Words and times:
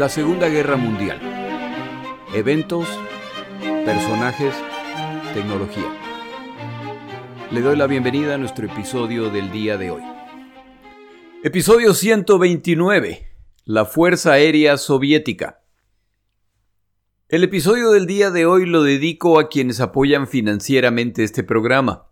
La 0.00 0.08
Segunda 0.08 0.48
Guerra 0.48 0.78
Mundial. 0.78 1.20
Eventos, 2.34 2.88
personajes, 3.84 4.54
tecnología. 5.34 5.94
Le 7.50 7.60
doy 7.60 7.76
la 7.76 7.86
bienvenida 7.86 8.36
a 8.36 8.38
nuestro 8.38 8.64
episodio 8.64 9.28
del 9.28 9.52
día 9.52 9.76
de 9.76 9.90
hoy. 9.90 10.02
Episodio 11.44 11.92
129. 11.92 13.28
La 13.66 13.84
Fuerza 13.84 14.32
Aérea 14.32 14.78
Soviética. 14.78 15.60
El 17.28 17.44
episodio 17.44 17.90
del 17.90 18.06
día 18.06 18.30
de 18.30 18.46
hoy 18.46 18.64
lo 18.64 18.82
dedico 18.82 19.38
a 19.38 19.50
quienes 19.50 19.80
apoyan 19.80 20.26
financieramente 20.26 21.24
este 21.24 21.44
programa. 21.44 22.06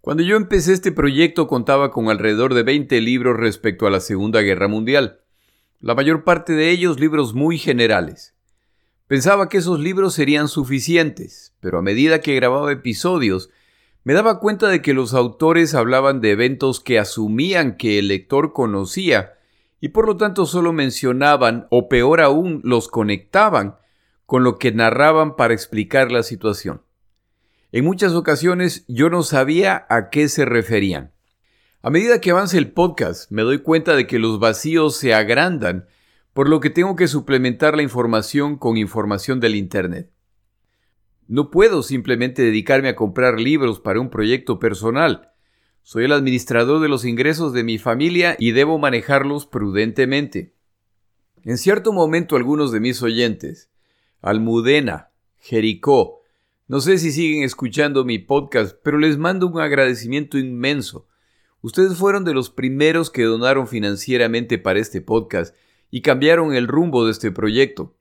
Cuando 0.00 0.24
yo 0.24 0.34
empecé 0.34 0.72
este 0.72 0.90
proyecto 0.90 1.46
contaba 1.46 1.92
con 1.92 2.08
alrededor 2.08 2.54
de 2.54 2.64
20 2.64 3.00
libros 3.00 3.36
respecto 3.36 3.86
a 3.86 3.90
la 3.90 4.00
Segunda 4.00 4.40
Guerra 4.40 4.66
Mundial, 4.66 5.19
la 5.80 5.94
mayor 5.94 6.24
parte 6.24 6.52
de 6.52 6.70
ellos 6.70 7.00
libros 7.00 7.34
muy 7.34 7.58
generales. 7.58 8.34
Pensaba 9.06 9.48
que 9.48 9.58
esos 9.58 9.80
libros 9.80 10.14
serían 10.14 10.46
suficientes, 10.46 11.54
pero 11.60 11.78
a 11.78 11.82
medida 11.82 12.20
que 12.20 12.34
grababa 12.34 12.70
episodios, 12.70 13.50
me 14.04 14.14
daba 14.14 14.40
cuenta 14.40 14.68
de 14.68 14.82
que 14.82 14.94
los 14.94 15.14
autores 15.14 15.74
hablaban 15.74 16.20
de 16.20 16.30
eventos 16.30 16.80
que 16.80 16.98
asumían 16.98 17.76
que 17.76 17.98
el 17.98 18.08
lector 18.08 18.52
conocía 18.52 19.34
y 19.80 19.88
por 19.88 20.06
lo 20.06 20.16
tanto 20.16 20.46
solo 20.46 20.72
mencionaban, 20.72 21.66
o 21.70 21.88
peor 21.88 22.20
aún, 22.20 22.60
los 22.62 22.88
conectaban 22.88 23.76
con 24.26 24.44
lo 24.44 24.58
que 24.58 24.72
narraban 24.72 25.36
para 25.36 25.54
explicar 25.54 26.12
la 26.12 26.22
situación. 26.22 26.82
En 27.72 27.84
muchas 27.84 28.12
ocasiones 28.12 28.84
yo 28.88 29.10
no 29.10 29.22
sabía 29.22 29.86
a 29.88 30.10
qué 30.10 30.28
se 30.28 30.44
referían. 30.44 31.12
A 31.82 31.88
medida 31.88 32.20
que 32.20 32.30
avanza 32.30 32.58
el 32.58 32.72
podcast, 32.72 33.30
me 33.30 33.40
doy 33.40 33.60
cuenta 33.60 33.96
de 33.96 34.06
que 34.06 34.18
los 34.18 34.38
vacíos 34.38 34.98
se 34.98 35.14
agrandan, 35.14 35.86
por 36.34 36.46
lo 36.46 36.60
que 36.60 36.68
tengo 36.68 36.94
que 36.94 37.08
suplementar 37.08 37.74
la 37.74 37.82
información 37.82 38.58
con 38.58 38.76
información 38.76 39.40
del 39.40 39.54
Internet. 39.54 40.10
No 41.26 41.50
puedo 41.50 41.82
simplemente 41.82 42.42
dedicarme 42.42 42.90
a 42.90 42.96
comprar 42.96 43.40
libros 43.40 43.80
para 43.80 43.98
un 43.98 44.10
proyecto 44.10 44.58
personal. 44.58 45.30
Soy 45.82 46.04
el 46.04 46.12
administrador 46.12 46.82
de 46.82 46.90
los 46.90 47.06
ingresos 47.06 47.54
de 47.54 47.64
mi 47.64 47.78
familia 47.78 48.36
y 48.38 48.50
debo 48.50 48.76
manejarlos 48.76 49.46
prudentemente. 49.46 50.52
En 51.44 51.56
cierto 51.56 51.94
momento 51.94 52.36
algunos 52.36 52.72
de 52.72 52.80
mis 52.80 53.02
oyentes, 53.02 53.70
Almudena, 54.20 55.12
Jericó, 55.38 56.20
no 56.68 56.82
sé 56.82 56.98
si 56.98 57.10
siguen 57.10 57.42
escuchando 57.42 58.04
mi 58.04 58.18
podcast, 58.18 58.76
pero 58.82 58.98
les 58.98 59.16
mando 59.16 59.46
un 59.46 59.60
agradecimiento 59.60 60.36
inmenso. 60.36 61.06
Ustedes 61.62 61.96
fueron 61.96 62.24
de 62.24 62.34
los 62.34 62.50
primeros 62.50 63.10
que 63.10 63.24
donaron 63.24 63.68
financieramente 63.68 64.58
para 64.58 64.78
este 64.78 65.00
podcast 65.00 65.54
y 65.90 66.02
cambiaron 66.02 66.54
el 66.54 66.68
rumbo 66.68 67.04
de 67.04 67.12
este 67.12 67.30
proyecto. 67.30 67.96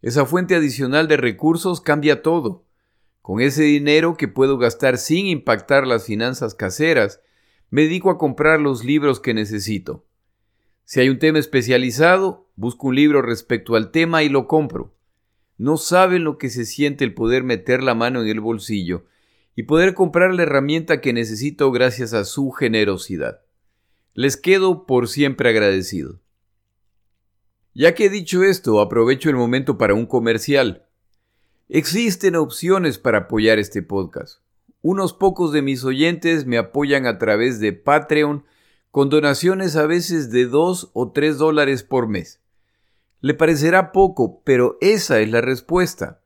Esa 0.00 0.26
fuente 0.26 0.54
adicional 0.54 1.08
de 1.08 1.16
recursos 1.16 1.80
cambia 1.80 2.22
todo. 2.22 2.64
Con 3.20 3.40
ese 3.40 3.62
dinero 3.62 4.16
que 4.16 4.28
puedo 4.28 4.58
gastar 4.58 4.98
sin 4.98 5.26
impactar 5.26 5.86
las 5.86 6.06
finanzas 6.06 6.54
caseras, 6.54 7.20
me 7.70 7.82
dedico 7.82 8.10
a 8.10 8.18
comprar 8.18 8.60
los 8.60 8.84
libros 8.84 9.20
que 9.20 9.34
necesito. 9.34 10.06
Si 10.84 11.00
hay 11.00 11.08
un 11.08 11.18
tema 11.18 11.38
especializado, 11.38 12.50
busco 12.56 12.88
un 12.88 12.96
libro 12.96 13.22
respecto 13.22 13.76
al 13.76 13.90
tema 13.90 14.22
y 14.22 14.28
lo 14.28 14.48
compro 14.48 14.94
no 15.62 15.76
saben 15.76 16.24
lo 16.24 16.38
que 16.38 16.50
se 16.50 16.64
siente 16.64 17.04
el 17.04 17.14
poder 17.14 17.44
meter 17.44 17.84
la 17.84 17.94
mano 17.94 18.20
en 18.20 18.28
el 18.28 18.40
bolsillo 18.40 19.04
y 19.54 19.64
poder 19.64 19.94
comprar 19.94 20.34
la 20.34 20.44
herramienta 20.44 21.00
que 21.00 21.12
necesito 21.12 21.70
gracias 21.70 22.14
a 22.14 22.24
su 22.24 22.50
generosidad. 22.50 23.42
Les 24.14 24.36
quedo 24.36 24.86
por 24.86 25.08
siempre 25.08 25.48
agradecido. 25.48 26.20
Ya 27.74 27.94
que 27.94 28.06
he 28.06 28.10
dicho 28.10 28.42
esto, 28.42 28.80
aprovecho 28.80 29.30
el 29.30 29.36
momento 29.36 29.78
para 29.78 29.94
un 29.94 30.06
comercial. 30.06 30.86
Existen 31.68 32.36
opciones 32.36 32.98
para 32.98 33.18
apoyar 33.18 33.58
este 33.58 33.82
podcast. 33.82 34.42
Unos 34.82 35.12
pocos 35.14 35.52
de 35.52 35.62
mis 35.62 35.84
oyentes 35.84 36.44
me 36.44 36.58
apoyan 36.58 37.06
a 37.06 37.18
través 37.18 37.60
de 37.60 37.72
Patreon 37.72 38.44
con 38.90 39.08
donaciones 39.08 39.76
a 39.76 39.86
veces 39.86 40.30
de 40.30 40.46
2 40.46 40.90
o 40.92 41.12
3 41.12 41.38
dólares 41.38 41.82
por 41.82 42.08
mes. 42.08 42.42
Le 43.20 43.32
parecerá 43.32 43.92
poco, 43.92 44.42
pero 44.44 44.76
esa 44.80 45.20
es 45.20 45.30
la 45.30 45.40
respuesta. 45.40 46.21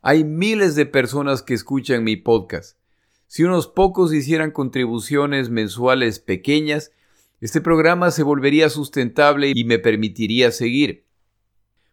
Hay 0.00 0.22
miles 0.22 0.76
de 0.76 0.86
personas 0.86 1.42
que 1.42 1.54
escuchan 1.54 2.04
mi 2.04 2.14
podcast. 2.14 2.78
Si 3.26 3.42
unos 3.42 3.66
pocos 3.66 4.14
hicieran 4.14 4.52
contribuciones 4.52 5.50
mensuales 5.50 6.20
pequeñas, 6.20 6.92
este 7.40 7.60
programa 7.60 8.12
se 8.12 8.22
volvería 8.22 8.70
sustentable 8.70 9.52
y 9.52 9.64
me 9.64 9.80
permitiría 9.80 10.52
seguir. 10.52 11.04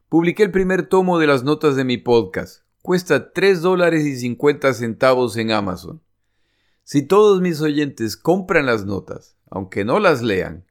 Publiqué 0.07 0.43
el 0.43 0.51
primer 0.51 0.87
tomo 0.87 1.17
de 1.17 1.25
las 1.25 1.43
notas 1.43 1.75
de 1.75 1.83
mi 1.83 1.97
podcast. 1.97 2.61
Cuesta 2.83 3.33
3 3.33 3.63
dólares 3.63 4.05
y 4.05 4.15
50 4.17 4.75
centavos 4.75 5.35
en 5.37 5.51
Amazon. 5.51 5.99
Si 6.83 7.01
todos 7.01 7.41
mis 7.41 7.59
oyentes 7.61 8.17
compran 8.17 8.67
las 8.67 8.85
notas, 8.85 9.35
aunque 9.49 9.83
no 9.83 9.99
las 9.99 10.21
lean, 10.21 10.65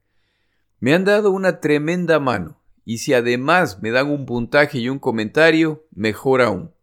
me 0.79 0.93
han 0.93 1.03
dado 1.03 1.31
una 1.31 1.59
tremenda 1.59 2.17
mano 2.21 2.61
y 2.85 2.99
si 2.99 3.13
además 3.13 3.81
me 3.81 3.91
dan 3.91 4.09
un 4.09 4.25
puntaje 4.25 4.77
y 4.77 4.87
un 4.87 4.99
comentario, 4.99 5.85
mejor 5.91 6.41
aún. 6.41 6.74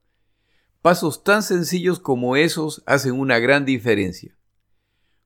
Pasos 0.83 1.23
tan 1.23 1.45
sencillos 1.45 2.01
como 2.01 2.35
esos 2.35 2.83
hacen 2.87 3.13
una 3.13 3.39
gran 3.39 3.65
diferencia. 3.65 4.37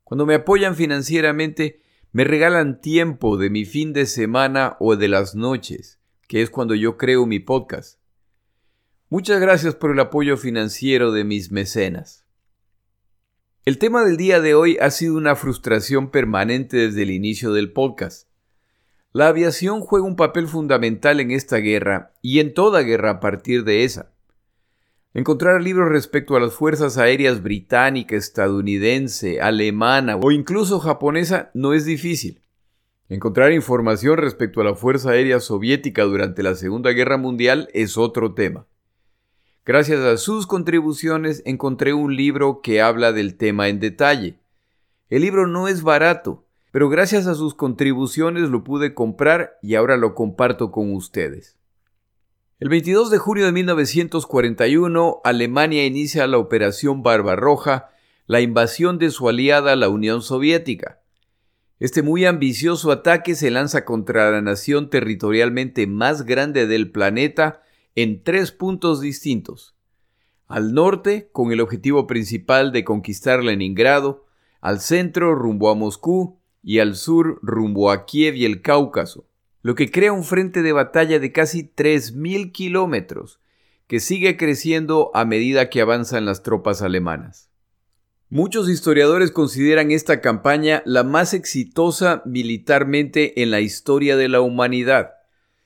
Cuando 0.04 0.26
me 0.26 0.34
apoyan 0.34 0.74
financieramente, 0.74 1.80
me 2.12 2.24
regalan 2.24 2.82
tiempo 2.82 3.38
de 3.38 3.48
mi 3.48 3.64
fin 3.64 3.94
de 3.94 4.04
semana 4.04 4.76
o 4.80 4.96
de 4.96 5.08
las 5.08 5.34
noches, 5.34 5.98
que 6.28 6.42
es 6.42 6.50
cuando 6.50 6.74
yo 6.74 6.98
creo 6.98 7.24
mi 7.24 7.40
podcast. 7.40 7.98
Muchas 9.08 9.40
gracias 9.40 9.74
por 9.74 9.92
el 9.92 10.00
apoyo 10.00 10.36
financiero 10.36 11.10
de 11.10 11.24
mis 11.24 11.50
mecenas. 11.50 12.26
El 13.64 13.78
tema 13.78 14.04
del 14.04 14.18
día 14.18 14.40
de 14.40 14.54
hoy 14.54 14.76
ha 14.78 14.90
sido 14.90 15.16
una 15.16 15.36
frustración 15.36 16.10
permanente 16.10 16.76
desde 16.76 17.02
el 17.02 17.10
inicio 17.10 17.54
del 17.54 17.72
podcast. 17.72 18.28
La 19.12 19.28
aviación 19.28 19.80
juega 19.80 20.06
un 20.06 20.16
papel 20.16 20.48
fundamental 20.48 21.18
en 21.18 21.30
esta 21.30 21.56
guerra 21.56 22.12
y 22.20 22.40
en 22.40 22.52
toda 22.52 22.82
guerra 22.82 23.12
a 23.12 23.20
partir 23.20 23.64
de 23.64 23.84
esa. 23.84 24.15
Encontrar 25.16 25.62
libros 25.62 25.88
respecto 25.88 26.36
a 26.36 26.40
las 26.40 26.52
fuerzas 26.52 26.98
aéreas 26.98 27.42
británica, 27.42 28.14
estadounidense, 28.16 29.40
alemana 29.40 30.18
o 30.18 30.30
incluso 30.30 30.78
japonesa 30.78 31.50
no 31.54 31.72
es 31.72 31.86
difícil. 31.86 32.42
Encontrar 33.08 33.52
información 33.52 34.18
respecto 34.18 34.60
a 34.60 34.64
la 34.64 34.74
Fuerza 34.74 35.12
Aérea 35.12 35.40
Soviética 35.40 36.02
durante 36.02 36.42
la 36.42 36.54
Segunda 36.54 36.90
Guerra 36.90 37.16
Mundial 37.16 37.70
es 37.72 37.96
otro 37.96 38.34
tema. 38.34 38.66
Gracias 39.64 40.00
a 40.00 40.18
sus 40.18 40.46
contribuciones 40.46 41.42
encontré 41.46 41.94
un 41.94 42.14
libro 42.14 42.60
que 42.60 42.82
habla 42.82 43.12
del 43.12 43.38
tema 43.38 43.68
en 43.68 43.80
detalle. 43.80 44.38
El 45.08 45.22
libro 45.22 45.46
no 45.46 45.66
es 45.66 45.82
barato, 45.82 46.44
pero 46.72 46.90
gracias 46.90 47.26
a 47.26 47.34
sus 47.34 47.54
contribuciones 47.54 48.50
lo 48.50 48.64
pude 48.64 48.92
comprar 48.92 49.56
y 49.62 49.76
ahora 49.76 49.96
lo 49.96 50.14
comparto 50.14 50.70
con 50.70 50.92
ustedes. 50.92 51.55
El 52.58 52.70
22 52.70 53.10
de 53.10 53.18
junio 53.18 53.44
de 53.44 53.52
1941, 53.52 55.20
Alemania 55.24 55.84
inicia 55.84 56.26
la 56.26 56.38
Operación 56.38 57.02
Barbarroja, 57.02 57.90
la 58.26 58.40
invasión 58.40 58.96
de 58.98 59.10
su 59.10 59.28
aliada 59.28 59.76
la 59.76 59.90
Unión 59.90 60.22
Soviética. 60.22 61.02
Este 61.80 62.02
muy 62.02 62.24
ambicioso 62.24 62.90
ataque 62.92 63.34
se 63.34 63.50
lanza 63.50 63.84
contra 63.84 64.30
la 64.30 64.40
nación 64.40 64.88
territorialmente 64.88 65.86
más 65.86 66.22
grande 66.24 66.66
del 66.66 66.90
planeta 66.90 67.60
en 67.94 68.22
tres 68.22 68.52
puntos 68.52 69.02
distintos. 69.02 69.76
Al 70.46 70.72
norte, 70.72 71.28
con 71.32 71.52
el 71.52 71.60
objetivo 71.60 72.06
principal 72.06 72.72
de 72.72 72.84
conquistar 72.84 73.44
Leningrado, 73.44 74.24
al 74.62 74.80
centro, 74.80 75.34
rumbo 75.34 75.68
a 75.68 75.74
Moscú, 75.74 76.38
y 76.62 76.78
al 76.78 76.96
sur 76.96 77.38
rumbo 77.42 77.90
a 77.90 78.06
Kiev 78.06 78.34
y 78.34 78.46
el 78.46 78.62
Cáucaso, 78.62 79.28
lo 79.66 79.74
que 79.74 79.90
crea 79.90 80.12
un 80.12 80.22
frente 80.22 80.62
de 80.62 80.70
batalla 80.70 81.18
de 81.18 81.32
casi 81.32 81.64
3.000 81.64 82.52
kilómetros, 82.52 83.40
que 83.88 83.98
sigue 83.98 84.36
creciendo 84.36 85.10
a 85.12 85.24
medida 85.24 85.70
que 85.70 85.80
avanzan 85.80 86.24
las 86.24 86.44
tropas 86.44 86.82
alemanas. 86.82 87.50
Muchos 88.28 88.70
historiadores 88.70 89.32
consideran 89.32 89.90
esta 89.90 90.20
campaña 90.20 90.84
la 90.86 91.02
más 91.02 91.34
exitosa 91.34 92.22
militarmente 92.24 93.42
en 93.42 93.50
la 93.50 93.58
historia 93.58 94.16
de 94.16 94.28
la 94.28 94.40
humanidad, 94.40 95.14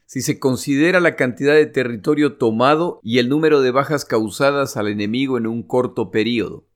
si 0.07 0.23
se 0.23 0.39
considera 0.39 0.99
la 1.01 1.15
cantidad 1.15 1.53
de 1.53 1.67
territorio 1.67 2.39
tomado 2.39 3.01
y 3.03 3.19
el 3.19 3.29
número 3.29 3.61
de 3.61 3.71
bajas 3.71 4.07
causadas 4.07 4.79
al 4.79 4.89
enemigo 4.89 5.37
en 5.37 5.47
un 5.47 5.63
corto 5.63 6.11
periodo. 6.11 6.70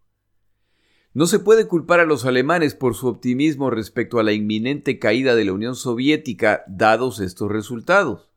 No 1.16 1.28
se 1.28 1.38
puede 1.38 1.68
culpar 1.68 2.00
a 2.00 2.06
los 2.06 2.24
alemanes 2.24 2.74
por 2.74 2.96
su 2.96 3.06
optimismo 3.06 3.70
respecto 3.70 4.18
a 4.18 4.24
la 4.24 4.32
inminente 4.32 4.98
caída 4.98 5.36
de 5.36 5.44
la 5.44 5.52
Unión 5.52 5.76
Soviética 5.76 6.64
dados 6.66 7.20
estos 7.20 7.52
resultados. 7.52 8.32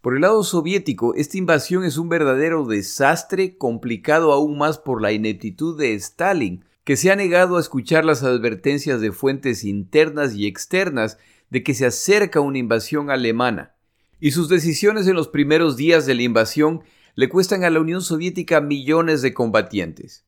Por 0.00 0.14
el 0.14 0.22
lado 0.22 0.42
soviético, 0.42 1.14
esta 1.14 1.36
invasión 1.36 1.84
es 1.84 1.98
un 1.98 2.08
verdadero 2.08 2.64
desastre 2.64 3.58
complicado 3.58 4.32
aún 4.32 4.56
más 4.56 4.78
por 4.78 5.02
la 5.02 5.12
ineptitud 5.12 5.78
de 5.78 5.92
Stalin, 5.92 6.64
que 6.84 6.96
se 6.96 7.10
ha 7.10 7.14
negado 7.14 7.58
a 7.58 7.60
escuchar 7.60 8.06
las 8.06 8.22
advertencias 8.22 9.02
de 9.02 9.12
fuentes 9.12 9.62
internas 9.62 10.34
y 10.34 10.46
externas 10.46 11.18
de 11.50 11.62
que 11.62 11.74
se 11.74 11.84
acerca 11.84 12.40
una 12.40 12.56
invasión 12.56 13.10
alemana. 13.10 13.74
y 14.18 14.30
sus 14.30 14.48
decisiones 14.48 15.08
en 15.08 15.16
los 15.16 15.28
primeros 15.28 15.76
días 15.76 16.06
de 16.06 16.14
la 16.14 16.22
invasión 16.22 16.84
le 17.16 17.28
cuestan 17.28 17.64
a 17.64 17.70
la 17.70 17.80
Unión 17.80 18.00
Soviética 18.02 18.60
millones 18.60 19.20
de 19.20 19.34
combatientes. 19.34 20.24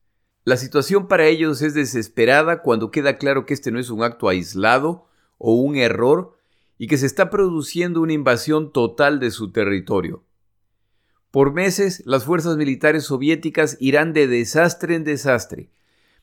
La 0.47 0.59
situación 0.59 1.09
para 1.09 1.27
ellos 1.27 1.63
es 1.63 1.73
desesperada 1.73 2.61
cuando 2.61 2.91
queda 2.91 3.17
claro 3.17 3.47
que 3.47 3.55
este 3.55 3.71
no 3.71 3.81
es 3.81 3.89
un 3.89 4.03
acto 4.03 4.29
aislado 4.29 5.07
o 5.39 5.55
un 5.55 5.77
error 5.77 6.37
y 6.77 6.87
que 6.87 6.99
se 6.99 7.07
está 7.07 7.31
produciendo 7.31 8.03
una 8.03 8.13
invasión 8.13 8.71
total 8.71 9.21
de 9.21 9.31
su 9.31 9.53
territorio. 9.53 10.23
Por 11.31 11.55
meses, 11.55 12.03
las 12.05 12.25
fuerzas 12.25 12.59
militares 12.59 13.05
soviéticas 13.05 13.79
irán 13.81 14.13
de 14.13 14.27
desastre 14.27 14.95
en 14.95 15.05
desastre, 15.05 15.71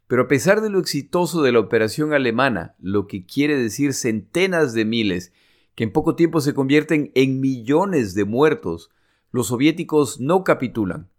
pero 0.05 0.23
a 0.23 0.27
pesar 0.27 0.61
de 0.61 0.69
lo 0.69 0.79
exitoso 0.79 1.41
de 1.41 1.51
la 1.51 1.59
operación 1.59 2.13
alemana, 2.13 2.75
lo 2.79 3.07
que 3.07 3.25
quiere 3.25 3.57
decir 3.57 3.93
centenas 3.93 4.73
de 4.73 4.85
miles, 4.85 5.33
que 5.73 5.83
en 5.83 5.91
poco 5.91 6.15
tiempo 6.15 6.41
se 6.41 6.53
convierten 6.53 7.11
en 7.15 7.39
millones 7.39 8.13
de 8.13 8.25
muertos, 8.25 8.91
los 9.31 9.47
soviéticos 9.47 10.19
no 10.19 10.43
capitulan. 10.43 11.10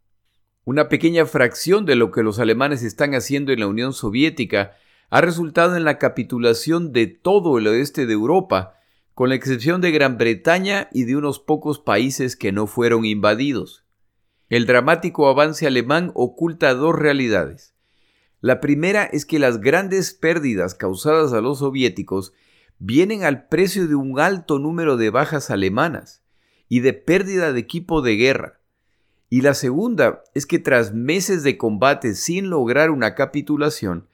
Una 0.65 0.89
pequeña 0.89 1.27
fracción 1.27 1.87
de 1.87 1.97
lo 1.97 2.13
que 2.13 2.23
los 2.23 2.39
alemanes 2.39 2.85
están 2.85 3.15
haciendo 3.15 3.51
en 3.51 3.59
la 3.59 3.67
Unión 3.67 3.93
Soviética 3.93 4.77
ha 5.11 5.21
resultado 5.21 5.77
en 5.77 5.83
la 5.83 5.99
capitulación 5.99 6.93
de 6.93 7.09
todo 7.09 7.59
el 7.59 7.67
oeste 7.67 8.07
de 8.07 8.13
Europa, 8.13 8.79
con 9.13 9.31
la 9.31 9.35
excepción 9.35 9.81
de 9.81 9.91
Gran 9.91 10.19
Bretaña 10.19 10.89
y 10.93 11.03
de 11.03 11.17
unos 11.17 11.41
pocos 11.41 11.81
países 11.81 12.37
que 12.37 12.53
no 12.53 12.69
fueron 12.69 13.05
invadidos. 13.05 13.85
El 14.49 14.67
dramático 14.67 15.29
avance 15.29 15.67
alemán 15.67 16.13
oculta 16.15 16.75
dos 16.75 16.95
realidades. 16.95 17.75
La 18.41 18.61
primera 18.61 19.03
es 19.03 19.27
que 19.27 19.41
las 19.41 19.61
grandes 19.61 20.15
pérdidas 20.15 20.77
causadas 20.77 21.33
a 21.33 21.41
los 21.41 21.59
soviéticos 21.59 22.35
vienen 22.79 23.25
al 23.25 23.49
precio 23.49 23.89
de 23.89 23.97
un 23.97 24.21
alto 24.21 24.61
número 24.61 24.97
de 24.97 25.11
bajas 25.11 25.51
alemanas 25.51 26.23
y 26.69 26.81
de 26.81 26.93
pérdida 26.93 27.53
de 27.53 27.59
equipo 27.59 28.01
de 28.01 28.15
guerra. 28.15 28.62
Y 29.33 29.41
la 29.41 29.55
segunda 29.55 30.25
es 30.35 30.45
que 30.45 30.59
tras 30.59 30.93
meses 30.93 31.43
de 31.43 31.57
combate 31.57 32.15
sin 32.15 32.51
lograr 32.51 32.91
una 32.91 33.15
capitulación, 33.15 34.07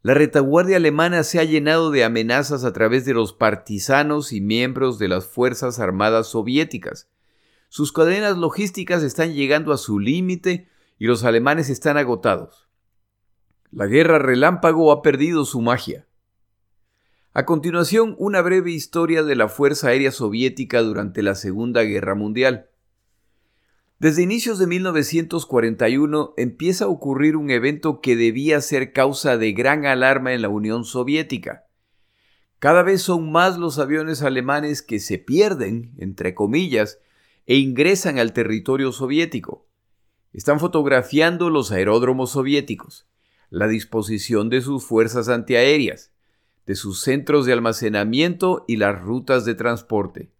la 0.00 0.14
retaguardia 0.14 0.78
alemana 0.78 1.24
se 1.24 1.38
ha 1.38 1.44
llenado 1.44 1.90
de 1.90 2.04
amenazas 2.04 2.64
a 2.64 2.72
través 2.72 3.04
de 3.04 3.12
los 3.12 3.34
partisanos 3.34 4.32
y 4.32 4.40
miembros 4.40 4.98
de 4.98 5.08
las 5.08 5.26
Fuerzas 5.26 5.78
Armadas 5.78 6.28
soviéticas. 6.28 7.10
Sus 7.68 7.92
cadenas 7.92 8.38
logísticas 8.38 9.02
están 9.02 9.34
llegando 9.34 9.74
a 9.74 9.76
su 9.76 9.98
límite 9.98 10.70
y 10.98 11.04
los 11.04 11.22
alemanes 11.24 11.68
están 11.68 11.98
agotados. 11.98 12.70
La 13.72 13.84
guerra 13.84 14.20
relámpago 14.20 14.90
ha 14.90 15.02
perdido 15.02 15.44
su 15.44 15.60
magia. 15.60 16.06
A 17.34 17.44
continuación, 17.44 18.16
una 18.18 18.40
breve 18.40 18.70
historia 18.70 19.22
de 19.22 19.36
la 19.36 19.48
Fuerza 19.48 19.88
Aérea 19.88 20.12
Soviética 20.12 20.80
durante 20.80 21.22
la 21.22 21.34
Segunda 21.34 21.82
Guerra 21.82 22.14
Mundial. 22.14 22.70
Desde 24.02 24.24
inicios 24.24 24.58
de 24.58 24.66
1941 24.66 26.34
empieza 26.36 26.86
a 26.86 26.88
ocurrir 26.88 27.36
un 27.36 27.50
evento 27.50 28.00
que 28.00 28.16
debía 28.16 28.60
ser 28.60 28.92
causa 28.92 29.38
de 29.38 29.52
gran 29.52 29.86
alarma 29.86 30.32
en 30.32 30.42
la 30.42 30.48
Unión 30.48 30.84
Soviética. 30.84 31.68
Cada 32.58 32.82
vez 32.82 33.00
son 33.02 33.30
más 33.30 33.58
los 33.58 33.78
aviones 33.78 34.22
alemanes 34.22 34.82
que 34.82 34.98
se 34.98 35.18
pierden, 35.18 35.94
entre 35.98 36.34
comillas, 36.34 36.98
e 37.46 37.58
ingresan 37.58 38.18
al 38.18 38.32
territorio 38.32 38.90
soviético. 38.90 39.68
Están 40.32 40.58
fotografiando 40.58 41.48
los 41.48 41.70
aeródromos 41.70 42.32
soviéticos, 42.32 43.06
la 43.50 43.68
disposición 43.68 44.50
de 44.50 44.62
sus 44.62 44.84
fuerzas 44.84 45.28
antiaéreas, 45.28 46.10
de 46.66 46.74
sus 46.74 47.02
centros 47.02 47.46
de 47.46 47.52
almacenamiento 47.52 48.64
y 48.66 48.78
las 48.78 49.00
rutas 49.00 49.44
de 49.44 49.54
transporte. 49.54 50.32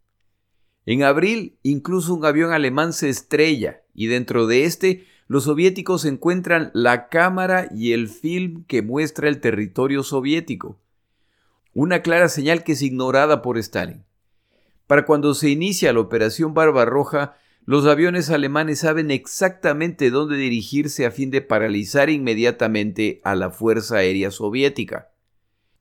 En 0.85 1.03
abril, 1.03 1.59
incluso 1.63 2.15
un 2.15 2.25
avión 2.25 2.53
alemán 2.53 2.93
se 2.93 3.09
estrella 3.09 3.83
y 3.95 4.07
dentro 4.07 4.47
de 4.47 4.65
este 4.65 5.05
los 5.29 5.45
soviéticos 5.45 6.05
encuentran 6.05 6.71
la 6.75 7.09
cámara 7.09 7.69
y 7.75 7.93
el 7.93 8.09
film 8.09 8.65
que 8.67 8.83
muestra 8.83 9.29
el 9.29 9.41
territorio 9.41 10.03
soviético. 10.03 10.79
Una 11.73 12.03
clara 12.03 12.29
señal 12.29 12.65
que 12.65 12.73
es 12.73 12.83
ignorada 12.83 13.41
por 13.41 13.57
Stalin. 13.57 14.05
Para 14.87 15.07
cuando 15.07 15.33
se 15.33 15.49
inicia 15.49 15.93
la 15.93 16.01
Operación 16.01 16.53
Barbarroja, 16.53 17.37
los 17.65 17.87
aviones 17.87 18.29
alemanes 18.29 18.81
saben 18.81 19.11
exactamente 19.11 20.11
dónde 20.11 20.37
dirigirse 20.37 21.07
a 21.07 21.13
fin 21.13 21.31
de 21.31 21.41
paralizar 21.41 22.11
inmediatamente 22.11 23.21
a 23.25 23.37
la 23.37 23.51
Fuerza 23.51 23.99
Aérea 23.99 24.31
Soviética. 24.31 25.13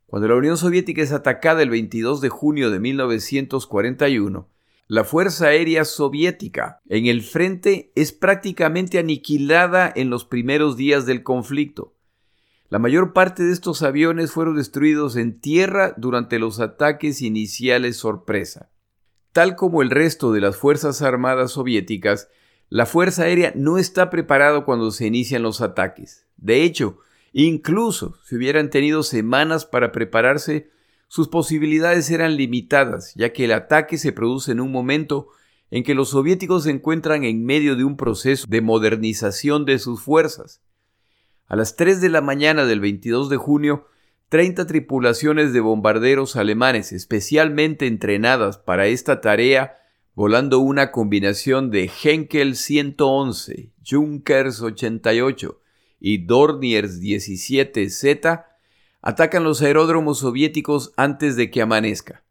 Cuando 0.06 0.28
la 0.28 0.36
Unión 0.36 0.58
Soviética 0.58 1.02
es 1.02 1.12
atacada 1.12 1.64
el 1.64 1.72
22 1.72 2.22
de 2.22 2.30
junio 2.30 2.70
de 2.70 2.80
1941, 2.80 4.48
la 4.92 5.06
Fuerza 5.06 5.46
Aérea 5.46 5.86
Soviética 5.86 6.82
en 6.90 7.06
el 7.06 7.22
frente 7.22 7.94
es 7.96 8.12
prácticamente 8.12 9.00
aniquilada 9.00 9.90
en 9.96 10.10
los 10.10 10.26
primeros 10.26 10.76
días 10.76 11.06
del 11.06 11.24
conflicto. 11.24 11.96
La 12.68 12.78
mayor 12.78 13.14
parte 13.14 13.42
de 13.42 13.54
estos 13.54 13.84
aviones 13.84 14.34
fueron 14.34 14.58
destruidos 14.58 15.16
en 15.16 15.40
tierra 15.40 15.94
durante 15.96 16.40
los 16.40 16.60
ataques 16.60 17.22
iniciales 17.22 17.96
sorpresa. 17.96 18.70
Tal 19.32 19.56
como 19.56 19.82
el 19.82 19.92
resto 19.92 20.34
de 20.34 20.42
las 20.42 20.58
Fuerzas 20.58 21.02
Armadas 21.02 21.52
soviéticas, 21.52 22.28
la 22.68 22.86
Fuerza 22.86 23.24
Aérea 23.24 23.54
no 23.56 23.78
está 23.78 24.10
preparada 24.10 24.66
cuando 24.66 24.92
se 24.92 25.08
inician 25.08 25.42
los 25.42 25.62
ataques. 25.62 26.28
De 26.36 26.64
hecho, 26.64 27.00
Incluso 27.34 28.18
si 28.26 28.36
hubieran 28.36 28.70
tenido 28.70 29.04
semanas 29.04 29.66
para 29.66 29.92
prepararse, 29.92 30.70
sus 31.12 31.28
posibilidades 31.28 32.10
eran 32.10 32.38
limitadas, 32.38 33.14
ya 33.16 33.34
que 33.34 33.44
el 33.44 33.52
ataque 33.52 33.98
se 33.98 34.14
produce 34.14 34.54
en 34.54 34.62
un 34.62 34.72
momento 34.72 35.28
en 35.70 35.84
que 35.84 35.94
los 35.94 36.12
soviéticos 36.12 36.64
se 36.64 36.70
encuentran 36.70 37.26
en 37.26 37.44
medio 37.44 37.76
de 37.76 37.84
un 37.84 37.98
proceso 37.98 38.48
de 38.48 38.62
modernización 38.62 39.66
de 39.66 39.78
sus 39.78 40.02
fuerzas. 40.02 40.62
A 41.48 41.58
las 41.58 41.76
3 41.76 42.00
de 42.00 42.08
la 42.08 42.22
mañana 42.22 42.64
del 42.64 42.80
22 42.80 43.30
de 43.30 43.36
junio, 43.36 43.88
30 44.30 44.68
tripulaciones 44.68 45.52
de 45.52 45.60
bombarderos 45.60 46.38
alemanes 46.38 46.94
especialmente 46.94 47.88
entrenadas 47.88 48.58
para 48.58 48.88
esta 48.88 49.20
tarea, 49.20 49.76
volando 50.16 50.60
una 50.60 50.94
combinación 50.94 51.72
de 51.72 51.92
Henkel 52.02 52.56
111, 52.56 53.74
Junkers 53.86 54.62
88, 54.62 55.60
y 56.00 56.20
Dorniers 56.20 57.02
17Z 57.02 58.46
atacan 59.02 59.44
los 59.44 59.62
aeródromos 59.62 60.20
soviéticos 60.20 60.94
antes 60.96 61.36
de 61.36 61.50
que 61.50 61.62
amanezca. 61.62 62.24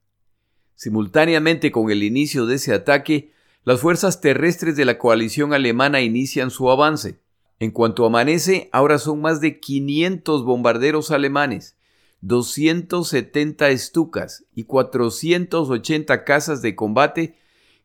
Simultáneamente 0.75 1.71
con 1.71 1.91
el 1.91 2.03
inicio 2.03 2.47
de 2.47 2.57
ese 2.57 2.73
ataque, 2.73 3.33
las 3.65 3.81
fuerzas 3.81 4.21
terrestres 4.21 4.77
de 4.77 4.85
la 4.85 4.99
coalición 4.99 5.53
alemana 5.53 6.01
inician 6.01 6.51
su 6.51 6.71
avance. 6.71 7.21
En 7.59 7.71
cuanto 7.71 8.07
amanece, 8.07 8.71
ahora 8.73 8.99
son 8.99 9.21
más 9.21 9.41
de 9.41 9.61
500 9.61 10.45
bombarderos 10.45 11.11
alemanes, 11.11 11.77
270 12.23 13.69
estucas 13.71 14.45
y 14.55 14.65
480 14.65 16.25
casas 16.25 16.63
de 16.63 16.75
combate 16.75 17.37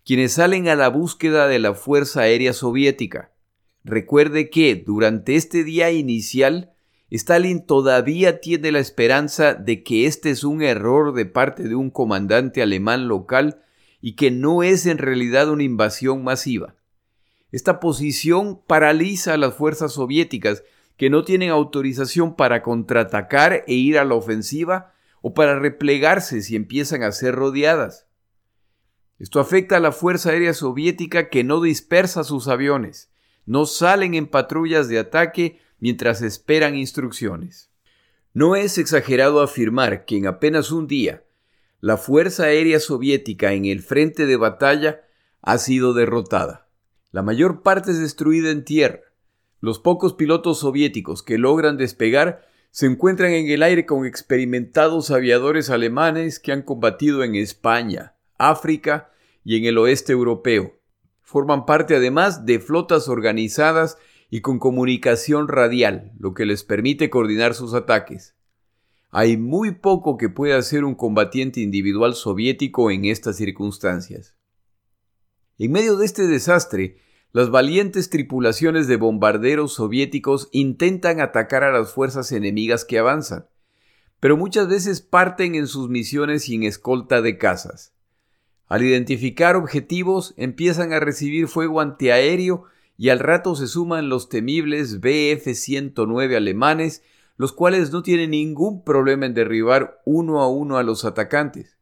quienes 0.06 0.34
salen 0.34 0.68
a 0.70 0.76
la 0.76 0.88
búsqueda 0.90 1.48
de 1.48 1.58
la 1.58 1.74
Fuerza 1.74 2.22
Aérea 2.22 2.54
Soviética. 2.54 3.32
Recuerde 3.84 4.50
que 4.50 4.76
durante 4.76 5.36
este 5.36 5.64
día 5.64 5.92
inicial, 5.92 6.75
Stalin 7.16 7.66
todavía 7.66 8.40
tiene 8.42 8.72
la 8.72 8.80
esperanza 8.80 9.54
de 9.54 9.84
que 9.84 10.06
este 10.06 10.30
es 10.30 10.44
un 10.44 10.62
error 10.62 11.14
de 11.14 11.26
parte 11.26 11.64
de 11.64 11.76
un 11.76 11.90
comandante 11.90 12.62
alemán 12.62 13.08
local 13.08 13.62
y 14.02 14.16
que 14.16 14.32
no 14.32 14.64
es 14.64 14.86
en 14.86 14.98
realidad 14.98 15.50
una 15.50 15.64
invasión 15.64 16.24
masiva. 16.24 16.76
Esta 17.52 17.80
posición 17.80 18.62
paraliza 18.68 19.34
a 19.34 19.38
las 19.38 19.54
fuerzas 19.54 19.94
soviéticas 19.94 20.64
que 20.98 21.10
no 21.10 21.24
tienen 21.24 21.50
autorización 21.50 22.36
para 22.36 22.62
contraatacar 22.62 23.64
e 23.68 23.74
ir 23.74 23.98
a 23.98 24.06
la 24.06 24.16
ofensiva 24.16 24.94
o 25.22 25.34
para 25.34 25.60
replegarse 25.60 26.42
si 26.42 26.56
empiezan 26.56 27.04
a 27.04 27.12
ser 27.12 27.36
rodeadas. 27.36 28.08
Esto 29.18 29.40
afecta 29.40 29.78
a 29.78 29.80
la 29.80 29.92
Fuerza 29.92 30.32
Aérea 30.32 30.54
Soviética 30.54 31.30
que 31.30 31.44
no 31.44 31.62
dispersa 31.62 32.24
sus 32.24 32.48
aviones, 32.48 33.10
no 33.46 33.66
salen 33.66 34.14
en 34.16 34.28
patrullas 34.28 34.88
de 34.88 35.00
ataque 35.00 35.62
mientras 35.80 36.22
esperan 36.22 36.76
instrucciones. 36.76 37.70
No 38.34 38.56
es 38.56 38.78
exagerado 38.78 39.42
afirmar 39.42 40.06
que 40.06 40.18
en 40.18 40.28
apenas 40.28 40.72
un 40.72 40.88
día 40.88 41.24
la 41.82 41.98
Fuerza 41.98 42.46
Aérea 42.46 42.80
Soviética 42.80 43.54
en 43.54 43.66
el 43.66 43.82
frente 43.82 44.26
de 44.26 44.38
batalla 44.38 45.02
ha 45.42 45.58
sido 45.58 45.94
derrotada. 45.94 46.68
La 47.12 47.22
mayor 47.22 47.62
parte 47.62 47.92
es 47.92 48.00
destruida 48.00 48.50
en 48.50 48.66
tierra. 48.66 49.02
Los 49.62 49.80
pocos 49.80 50.14
pilotos 50.14 50.60
soviéticos 50.60 51.24
que 51.24 51.38
logran 51.38 51.78
despegar 51.78 52.46
se 52.72 52.88
encuentran 52.88 53.32
en 53.32 53.50
el 53.50 53.64
aire 53.64 53.86
con 53.86 54.06
experimentados 54.06 55.12
aviadores 55.12 55.70
alemanes 55.70 56.40
que 56.40 56.52
han 56.52 56.62
combatido 56.62 57.24
en 57.24 57.36
España, 57.36 58.16
África 58.38 59.12
y 59.46 59.58
en 59.58 59.66
el 59.66 59.78
oeste 59.78 60.12
europeo. 60.12 60.78
Forman 61.22 61.66
parte 61.66 61.96
además 61.96 62.46
de 62.46 62.60
flotas 62.60 63.08
organizadas 63.08 63.98
y 64.30 64.42
con 64.42 64.60
comunicación 64.60 65.48
radial, 65.48 66.12
lo 66.20 66.34
que 66.34 66.46
les 66.46 66.64
permite 66.64 67.10
coordinar 67.10 67.54
sus 67.54 67.74
ataques. 67.74 68.36
Hay 69.12 69.38
muy 69.38 69.72
poco 69.72 70.18
que 70.18 70.30
pueda 70.30 70.58
hacer 70.58 70.84
un 70.84 70.96
combatiente 70.96 71.62
individual 71.62 72.16
soviético 72.16 72.92
en 72.92 73.06
estas 73.06 73.38
circunstancias. 73.38 74.36
En 75.58 75.72
medio 75.72 75.96
de 75.96 76.06
este 76.06 76.28
desastre, 76.28 76.98
las 77.32 77.50
valientes 77.50 78.10
tripulaciones 78.10 78.88
de 78.88 78.98
bombarderos 78.98 79.74
soviéticos 79.74 80.50
intentan 80.52 81.22
atacar 81.22 81.64
a 81.64 81.72
las 81.72 81.94
fuerzas 81.94 82.32
enemigas 82.32 82.84
que 82.84 83.00
avanzan, 83.00 83.48
pero 84.20 84.38
muchas 84.38 84.68
veces 84.68 85.02
parten 85.02 85.56
en 85.56 85.68
sus 85.68 85.90
misiones 85.90 86.44
sin 86.44 86.64
escolta 86.64 87.22
de 87.22 87.38
cazas. 87.38 87.94
Al 88.68 88.84
identificar 88.84 89.56
objetivos, 89.56 90.34
empiezan 90.38 90.92
a 90.92 91.00
recibir 91.00 91.48
fuego 91.48 91.82
antiaéreo 91.82 92.66
y 92.98 93.10
al 93.10 93.20
rato 93.20 93.56
se 93.56 93.68
suman 93.68 94.10
los 94.10 94.30
temibles 94.30 95.02
Bf-109 95.02 96.36
alemanes, 96.36 97.04
los 97.38 97.52
cuales 97.52 97.92
no 97.92 98.04
tienen 98.04 98.32
ningún 98.32 98.84
problema 98.84 99.26
en 99.26 99.34
derribar 99.34 100.02
uno 100.06 100.42
a 100.42 100.50
uno 100.50 100.78
a 100.78 100.84
los 100.84 101.04
atacantes. 101.04 101.78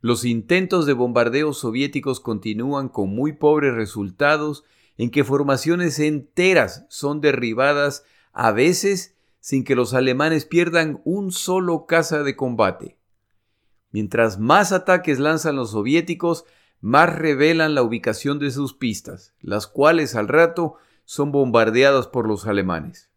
Los 0.00 0.24
intentos 0.24 0.86
de 0.86 0.92
bombardeo 0.92 1.52
soviéticos 1.52 2.20
continúan 2.20 2.88
con 2.88 3.10
muy 3.14 3.32
pobres 3.32 3.74
resultados 3.74 4.64
en 4.98 5.10
que 5.10 5.24
formaciones 5.24 5.98
enteras 5.98 6.84
son 6.88 7.20
derribadas 7.20 8.04
a 8.32 8.52
veces 8.52 9.16
sin 9.40 9.64
que 9.64 9.76
los 9.76 9.94
alemanes 9.94 10.44
pierdan 10.44 11.00
un 11.04 11.30
solo 11.30 11.86
caza 11.86 12.22
de 12.22 12.36
combate. 12.36 12.96
Mientras 13.92 14.38
más 14.38 14.72
ataques 14.72 15.20
lanzan 15.20 15.56
los 15.56 15.70
soviéticos, 15.70 16.44
más 16.84 17.16
revelan 17.16 17.74
la 17.74 17.82
ubicación 17.82 18.38
de 18.38 18.50
sus 18.50 18.74
pistas, 18.74 19.32
las 19.40 19.66
cuales 19.66 20.14
al 20.14 20.28
rato 20.28 20.74
son 21.06 21.32
bombardeadas 21.32 22.08
por 22.08 22.28
los 22.28 22.46
alemanes. 22.46 23.08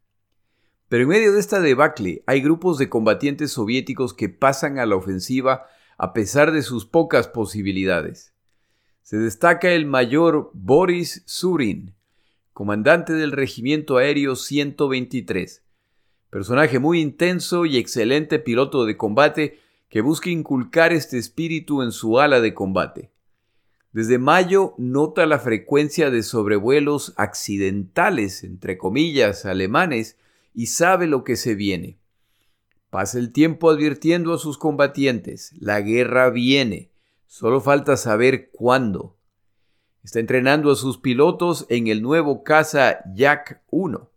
Pero 0.88 1.04
en 1.04 1.10
medio 1.10 1.34
de 1.34 1.42
esta 1.42 1.60
debacle 1.60 2.24
hay 2.28 2.40
grupos 2.40 2.78
de 2.78 2.88
combatientes 2.88 3.52
soviéticos 3.52 4.14
que 4.14 4.30
pasan 4.30 4.80
a 4.80 4.86
la 4.86 4.96
ofensiva 4.96 5.66
a 5.98 6.14
pesar 6.14 6.54
de 6.54 6.62
sus 6.62 6.86
pocas 6.86 7.28
posibilidades. 7.28 8.34
Se 9.02 9.18
destaca 9.18 9.74
el 9.74 9.86
mayor 9.86 10.50
Boris 10.54 11.24
Surin, 11.26 11.94
comandante 12.54 13.12
del 13.12 13.34
Regimiento 13.34 13.98
Aéreo 13.98 14.38
123, 14.38 15.62
personaje 16.30 16.80
muy 16.80 17.02
intenso 17.02 17.66
y 17.66 17.76
excelente 17.76 18.40
piloto 18.40 18.86
de 18.86 18.96
combate 18.96 19.60
que 19.90 20.00
busca 20.00 20.30
inculcar 20.30 20.94
este 20.94 21.18
espíritu 21.18 21.82
en 21.82 21.92
su 21.92 22.18
ala 22.18 22.40
de 22.40 22.54
combate. 22.54 23.12
Desde 23.98 24.20
mayo 24.20 24.76
nota 24.78 25.26
la 25.26 25.40
frecuencia 25.40 26.12
de 26.12 26.22
sobrevuelos 26.22 27.16
accidentales, 27.18 28.44
entre 28.44 28.78
comillas, 28.78 29.44
alemanes, 29.48 30.18
y 30.54 30.68
sabe 30.68 31.08
lo 31.08 31.24
que 31.24 31.36
se 31.36 31.56
viene. 31.56 31.98
Pasa 32.92 33.18
el 33.18 33.32
tiempo 33.32 33.72
advirtiendo 33.72 34.36
a 34.36 34.38
sus 34.38 34.60
combatientes, 34.60 35.52
la 35.60 35.82
guerra 35.82 36.30
viene, 36.30 36.92
solo 37.26 37.60
falta 37.60 37.98
saber 37.98 38.52
cuándo. 38.52 39.18
Está 40.04 40.20
entrenando 40.20 40.70
a 40.70 40.76
sus 40.76 41.00
pilotos 41.00 41.66
en 41.68 41.88
el 41.88 42.04
nuevo 42.04 42.44
caza 42.44 43.00
Yak 43.16 43.64
1. 43.72 44.12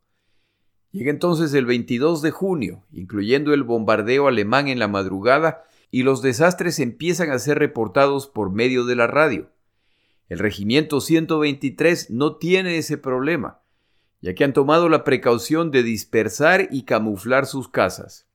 Llega 0.91 1.11
entonces 1.11 1.55
el 1.55 1.65
22 1.65 2.21
de 2.21 2.31
junio, 2.31 2.85
incluyendo 2.93 3.55
el 3.55 3.63
bombardeo 3.63 4.29
alemán 4.29 4.69
en 4.69 4.79
la 4.79 4.89
madrugada, 4.89 5.65
y 5.91 6.03
los 6.03 6.21
desastres 6.21 6.81
empiezan 6.81 7.31
a 7.31 7.39
ser 7.39 7.59
reportados 7.59 8.27
por 8.27 8.53
medio 8.53 8.85
de 8.85 8.97
la 8.97 9.07
radio. 9.07 9.49
El 10.31 10.39
regimiento 10.39 11.01
123 11.01 12.11
no 12.11 12.37
tiene 12.37 12.79
ese 12.79 12.97
problema, 12.97 13.63
ya 14.21 14.33
que 14.33 14.45
han 14.45 14.53
tomado 14.53 14.89
la 14.89 15.03
precaución 15.03 15.73
de 15.73 15.83
dispersar 15.83 16.69
y 16.71 16.85
camuflar 16.85 17.47
sus 17.47 17.69
casas. 17.69 18.29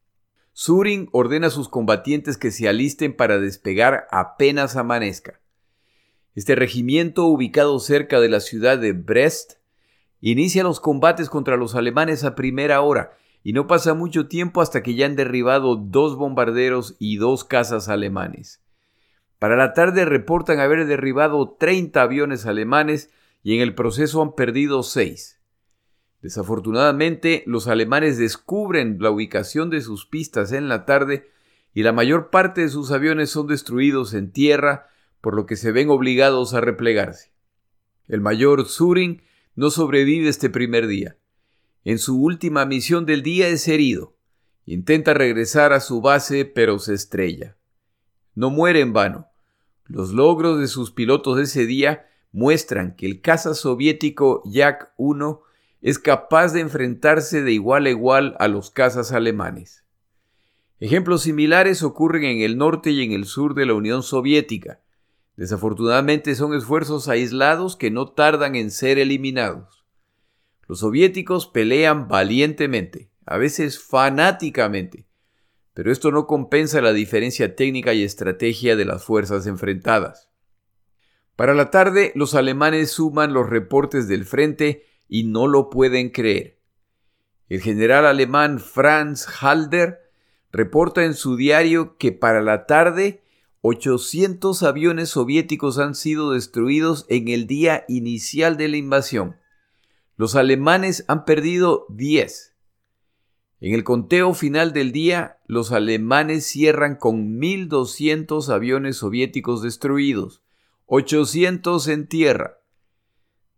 Surin 0.51 1.07
ordena 1.13 1.47
a 1.47 1.51
sus 1.51 1.69
combatientes 1.69 2.37
que 2.37 2.51
se 2.51 2.67
alisten 2.67 3.15
para 3.15 3.39
despegar 3.39 4.07
apenas 4.11 4.75
amanezca. 4.75 5.39
Este 6.35 6.53
regimiento, 6.55 7.27
ubicado 7.27 7.79
cerca 7.79 8.19
de 8.19 8.27
la 8.27 8.41
ciudad 8.41 8.77
de 8.77 8.91
Brest, 8.91 9.53
inicia 10.19 10.63
los 10.63 10.81
combates 10.81 11.29
contra 11.29 11.55
los 11.55 11.75
alemanes 11.75 12.25
a 12.25 12.35
primera 12.35 12.81
hora 12.81 13.17
y 13.41 13.53
no 13.53 13.67
pasa 13.67 13.93
mucho 13.93 14.27
tiempo 14.27 14.59
hasta 14.59 14.83
que 14.83 14.95
ya 14.95 15.05
han 15.05 15.15
derribado 15.15 15.77
dos 15.77 16.17
bombarderos 16.17 16.97
y 16.99 17.15
dos 17.15 17.45
cazas 17.45 17.87
alemanes. 17.87 18.64
Para 19.39 19.55
la 19.55 19.73
tarde 19.73 20.05
reportan 20.05 20.59
haber 20.59 20.85
derribado 20.85 21.55
30 21.59 22.01
aviones 22.01 22.45
alemanes 22.45 23.11
y 23.43 23.55
en 23.55 23.61
el 23.61 23.75
proceso 23.75 24.21
han 24.21 24.33
perdido 24.33 24.81
6. 24.81 25.39
Desafortunadamente, 26.21 27.43
los 27.45 27.67
alemanes 27.67 28.17
descubren 28.17 28.97
la 28.99 29.11
ubicación 29.11 29.69
de 29.69 29.81
sus 29.81 30.07
pistas 30.07 30.51
en 30.51 30.67
la 30.67 30.85
tarde 30.85 31.29
y 31.73 31.83
la 31.83 31.91
mayor 31.91 32.29
parte 32.29 32.61
de 32.61 32.69
sus 32.69 32.91
aviones 32.91 33.29
son 33.29 33.47
destruidos 33.47 34.13
en 34.13 34.31
tierra, 34.31 34.87
por 35.21 35.35
lo 35.35 35.45
que 35.45 35.57
se 35.57 35.71
ven 35.71 35.89
obligados 35.89 36.53
a 36.53 36.61
replegarse. 36.61 37.31
El 38.07 38.21
mayor 38.21 38.65
Surin 38.65 39.21
no 39.55 39.69
sobrevive 39.69 40.29
este 40.29 40.49
primer 40.49 40.87
día. 40.87 41.17
En 41.83 41.99
su 41.99 42.19
última 42.19 42.65
misión 42.65 43.05
del 43.05 43.21
día 43.21 43.47
es 43.49 43.67
herido. 43.67 44.15
Intenta 44.65 45.13
regresar 45.13 45.73
a 45.73 45.79
su 45.79 46.01
base, 46.01 46.45
pero 46.45 46.79
se 46.79 46.93
estrella. 46.93 47.57
No 48.35 48.49
muere 48.49 48.81
en 48.81 48.93
vano. 48.93 49.27
Los 49.85 50.11
logros 50.11 50.59
de 50.59 50.67
sus 50.67 50.91
pilotos 50.91 51.37
de 51.37 51.43
ese 51.43 51.65
día 51.65 52.07
muestran 52.31 52.95
que 52.95 53.05
el 53.05 53.21
caza 53.21 53.53
soviético 53.53 54.43
Yak 54.45 54.91
1 54.97 55.41
es 55.81 55.99
capaz 55.99 56.51
de 56.51 56.59
enfrentarse 56.59 57.41
de 57.41 57.53
igual 57.53 57.85
a 57.85 57.89
igual 57.89 58.35
a 58.39 58.47
los 58.47 58.71
cazas 58.71 59.11
alemanes. 59.11 59.85
Ejemplos 60.79 61.21
similares 61.21 61.83
ocurren 61.83 62.23
en 62.23 62.41
el 62.41 62.57
norte 62.57 62.91
y 62.91 63.03
en 63.03 63.13
el 63.13 63.25
sur 63.25 63.55
de 63.55 63.65
la 63.65 63.73
Unión 63.73 64.03
Soviética. 64.03 64.81
Desafortunadamente 65.37 66.35
son 66.35 66.53
esfuerzos 66.53 67.07
aislados 67.07 67.75
que 67.75 67.91
no 67.91 68.09
tardan 68.09 68.55
en 68.55 68.71
ser 68.71 68.97
eliminados. 68.97 69.85
Los 70.67 70.79
soviéticos 70.79 71.47
pelean 71.47 72.07
valientemente, 72.07 73.09
a 73.25 73.37
veces 73.37 73.79
fanáticamente, 73.79 75.04
pero 75.75 75.91
esto 75.91 76.09
no 76.09 76.25
compensa 76.25 76.81
la 76.81 76.93
diferencia 76.93 77.53
técnica 77.53 77.93
y 77.93 78.03
estrategia 78.03 78.77
de 78.77 78.85
las 78.85 79.03
fuerzas 79.03 79.45
enfrentadas. 79.45 80.29
Para 81.35 81.53
la 81.53 81.69
tarde, 81.69 82.13
los 82.15 82.33
alemanes 82.33 82.91
suman 82.91 83.33
los 83.33 83.49
reportes 83.49 84.07
del 84.07 84.23
frente 84.23 84.85
y 85.09 85.25
no 85.25 85.47
lo 85.47 85.69
pueden 85.69 86.11
creer. 86.11 86.61
El 87.49 87.59
general 87.59 88.05
alemán 88.05 88.59
Franz 88.59 89.27
Halder 89.41 89.99
reporta 90.49 91.03
en 91.03 91.13
su 91.13 91.35
diario 91.35 91.97
que 91.97 92.13
para 92.13 92.41
la 92.41 92.65
tarde 92.67 93.21
800 93.59 94.63
aviones 94.63 95.09
soviéticos 95.09 95.77
han 95.77 95.93
sido 95.93 96.31
destruidos 96.31 97.05
en 97.09 97.27
el 97.27 97.47
día 97.47 97.83
inicial 97.89 98.55
de 98.55 98.69
la 98.69 98.77
invasión. 98.77 99.35
Los 100.15 100.37
alemanes 100.37 101.03
han 101.09 101.25
perdido 101.25 101.85
10. 101.89 102.54
En 103.65 103.73
el 103.73 103.83
conteo 103.83 104.35
final 104.35 104.73
del 104.73 104.91
día, 104.91 105.39
los 105.47 105.71
alemanes 105.71 106.45
cierran 106.45 106.97
con 106.97 107.39
1.200 107.39 108.49
aviones 108.49 108.97
soviéticos 108.97 109.63
destruidos, 109.63 110.43
800 110.85 111.87
en 111.87 112.07
tierra. 112.07 112.59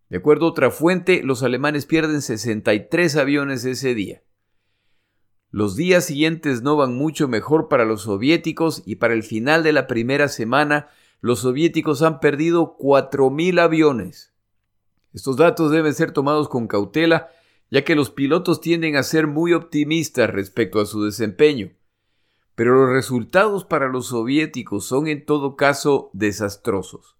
De 0.07 0.15
acuerdo 0.15 0.45
a 0.45 0.49
otra 0.51 0.71
fuente, 0.71 1.23
los 1.23 1.43
alemanes 1.43 1.85
pierden 1.85 2.21
63 2.21 3.17
aviones 3.17 3.65
ese 3.65 3.95
día. 3.95 4.23
Los 5.51 5.75
días 5.75 6.05
siguientes 6.05 6.61
no 6.61 6.77
van 6.77 6.95
mucho 6.95 7.27
mejor 7.27 7.67
para 7.67 7.83
los 7.83 8.03
soviéticos 8.03 8.83
y 8.85 8.95
para 8.95 9.13
el 9.13 9.23
final 9.23 9.61
de 9.61 9.73
la 9.73 9.87
primera 9.87 10.29
semana 10.29 10.87
los 11.19 11.39
soviéticos 11.39 12.01
han 12.01 12.21
perdido 12.21 12.77
4.000 12.79 13.59
aviones. 13.59 14.33
Estos 15.13 15.35
datos 15.35 15.69
deben 15.69 15.93
ser 15.93 16.13
tomados 16.13 16.47
con 16.47 16.67
cautela 16.67 17.27
ya 17.69 17.83
que 17.83 17.95
los 17.95 18.09
pilotos 18.09 18.61
tienden 18.61 18.95
a 18.95 19.03
ser 19.03 19.27
muy 19.27 19.53
optimistas 19.53 20.29
respecto 20.29 20.79
a 20.79 20.85
su 20.85 21.03
desempeño. 21.03 21.71
Pero 22.55 22.73
los 22.73 22.89
resultados 22.89 23.65
para 23.65 23.87
los 23.87 24.07
soviéticos 24.07 24.85
son 24.85 25.07
en 25.07 25.25
todo 25.25 25.55
caso 25.55 26.09
desastrosos. 26.13 27.17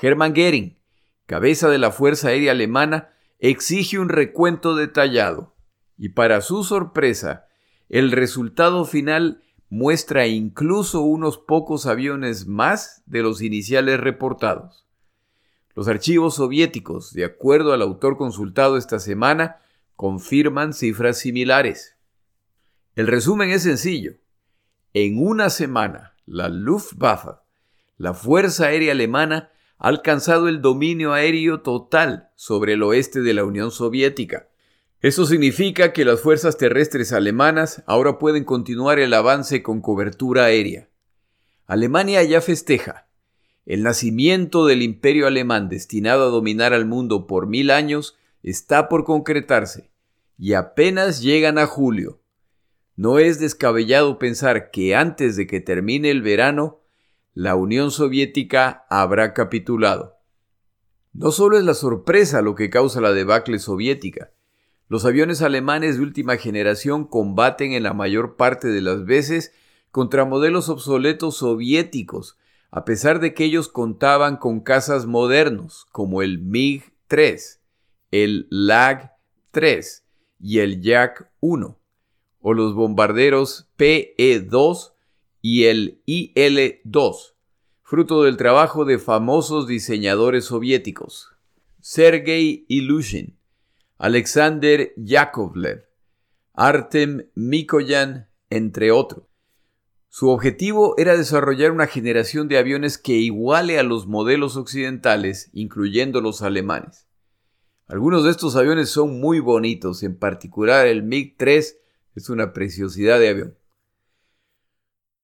Hermann 0.00 0.34
Goering, 0.34 0.78
cabeza 1.26 1.68
de 1.68 1.78
la 1.78 1.90
Fuerza 1.90 2.28
Aérea 2.28 2.52
Alemana, 2.52 3.10
exige 3.38 3.98
un 3.98 4.08
recuento 4.08 4.74
detallado. 4.74 5.54
Y 5.98 6.10
para 6.10 6.40
su 6.40 6.64
sorpresa, 6.64 7.46
el 7.88 8.12
resultado 8.12 8.84
final 8.84 9.42
muestra 9.68 10.26
incluso 10.26 11.00
unos 11.00 11.38
pocos 11.38 11.86
aviones 11.86 12.46
más 12.46 13.02
de 13.06 13.22
los 13.22 13.42
iniciales 13.42 14.00
reportados. 14.00 14.85
Los 15.76 15.88
archivos 15.88 16.36
soviéticos, 16.36 17.12
de 17.12 17.26
acuerdo 17.26 17.74
al 17.74 17.82
autor 17.82 18.16
consultado 18.16 18.78
esta 18.78 18.98
semana, 18.98 19.58
confirman 19.94 20.72
cifras 20.72 21.18
similares. 21.18 21.96
El 22.94 23.06
resumen 23.06 23.50
es 23.50 23.64
sencillo. 23.64 24.14
En 24.94 25.22
una 25.22 25.50
semana, 25.50 26.14
la 26.24 26.48
Luftwaffe, 26.48 27.32
la 27.98 28.14
Fuerza 28.14 28.68
Aérea 28.68 28.92
Alemana, 28.92 29.50
ha 29.76 29.88
alcanzado 29.88 30.48
el 30.48 30.62
dominio 30.62 31.12
aéreo 31.12 31.60
total 31.60 32.30
sobre 32.36 32.72
el 32.72 32.82
oeste 32.82 33.20
de 33.20 33.34
la 33.34 33.44
Unión 33.44 33.70
Soviética. 33.70 34.48
Eso 35.02 35.26
significa 35.26 35.92
que 35.92 36.06
las 36.06 36.22
fuerzas 36.22 36.56
terrestres 36.56 37.12
alemanas 37.12 37.82
ahora 37.86 38.18
pueden 38.18 38.44
continuar 38.44 38.98
el 38.98 39.12
avance 39.12 39.62
con 39.62 39.82
cobertura 39.82 40.44
aérea. 40.44 40.88
Alemania 41.66 42.22
ya 42.22 42.40
festeja. 42.40 43.05
El 43.66 43.82
nacimiento 43.82 44.64
del 44.64 44.82
imperio 44.82 45.26
alemán 45.26 45.68
destinado 45.68 46.24
a 46.24 46.30
dominar 46.30 46.72
al 46.72 46.86
mundo 46.86 47.26
por 47.26 47.46
mil 47.46 47.70
años 47.70 48.16
está 48.42 48.88
por 48.88 49.04
concretarse 49.04 49.90
y 50.38 50.54
apenas 50.54 51.20
llegan 51.20 51.58
a 51.58 51.66
julio. 51.66 52.20
No 52.94 53.18
es 53.18 53.38
descabellado 53.40 54.18
pensar 54.18 54.70
que 54.70 54.94
antes 54.94 55.36
de 55.36 55.46
que 55.46 55.60
termine 55.60 56.10
el 56.10 56.22
verano, 56.22 56.80
la 57.34 57.56
Unión 57.56 57.90
Soviética 57.90 58.86
habrá 58.88 59.34
capitulado. 59.34 60.16
No 61.12 61.30
solo 61.32 61.58
es 61.58 61.64
la 61.64 61.74
sorpresa 61.74 62.40
lo 62.40 62.54
que 62.54 62.70
causa 62.70 63.00
la 63.00 63.12
debacle 63.12 63.58
soviética, 63.58 64.30
los 64.88 65.04
aviones 65.04 65.42
alemanes 65.42 65.96
de 65.96 66.02
última 66.02 66.36
generación 66.36 67.06
combaten 67.06 67.72
en 67.72 67.82
la 67.82 67.92
mayor 67.92 68.36
parte 68.36 68.68
de 68.68 68.80
las 68.80 69.04
veces 69.04 69.52
contra 69.90 70.24
modelos 70.24 70.68
obsoletos 70.68 71.38
soviéticos, 71.38 72.38
a 72.70 72.84
pesar 72.84 73.20
de 73.20 73.34
que 73.34 73.44
ellos 73.44 73.68
contaban 73.68 74.36
con 74.36 74.60
cazas 74.60 75.06
modernos 75.06 75.86
como 75.92 76.22
el 76.22 76.42
MiG-3, 76.42 77.58
el 78.10 78.48
LAG-3 78.50 80.02
y 80.40 80.58
el 80.58 80.82
Yak-1, 80.82 81.76
o 82.40 82.54
los 82.54 82.74
bombarderos 82.74 83.68
PE-2 83.76 84.92
y 85.40 85.64
el 85.64 86.00
IL-2, 86.06 87.34
fruto 87.82 88.24
del 88.24 88.36
trabajo 88.36 88.84
de 88.84 88.98
famosos 88.98 89.66
diseñadores 89.66 90.46
soviéticos, 90.46 91.30
Sergei 91.80 92.64
Ilushin, 92.68 93.38
Alexander 93.98 94.92
Yakovlev, 94.96 95.84
Artem 96.52 97.28
Mikoyan, 97.34 98.28
entre 98.50 98.90
otros. 98.90 99.24
Su 100.18 100.30
objetivo 100.30 100.94
era 100.96 101.14
desarrollar 101.14 101.72
una 101.72 101.86
generación 101.86 102.48
de 102.48 102.56
aviones 102.56 102.96
que 102.96 103.12
iguale 103.12 103.78
a 103.78 103.82
los 103.82 104.06
modelos 104.06 104.56
occidentales, 104.56 105.50
incluyendo 105.52 106.22
los 106.22 106.40
alemanes. 106.40 107.06
Algunos 107.86 108.24
de 108.24 108.30
estos 108.30 108.56
aviones 108.56 108.88
son 108.88 109.20
muy 109.20 109.40
bonitos, 109.40 110.02
en 110.02 110.18
particular 110.18 110.86
el 110.86 111.04
MiG-3 111.04 111.76
es 112.14 112.30
una 112.30 112.54
preciosidad 112.54 113.20
de 113.20 113.28
avión. 113.28 113.58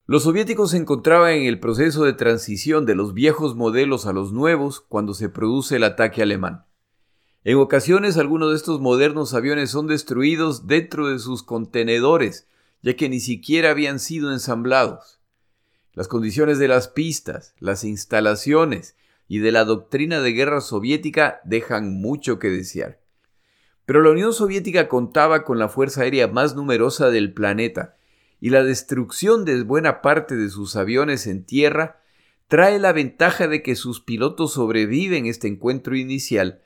Los 0.05 0.25
soviéticos 0.25 0.73
se 0.73 0.77
encontraban 0.77 1.37
en 1.37 1.47
el 1.47 1.59
proceso 1.59 2.05
de 2.05 2.13
transición 2.13 2.85
de 2.85 2.95
los 2.95 3.15
viejos 3.15 3.57
modelos 3.57 4.05
a 4.05 4.13
los 4.13 4.35
nuevos 4.35 4.83
cuando 4.83 5.15
se 5.15 5.31
produce 5.31 5.77
el 5.77 5.85
ataque 5.85 6.21
alemán. 6.21 6.67
En 7.45 7.57
ocasiones 7.57 8.19
algunos 8.19 8.51
de 8.51 8.57
estos 8.57 8.79
modernos 8.79 9.33
aviones 9.33 9.71
son 9.71 9.87
destruidos 9.87 10.67
dentro 10.67 11.09
de 11.09 11.19
sus 11.19 11.43
contenedores 11.43 12.47
ya 12.83 12.95
que 12.95 13.09
ni 13.09 13.21
siquiera 13.21 13.71
habían 13.71 13.99
sido 13.99 14.33
ensamblados. 14.33 15.21
Las 15.95 16.09
condiciones 16.09 16.59
de 16.59 16.69
las 16.69 16.89
pistas, 16.89 17.55
las 17.59 17.85
instalaciones 17.85 18.97
y 19.29 19.39
de 19.39 19.53
la 19.53 19.65
doctrina 19.65 20.21
de 20.21 20.33
guerra 20.33 20.61
soviética 20.61 21.41
dejan 21.45 22.01
mucho 22.01 22.39
que 22.39 22.51
desear. 22.51 23.01
Pero 23.85 24.03
la 24.03 24.11
Unión 24.11 24.33
Soviética 24.33 24.89
contaba 24.89 25.45
con 25.45 25.59
la 25.59 25.69
fuerza 25.69 26.03
aérea 26.03 26.29
más 26.29 26.55
numerosa 26.55 27.11
del 27.11 27.33
planeta, 27.33 27.97
y 28.41 28.51
la 28.51 28.65
destrucción 28.65 29.45
de 29.45 29.63
buena 29.63 30.03
parte 30.03 30.35
de 30.35 30.49
sus 30.51 30.77
aviones 30.77 31.27
en 31.27 31.45
tierra 31.45 32.01
trae 32.49 32.79
la 32.79 32.93
ventaja 32.93 33.49
de 33.49 33.63
que 33.63 33.77
sus 33.77 34.01
pilotos 34.01 34.55
sobreviven 34.55 35.27
este 35.27 35.49
encuentro 35.49 35.97
inicial 35.97 36.61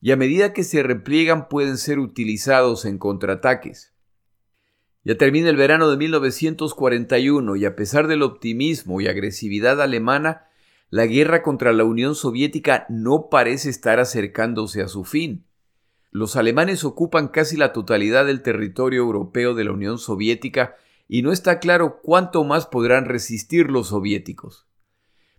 y 0.00 0.10
a 0.10 0.16
medida 0.16 0.52
que 0.52 0.64
se 0.64 0.82
repliegan 0.82 1.48
pueden 1.48 1.78
ser 1.78 1.98
utilizados 1.98 2.84
en 2.84 2.98
contraataques. 2.98 3.91
Ya 5.04 5.16
termina 5.16 5.48
el 5.48 5.56
verano 5.56 5.90
de 5.90 5.96
1941 5.96 7.56
y 7.56 7.64
a 7.64 7.74
pesar 7.74 8.06
del 8.06 8.22
optimismo 8.22 9.00
y 9.00 9.08
agresividad 9.08 9.80
alemana, 9.82 10.46
la 10.90 11.06
guerra 11.06 11.42
contra 11.42 11.72
la 11.72 11.84
Unión 11.84 12.14
Soviética 12.14 12.86
no 12.88 13.28
parece 13.28 13.70
estar 13.70 13.98
acercándose 13.98 14.82
a 14.82 14.88
su 14.88 15.04
fin. 15.04 15.46
Los 16.10 16.36
alemanes 16.36 16.84
ocupan 16.84 17.28
casi 17.28 17.56
la 17.56 17.72
totalidad 17.72 18.26
del 18.26 18.42
territorio 18.42 19.00
europeo 19.00 19.54
de 19.54 19.64
la 19.64 19.72
Unión 19.72 19.98
Soviética 19.98 20.76
y 21.08 21.22
no 21.22 21.32
está 21.32 21.58
claro 21.58 22.00
cuánto 22.02 22.44
más 22.44 22.66
podrán 22.66 23.06
resistir 23.06 23.70
los 23.70 23.88
soviéticos. 23.88 24.66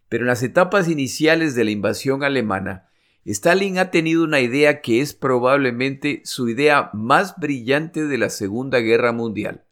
Pero 0.10 0.24
en 0.24 0.28
las 0.28 0.44
etapas 0.44 0.90
iniciales 0.90 1.56
de 1.56 1.64
la 1.64 1.72
invasión 1.72 2.24
alemana, 2.24 2.90
Stalin 3.26 3.78
ha 3.78 3.90
tenido 3.90 4.24
una 4.24 4.42
idea 4.42 4.82
que 4.82 5.00
es 5.00 5.14
probablemente 5.14 6.22
su 6.26 6.50
idea 6.50 6.90
más 6.94 7.36
brillante 7.38 8.06
de 8.06 8.18
la 8.18 8.30
Segunda 8.30 8.80
Guerra 8.80 9.14
Mundial. 9.14 9.64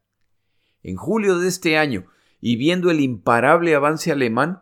En 0.83 0.95
julio 0.95 1.37
de 1.37 1.49
este 1.49 1.77
año, 1.77 2.05
y 2.39 2.55
viendo 2.55 2.89
el 2.89 3.01
imparable 3.01 3.75
avance 3.75 4.11
alemán, 4.11 4.61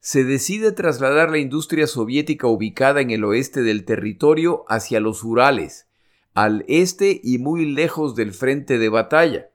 se 0.00 0.24
decide 0.24 0.72
trasladar 0.72 1.30
la 1.30 1.38
industria 1.38 1.86
soviética 1.86 2.46
ubicada 2.46 3.00
en 3.00 3.10
el 3.10 3.24
oeste 3.24 3.62
del 3.62 3.84
territorio 3.84 4.64
hacia 4.68 5.00
los 5.00 5.24
Urales, 5.24 5.88
al 6.34 6.64
este 6.68 7.20
y 7.22 7.38
muy 7.38 7.64
lejos 7.64 8.14
del 8.14 8.32
frente 8.32 8.78
de 8.78 8.88
batalla. 8.88 9.50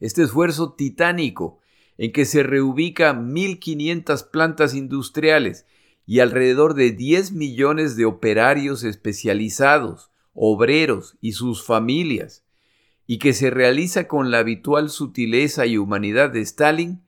Este 0.00 0.22
esfuerzo 0.22 0.74
titánico, 0.74 1.58
en 1.96 2.12
que 2.12 2.24
se 2.24 2.42
reubican 2.42 3.34
1.500 3.34 4.30
plantas 4.30 4.74
industriales 4.74 5.66
y 6.06 6.20
alrededor 6.20 6.74
de 6.74 6.92
10 6.92 7.32
millones 7.32 7.96
de 7.96 8.04
operarios 8.04 8.84
especializados, 8.84 10.10
obreros 10.34 11.16
y 11.20 11.32
sus 11.32 11.64
familias, 11.64 12.44
y 13.06 13.18
que 13.18 13.32
se 13.32 13.50
realiza 13.50 14.08
con 14.08 14.30
la 14.30 14.38
habitual 14.38 14.90
sutileza 14.90 15.66
y 15.66 15.78
humanidad 15.78 16.30
de 16.30 16.40
Stalin, 16.40 17.02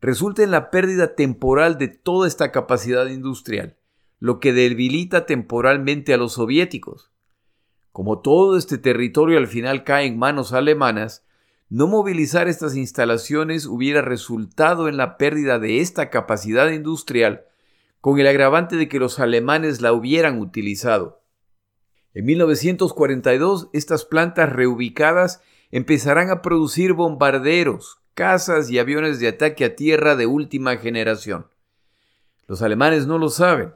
resulta 0.00 0.42
en 0.42 0.50
la 0.50 0.70
pérdida 0.70 1.14
temporal 1.14 1.78
de 1.78 1.88
toda 1.88 2.28
esta 2.28 2.52
capacidad 2.52 3.06
industrial, 3.06 3.76
lo 4.20 4.40
que 4.40 4.52
debilita 4.52 5.26
temporalmente 5.26 6.14
a 6.14 6.16
los 6.16 6.34
soviéticos. 6.34 7.10
Como 7.92 8.20
todo 8.20 8.56
este 8.56 8.78
territorio 8.78 9.38
al 9.38 9.46
final 9.46 9.84
cae 9.84 10.06
en 10.06 10.18
manos 10.18 10.52
alemanas, 10.52 11.24
no 11.68 11.86
movilizar 11.86 12.48
estas 12.48 12.76
instalaciones 12.76 13.66
hubiera 13.66 14.02
resultado 14.02 14.88
en 14.88 14.96
la 14.96 15.16
pérdida 15.16 15.58
de 15.58 15.80
esta 15.80 16.10
capacidad 16.10 16.70
industrial 16.70 17.46
con 18.04 18.20
el 18.20 18.26
agravante 18.26 18.76
de 18.76 18.86
que 18.86 18.98
los 18.98 19.18
alemanes 19.18 19.80
la 19.80 19.94
hubieran 19.94 20.38
utilizado. 20.38 21.22
En 22.12 22.26
1942, 22.26 23.70
estas 23.72 24.04
plantas 24.04 24.52
reubicadas 24.52 25.40
empezarán 25.70 26.28
a 26.28 26.42
producir 26.42 26.92
bombarderos, 26.92 28.02
cazas 28.12 28.68
y 28.68 28.78
aviones 28.78 29.20
de 29.20 29.28
ataque 29.28 29.64
a 29.64 29.74
tierra 29.74 30.16
de 30.16 30.26
última 30.26 30.76
generación. 30.76 31.46
Los 32.46 32.60
alemanes 32.60 33.06
no 33.06 33.16
lo 33.16 33.30
saben, 33.30 33.72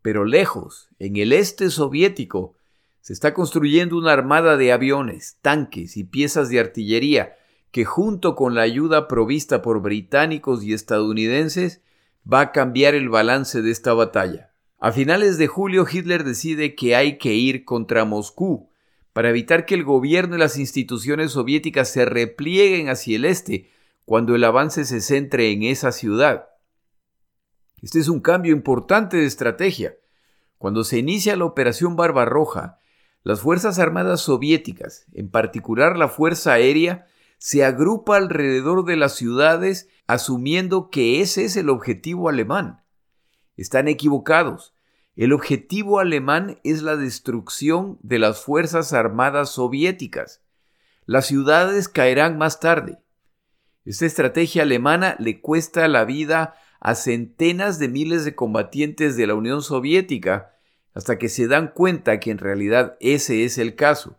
pero 0.00 0.24
lejos, 0.24 0.88
en 1.00 1.16
el 1.16 1.32
este 1.32 1.68
soviético, 1.70 2.54
se 3.00 3.12
está 3.12 3.34
construyendo 3.34 3.98
una 3.98 4.12
armada 4.12 4.56
de 4.56 4.70
aviones, 4.70 5.38
tanques 5.42 5.96
y 5.96 6.04
piezas 6.04 6.50
de 6.50 6.60
artillería 6.60 7.34
que 7.72 7.84
junto 7.84 8.36
con 8.36 8.54
la 8.54 8.62
ayuda 8.62 9.08
provista 9.08 9.60
por 9.60 9.82
británicos 9.82 10.62
y 10.62 10.72
estadounidenses 10.72 11.82
va 12.30 12.40
a 12.40 12.52
cambiar 12.52 12.94
el 12.94 13.08
balance 13.08 13.62
de 13.62 13.70
esta 13.70 13.94
batalla. 13.94 14.52
A 14.78 14.92
finales 14.92 15.38
de 15.38 15.46
julio 15.46 15.86
Hitler 15.90 16.24
decide 16.24 16.74
que 16.74 16.96
hay 16.96 17.18
que 17.18 17.34
ir 17.34 17.64
contra 17.64 18.04
Moscú 18.04 18.70
para 19.12 19.30
evitar 19.30 19.64
que 19.64 19.74
el 19.74 19.84
gobierno 19.84 20.36
y 20.36 20.38
las 20.38 20.58
instituciones 20.58 21.32
soviéticas 21.32 21.88
se 21.88 22.04
replieguen 22.04 22.90
hacia 22.90 23.16
el 23.16 23.24
este 23.24 23.70
cuando 24.04 24.34
el 24.34 24.44
avance 24.44 24.84
se 24.84 25.00
centre 25.00 25.50
en 25.50 25.62
esa 25.62 25.92
ciudad. 25.92 26.48
Este 27.80 27.98
es 27.98 28.08
un 28.08 28.20
cambio 28.20 28.52
importante 28.52 29.16
de 29.16 29.26
estrategia. 29.26 29.96
Cuando 30.58 30.84
se 30.84 30.98
inicia 30.98 31.36
la 31.36 31.44
Operación 31.44 31.96
Barbarroja, 31.96 32.78
las 33.22 33.40
Fuerzas 33.40 33.78
Armadas 33.78 34.20
soviéticas, 34.20 35.06
en 35.12 35.30
particular 35.30 35.96
la 35.96 36.08
Fuerza 36.08 36.52
Aérea, 36.52 37.06
se 37.38 37.64
agrupa 37.64 38.16
alrededor 38.16 38.84
de 38.84 38.96
las 38.96 39.14
ciudades 39.14 39.88
asumiendo 40.06 40.90
que 40.90 41.20
ese 41.20 41.44
es 41.44 41.56
el 41.56 41.68
objetivo 41.68 42.28
alemán. 42.28 42.82
Están 43.56 43.88
equivocados. 43.88 44.74
El 45.16 45.32
objetivo 45.32 45.98
alemán 45.98 46.60
es 46.62 46.82
la 46.82 46.96
destrucción 46.96 47.98
de 48.02 48.18
las 48.18 48.40
Fuerzas 48.40 48.92
Armadas 48.92 49.50
soviéticas. 49.50 50.42
Las 51.06 51.26
ciudades 51.26 51.88
caerán 51.88 52.36
más 52.36 52.60
tarde. 52.60 52.98
Esta 53.84 54.04
estrategia 54.04 54.62
alemana 54.62 55.16
le 55.18 55.40
cuesta 55.40 55.88
la 55.88 56.04
vida 56.04 56.54
a 56.80 56.94
centenas 56.94 57.78
de 57.78 57.88
miles 57.88 58.24
de 58.24 58.34
combatientes 58.34 59.16
de 59.16 59.26
la 59.26 59.34
Unión 59.34 59.62
Soviética 59.62 60.52
hasta 60.92 61.18
que 61.18 61.28
se 61.28 61.46
dan 61.46 61.68
cuenta 61.68 62.20
que 62.20 62.30
en 62.30 62.38
realidad 62.38 62.96
ese 63.00 63.44
es 63.44 63.58
el 63.58 63.74
caso. 63.76 64.18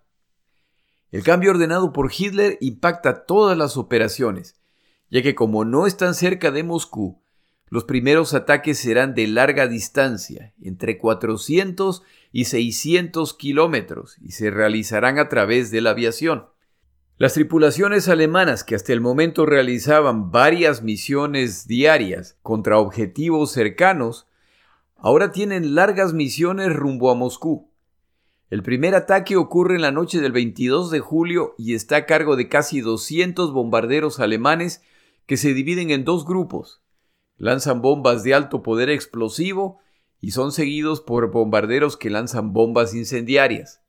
El 1.18 1.24
cambio 1.24 1.50
ordenado 1.50 1.94
por 1.94 2.12
Hitler 2.16 2.60
impacta 2.62 3.26
todas 3.26 3.58
las 3.58 3.76
operaciones, 3.76 4.54
ya 5.10 5.24
que 5.24 5.34
como 5.34 5.66
no 5.66 5.88
están 5.88 6.14
cerca 6.14 6.52
de 6.52 6.62
Moscú, 6.62 7.24
los 7.70 7.86
primeros 7.86 8.36
ataques 8.36 8.78
serán 8.78 9.16
de 9.16 9.26
larga 9.26 9.68
distancia, 9.68 10.54
entre 10.62 11.00
400 11.00 12.04
y 12.32 12.46
600 12.46 13.34
kilómetros, 13.34 14.20
y 14.22 14.34
se 14.34 14.52
realizarán 14.52 15.18
a 15.18 15.28
través 15.28 15.72
de 15.72 15.82
la 15.82 15.90
aviación. 15.90 16.50
Las 17.18 17.34
tripulaciones 17.34 18.10
alemanas 18.10 18.64
que 18.64 18.76
hasta 18.76 18.94
el 18.94 19.02
momento 19.02 19.48
realizaban 19.48 20.30
varias 20.30 20.84
misiones 20.84 21.68
diarias 21.68 22.38
contra 22.44 22.78
objetivos 22.78 23.52
cercanos, 23.52 24.28
ahora 24.96 25.32
tienen 25.32 25.74
largas 25.74 26.14
misiones 26.14 26.76
rumbo 26.76 27.10
a 27.10 27.16
Moscú. 27.16 27.72
El 28.50 28.64
primer 28.64 28.96
ataque 28.96 29.36
ocurre 29.36 29.76
en 29.76 29.82
la 29.82 29.92
noche 29.92 30.22
del 30.22 30.32
22 30.32 30.90
de 30.90 31.02
julio 31.02 31.54
y 31.58 31.74
está 31.74 31.98
a 31.98 32.06
cargo 32.06 32.38
de 32.38 32.48
casi 32.48 32.80
200 32.80 33.52
bombarderos 33.52 34.22
alemanes 34.22 34.82
que 35.26 35.36
se 35.36 35.54
dividen 35.54 35.92
en 35.92 36.06
dos 36.06 36.26
grupos. 36.26 36.82
Lanzan 37.36 37.82
bombas 37.82 38.24
de 38.24 38.34
alto 38.34 38.64
poder 38.64 38.90
explosivo 38.90 39.80
y 40.22 40.32
son 40.32 40.54
seguidos 40.54 41.02
por 41.02 41.30
bombarderos 41.30 41.98
que 41.98 42.10
lanzan 42.10 42.54
bombas 42.54 42.96
incendiarias. 42.96 43.82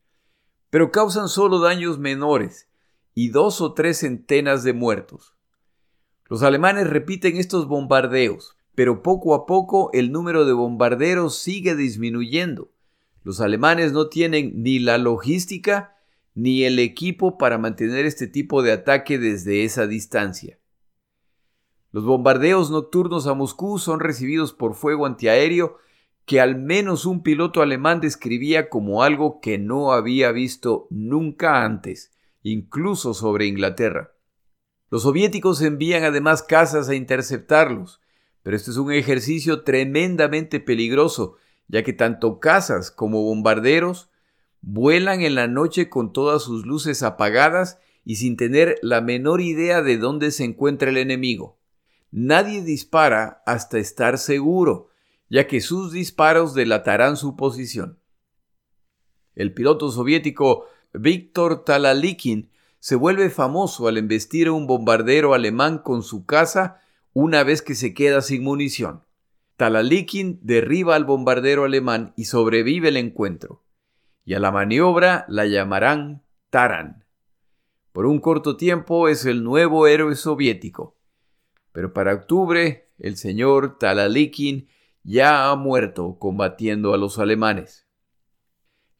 Pero 0.71 0.91
causan 0.91 1.29
solo 1.29 1.61
daños 1.61 2.01
menores 2.01 2.69
y 3.15 3.29
dos 3.29 3.61
o 3.61 3.75
tres 3.75 3.99
centenas 3.99 4.65
de 4.65 4.73
muertos. 4.73 5.37
Los 6.29 6.43
alemanes 6.43 6.91
repiten 6.91 7.37
estos 7.37 7.69
bombardeos, 7.69 8.57
pero 8.75 9.05
poco 9.05 9.37
a 9.37 9.47
poco 9.47 9.91
el 9.93 10.11
número 10.11 10.45
de 10.45 10.53
bombarderos 10.53 11.39
sigue 11.39 11.77
disminuyendo 11.77 12.73
los 13.29 13.43
alemanes 13.43 13.93
no 13.93 14.09
tienen 14.09 14.63
ni 14.63 14.79
la 14.79 14.97
logística 14.97 15.99
ni 16.35 16.65
el 16.65 16.79
equipo 16.79 17.37
para 17.37 17.59
mantener 17.59 18.07
este 18.07 18.27
tipo 18.27 18.63
de 18.63 18.73
ataque 18.73 19.19
desde 19.19 19.65
esa 19.65 19.87
distancia. 19.87 20.59
Los 21.93 22.07
bombardeos 22.07 22.71
nocturnos 22.71 23.27
a 23.27 23.35
Moscú 23.35 23.79
son 23.79 24.01
recibidos 24.01 24.55
por 24.55 24.75
fuego 24.75 25.05
antiaéreo 25.05 25.77
que 26.25 26.41
al 26.41 26.57
menos 26.57 27.05
un 27.05 27.23
piloto 27.23 27.61
alemán 27.61 28.01
describía 28.01 28.71
como 28.71 29.03
algo 29.03 29.43
que 29.43 29.59
no 29.59 29.93
había 29.93 30.33
visto 30.33 30.87
nunca 30.89 31.67
antes, 31.67 32.17
incluso 32.43 33.13
sobre 33.13 33.45
Inglaterra. 33.45 34.15
Los 34.89 35.03
soviéticos 35.03 35.61
envían 35.61 36.03
además 36.05 36.43
cazas 36.43 36.89
a 36.89 36.95
interceptarlos, 36.95 38.01
pero 38.43 38.57
este 38.57 38.71
es 38.71 38.79
un 38.79 38.91
ejercicio 38.91 39.65
tremendamente 39.65 40.61
peligroso, 40.61 41.37
ya 41.69 41.83
que 41.83 41.93
tanto 41.93 42.41
cazas 42.41 42.91
como 42.91 43.23
bombarderos 43.23 44.11
vuelan 44.61 45.21
en 45.21 45.35
la 45.35 45.47
noche 45.47 45.89
con 45.89 46.13
todas 46.13 46.43
sus 46.43 46.67
luces 46.67 47.03
apagadas 47.03 47.79
y 48.05 48.17
sin 48.17 48.37
tener 48.37 48.79
la 48.83 49.01
menor 49.01 49.41
idea 49.41 49.83
de 49.83 49.99
dónde 49.99 50.31
se 50.31 50.45
encuentra 50.45 50.91
el 50.91 50.97
enemigo. 50.97 51.59
Nadie 52.11 52.63
dispara 52.63 53.43
hasta 53.45 53.79
estar 53.79 54.19
seguro, 54.19 54.89
ya 55.29 55.47
que 55.47 55.61
sus 55.61 55.93
disparos 55.93 56.55
delatarán 56.55 57.17
su 57.17 57.37
posición. 57.37 57.99
El 59.35 59.53
piloto 59.53 59.91
soviético 59.91 60.67
Víctor 60.95 61.65
Talalikin 61.65 62.51
se 62.81 62.97
vuelve 62.97 63.29
famoso 63.29 63.89
al 63.89 63.99
embestir 63.99 64.49
a 64.49 64.53
un 64.53 64.67
bombardero 64.67 65.35
alemán 65.35 65.79
con 65.79 66.03
su 66.03 66.25
caza 66.25 66.81
una 67.13 67.45
vez 67.45 67.61
que 67.61 67.75
se 67.75 67.93
queda 67.93 68.23
sin 68.23 68.43
munición. 68.43 69.03
Talalikin 69.59 70.39
derriba 70.41 70.95
al 70.95 71.05
bombardero 71.05 71.65
alemán 71.65 72.13
y 72.15 72.27
sobrevive 72.27 72.91
el 72.91 72.97
encuentro, 72.97 73.65
y 74.25 74.35
a 74.35 74.39
la 74.39 74.53
maniobra 74.53 75.25
la 75.27 75.47
llamarán 75.47 76.23
Taran. 76.49 77.05
Por 77.91 78.07
un 78.07 78.21
corto 78.21 78.57
tiempo 78.57 79.09
es 79.09 79.25
el 79.25 79.43
nuevo 79.43 79.89
héroe 79.89 80.15
soviético, 80.15 80.97
pero 81.73 81.93
para 81.93 82.15
octubre 82.15 82.93
el 83.01 83.17
señor 83.17 83.79
Talalikin 83.81 84.69
ya 85.03 85.51
ha 85.51 85.57
muerto 85.57 86.21
combatiendo 86.21 86.95
a 86.95 86.97
los 86.97 87.19
alemanes. 87.19 87.89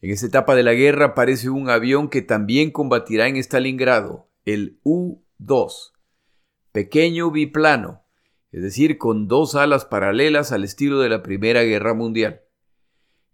En 0.01 0.11
esta 0.11 0.27
etapa 0.27 0.57
de 0.57 0.65
la 0.65 0.73
guerra 0.73 1.07
aparece 1.07 1.51
un 1.51 1.71
avión 1.71 2.09
que 2.09 2.21
también 2.21 2.73
combatirá 2.73 3.29
en 3.29 3.37
Stalingrado, 3.37 4.29
el 4.45 4.81
U-2, 4.83 5.93
pequeño 6.73 7.31
biplano, 7.31 8.08
es 8.53 8.63
decir, 8.63 8.99
con 8.99 9.29
dos 9.29 9.55
alas 9.55 9.85
paralelas 9.85 10.53
al 10.53 10.65
estilo 10.65 11.01
de 11.01 11.09
la 11.09 11.23
Primera 11.23 11.63
Guerra 11.63 11.95
Mundial. 11.95 12.43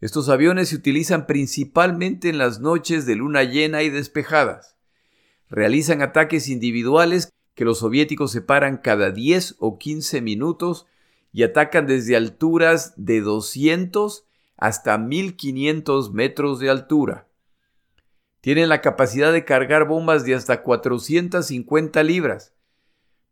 Estos 0.00 0.28
aviones 0.28 0.70
se 0.70 0.76
utilizan 0.76 1.26
principalmente 1.26 2.28
en 2.28 2.38
las 2.38 2.60
noches 2.60 3.06
de 3.06 3.14
luna 3.14 3.44
llena 3.44 3.82
y 3.82 3.90
despejadas. 3.90 4.76
Realizan 5.48 6.02
ataques 6.02 6.48
individuales 6.48 7.32
que 7.54 7.64
los 7.64 7.78
soviéticos 7.78 8.32
separan 8.32 8.78
cada 8.78 9.10
10 9.10 9.56
o 9.60 9.78
15 9.78 10.20
minutos 10.20 10.86
y 11.32 11.44
atacan 11.44 11.86
desde 11.86 12.16
alturas 12.16 12.94
de 12.96 13.20
200 13.20 14.26
hasta 14.56 14.98
1500 14.98 16.12
metros 16.12 16.58
de 16.58 16.70
altura. 16.70 17.28
Tienen 18.40 18.68
la 18.68 18.80
capacidad 18.80 19.32
de 19.32 19.44
cargar 19.44 19.86
bombas 19.86 20.24
de 20.24 20.34
hasta 20.34 20.62
450 20.62 22.02
libras 22.02 22.53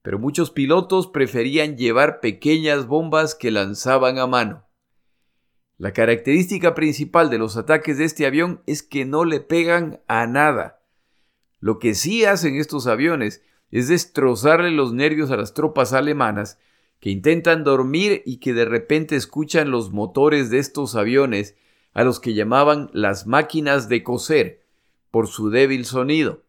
pero 0.03 0.19
muchos 0.19 0.51
pilotos 0.51 1.07
preferían 1.07 1.77
llevar 1.77 2.21
pequeñas 2.21 2.87
bombas 2.87 3.35
que 3.35 3.51
lanzaban 3.51 4.19
a 4.19 4.27
mano. 4.27 4.67
La 5.79 5.93
característica 5.93 6.75
principal 6.75 7.31
de 7.31 7.39
los 7.39 7.57
ataques 7.57 7.99
de 7.99 8.05
este 8.05 8.27
avión 8.27 8.63
es 8.67 8.83
que 8.83 9.05
no 9.05 9.25
le 9.25 9.41
pegan 9.41 10.01
a 10.07 10.27
nada. 10.27 10.83
Lo 11.61 11.79
que 11.79 11.95
sí 11.95 12.25
hacen 12.25 12.57
estos 12.57 12.87
aviones 12.87 13.43
es 13.71 13.89
destrozarle 13.89 14.71
los 14.71 14.93
nervios 14.93 15.31
a 15.31 15.37
las 15.37 15.55
tropas 15.55 15.93
alemanas 15.93 16.59
que 17.01 17.11
intentan 17.11 17.65
dormir 17.65 18.23
y 18.25 18.37
que 18.37 18.53
de 18.53 18.65
repente 18.65 19.17
escuchan 19.17 19.71
los 19.71 19.91
motores 19.93 20.51
de 20.51 20.59
estos 20.59 20.95
aviones 20.95 21.57
a 21.95 22.05
los 22.05 22.21
que 22.21 22.35
llamaban 22.35 22.91
las 22.93 23.27
máquinas 23.27 23.89
de 23.89 24.03
coser 24.03 24.63
por 25.11 25.27
su 25.27 25.51
débil 25.51 25.85
sonido. 25.85 26.43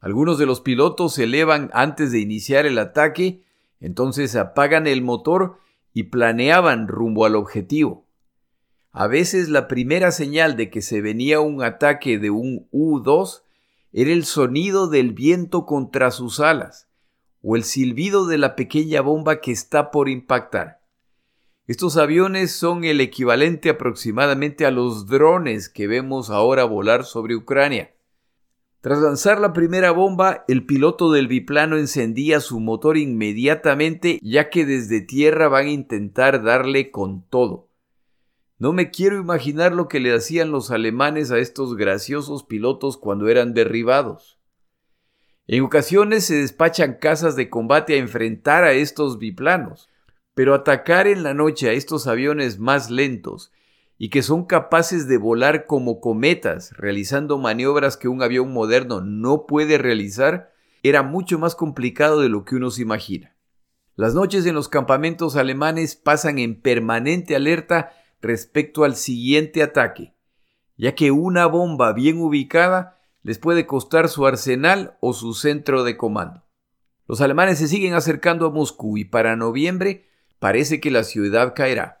Algunos 0.00 0.38
de 0.38 0.46
los 0.46 0.60
pilotos 0.60 1.14
se 1.14 1.24
elevan 1.24 1.70
antes 1.74 2.10
de 2.10 2.20
iniciar 2.20 2.64
el 2.64 2.78
ataque, 2.78 3.44
entonces 3.80 4.34
apagan 4.34 4.86
el 4.86 5.02
motor 5.02 5.58
y 5.92 6.04
planeaban 6.04 6.88
rumbo 6.88 7.26
al 7.26 7.36
objetivo. 7.36 8.06
A 8.92 9.06
veces 9.06 9.48
la 9.48 9.68
primera 9.68 10.10
señal 10.10 10.56
de 10.56 10.70
que 10.70 10.82
se 10.82 11.00
venía 11.00 11.40
un 11.40 11.62
ataque 11.62 12.18
de 12.18 12.30
un 12.30 12.66
U-2 12.70 13.42
era 13.92 14.10
el 14.10 14.24
sonido 14.24 14.88
del 14.88 15.12
viento 15.12 15.66
contra 15.66 16.10
sus 16.10 16.40
alas 16.40 16.88
o 17.42 17.56
el 17.56 17.64
silbido 17.64 18.26
de 18.26 18.38
la 18.38 18.56
pequeña 18.56 19.00
bomba 19.00 19.40
que 19.40 19.52
está 19.52 19.90
por 19.90 20.08
impactar. 20.08 20.80
Estos 21.66 21.96
aviones 21.96 22.52
son 22.52 22.84
el 22.84 23.00
equivalente 23.00 23.70
aproximadamente 23.70 24.66
a 24.66 24.70
los 24.70 25.06
drones 25.06 25.68
que 25.68 25.86
vemos 25.86 26.30
ahora 26.30 26.64
volar 26.64 27.04
sobre 27.04 27.36
Ucrania. 27.36 27.94
Tras 28.80 28.98
lanzar 28.98 29.38
la 29.38 29.52
primera 29.52 29.90
bomba, 29.90 30.44
el 30.48 30.64
piloto 30.64 31.12
del 31.12 31.28
biplano 31.28 31.76
encendía 31.76 32.40
su 32.40 32.60
motor 32.60 32.96
inmediatamente 32.96 34.18
ya 34.22 34.48
que 34.48 34.64
desde 34.64 35.02
tierra 35.02 35.48
van 35.48 35.66
a 35.66 35.70
intentar 35.70 36.42
darle 36.42 36.90
con 36.90 37.22
todo. 37.28 37.68
No 38.58 38.72
me 38.72 38.90
quiero 38.90 39.18
imaginar 39.18 39.74
lo 39.74 39.86
que 39.86 40.00
le 40.00 40.14
hacían 40.14 40.50
los 40.50 40.70
alemanes 40.70 41.30
a 41.30 41.38
estos 41.38 41.76
graciosos 41.76 42.42
pilotos 42.44 42.96
cuando 42.96 43.28
eran 43.28 43.52
derribados. 43.52 44.38
En 45.46 45.62
ocasiones 45.62 46.24
se 46.24 46.36
despachan 46.36 46.94
casas 46.94 47.36
de 47.36 47.50
combate 47.50 47.94
a 47.94 47.98
enfrentar 47.98 48.64
a 48.64 48.72
estos 48.72 49.18
biplanos, 49.18 49.90
pero 50.32 50.54
atacar 50.54 51.06
en 51.06 51.22
la 51.22 51.34
noche 51.34 51.68
a 51.68 51.72
estos 51.72 52.06
aviones 52.06 52.58
más 52.58 52.90
lentos 52.90 53.52
y 54.02 54.08
que 54.08 54.22
son 54.22 54.46
capaces 54.46 55.08
de 55.08 55.18
volar 55.18 55.66
como 55.66 56.00
cometas, 56.00 56.72
realizando 56.78 57.36
maniobras 57.36 57.98
que 57.98 58.08
un 58.08 58.22
avión 58.22 58.50
moderno 58.50 59.02
no 59.02 59.44
puede 59.44 59.76
realizar, 59.76 60.54
era 60.82 61.02
mucho 61.02 61.38
más 61.38 61.54
complicado 61.54 62.22
de 62.22 62.30
lo 62.30 62.46
que 62.46 62.56
uno 62.56 62.70
se 62.70 62.80
imagina. 62.80 63.36
Las 63.96 64.14
noches 64.14 64.46
en 64.46 64.54
los 64.54 64.70
campamentos 64.70 65.36
alemanes 65.36 65.96
pasan 65.96 66.38
en 66.38 66.62
permanente 66.62 67.36
alerta 67.36 67.92
respecto 68.22 68.84
al 68.84 68.96
siguiente 68.96 69.62
ataque, 69.62 70.14
ya 70.78 70.94
que 70.94 71.10
una 71.10 71.44
bomba 71.44 71.92
bien 71.92 72.22
ubicada 72.22 72.98
les 73.22 73.36
puede 73.38 73.66
costar 73.66 74.08
su 74.08 74.26
arsenal 74.26 74.96
o 75.00 75.12
su 75.12 75.34
centro 75.34 75.84
de 75.84 75.98
comando. 75.98 76.46
Los 77.06 77.20
alemanes 77.20 77.58
se 77.58 77.68
siguen 77.68 77.92
acercando 77.92 78.46
a 78.46 78.50
Moscú 78.50 78.96
y 78.96 79.04
para 79.04 79.36
noviembre 79.36 80.08
parece 80.38 80.80
que 80.80 80.90
la 80.90 81.04
ciudad 81.04 81.52
caerá 81.54 81.99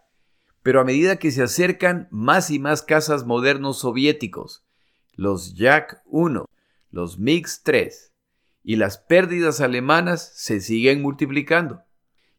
pero 0.62 0.80
a 0.80 0.84
medida 0.84 1.16
que 1.16 1.30
se 1.30 1.42
acercan 1.42 2.08
más 2.10 2.50
y 2.50 2.58
más 2.58 2.82
cazas 2.82 3.24
modernos 3.24 3.78
soviéticos, 3.80 4.64
los 5.14 5.54
Yak 5.54 6.02
1, 6.06 6.46
los 6.90 7.18
MiG 7.18 7.46
3 7.62 8.12
y 8.62 8.76
las 8.76 8.98
pérdidas 8.98 9.60
alemanas 9.60 10.32
se 10.34 10.60
siguen 10.60 11.02
multiplicando. 11.02 11.82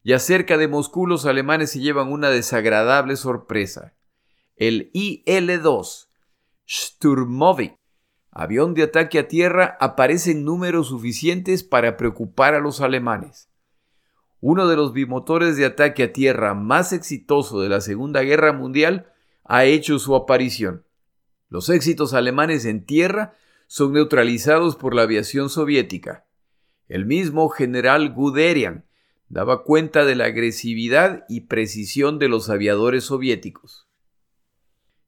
Ya 0.04 0.20
cerca 0.20 0.58
de 0.58 0.68
Moscú 0.68 1.08
los 1.08 1.26
alemanes 1.26 1.72
se 1.72 1.80
llevan 1.80 2.12
una 2.12 2.30
desagradable 2.30 3.16
sorpresa. 3.16 3.96
El 4.56 4.90
IL-2 4.94 6.08
Sturmovik, 6.68 7.76
avión 8.32 8.74
de 8.74 8.84
ataque 8.84 9.20
a 9.20 9.28
tierra, 9.28 9.78
aparece 9.80 10.32
en 10.32 10.46
números 10.46 10.88
suficientes 10.88 11.64
para 11.64 11.98
preocupar 11.98 12.54
a 12.56 12.60
los 12.60 12.82
alemanes 12.82 13.51
uno 14.42 14.68
de 14.68 14.76
los 14.76 14.92
bimotores 14.92 15.56
de 15.56 15.66
ataque 15.66 16.04
a 16.04 16.14
tierra 16.14 16.56
más 16.56 16.94
exitoso 16.94 17.62
de 17.62 17.70
la 17.70 17.80
Segunda 17.80 18.22
Guerra 18.24 18.52
Mundial, 18.54 19.14
ha 19.46 19.66
hecho 19.66 20.00
su 20.00 20.16
aparición. 20.16 20.84
Los 21.48 21.70
éxitos 21.70 22.14
alemanes 22.14 22.66
en 22.66 22.86
tierra 22.86 23.36
son 23.68 23.94
neutralizados 23.94 24.76
por 24.76 24.96
la 24.96 25.04
aviación 25.04 25.50
soviética. 25.50 26.26
El 26.88 27.06
mismo 27.06 27.50
general 27.50 28.14
Guderian 28.14 28.86
daba 29.30 29.64
cuenta 29.64 30.06
de 30.06 30.16
la 30.16 30.26
agresividad 30.26 31.24
y 31.30 31.42
precisión 31.42 32.20
de 32.20 32.28
los 32.28 32.50
aviadores 32.50 33.06
soviéticos. 33.06 33.88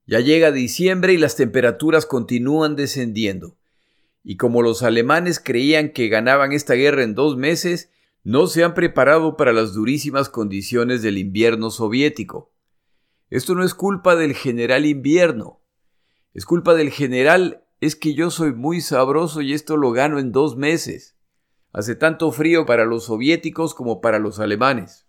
Ya 0.05 0.19
llega 0.19 0.51
diciembre 0.51 1.13
y 1.13 1.17
las 1.17 1.35
temperaturas 1.35 2.05
continúan 2.05 2.75
descendiendo. 2.75 3.57
Y 4.23 4.37
como 4.37 4.61
los 4.61 4.83
alemanes 4.83 5.39
creían 5.39 5.89
que 5.89 6.07
ganaban 6.07 6.51
esta 6.51 6.75
guerra 6.75 7.03
en 7.03 7.15
dos 7.15 7.35
meses, 7.35 7.89
no 8.23 8.47
se 8.47 8.63
han 8.63 8.73
preparado 8.73 9.37
para 9.37 9.53
las 9.53 9.73
durísimas 9.73 10.29
condiciones 10.29 11.01
del 11.01 11.17
invierno 11.17 11.69
soviético. 11.69 12.53
Esto 13.29 13.55
no 13.55 13.63
es 13.63 13.73
culpa 13.73 14.15
del 14.15 14.33
general 14.33 14.85
invierno, 14.85 15.61
es 16.33 16.45
culpa 16.45 16.73
del 16.73 16.89
general 16.89 17.63
es 17.79 17.95
que 17.95 18.13
yo 18.13 18.31
soy 18.31 18.53
muy 18.53 18.79
sabroso 18.79 19.41
y 19.41 19.53
esto 19.53 19.75
lo 19.75 19.91
gano 19.91 20.17
en 20.17 20.31
dos 20.31 20.55
meses. 20.55 21.17
Hace 21.73 21.95
tanto 21.95 22.31
frío 22.31 22.65
para 22.65 22.85
los 22.85 23.05
soviéticos 23.05 23.73
como 23.73 23.99
para 23.99 24.19
los 24.19 24.39
alemanes. 24.39 25.05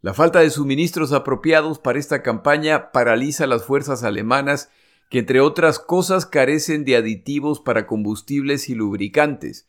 La 0.00 0.14
falta 0.14 0.40
de 0.40 0.50
suministros 0.50 1.12
apropiados 1.12 1.78
para 1.78 1.98
esta 1.98 2.22
campaña 2.22 2.92
paraliza 2.92 3.46
las 3.46 3.64
fuerzas 3.64 4.02
alemanas 4.02 4.70
que 5.10 5.18
entre 5.18 5.40
otras 5.40 5.78
cosas 5.78 6.24
carecen 6.24 6.84
de 6.84 6.96
aditivos 6.96 7.60
para 7.60 7.86
combustibles 7.86 8.68
y 8.68 8.74
lubricantes, 8.74 9.68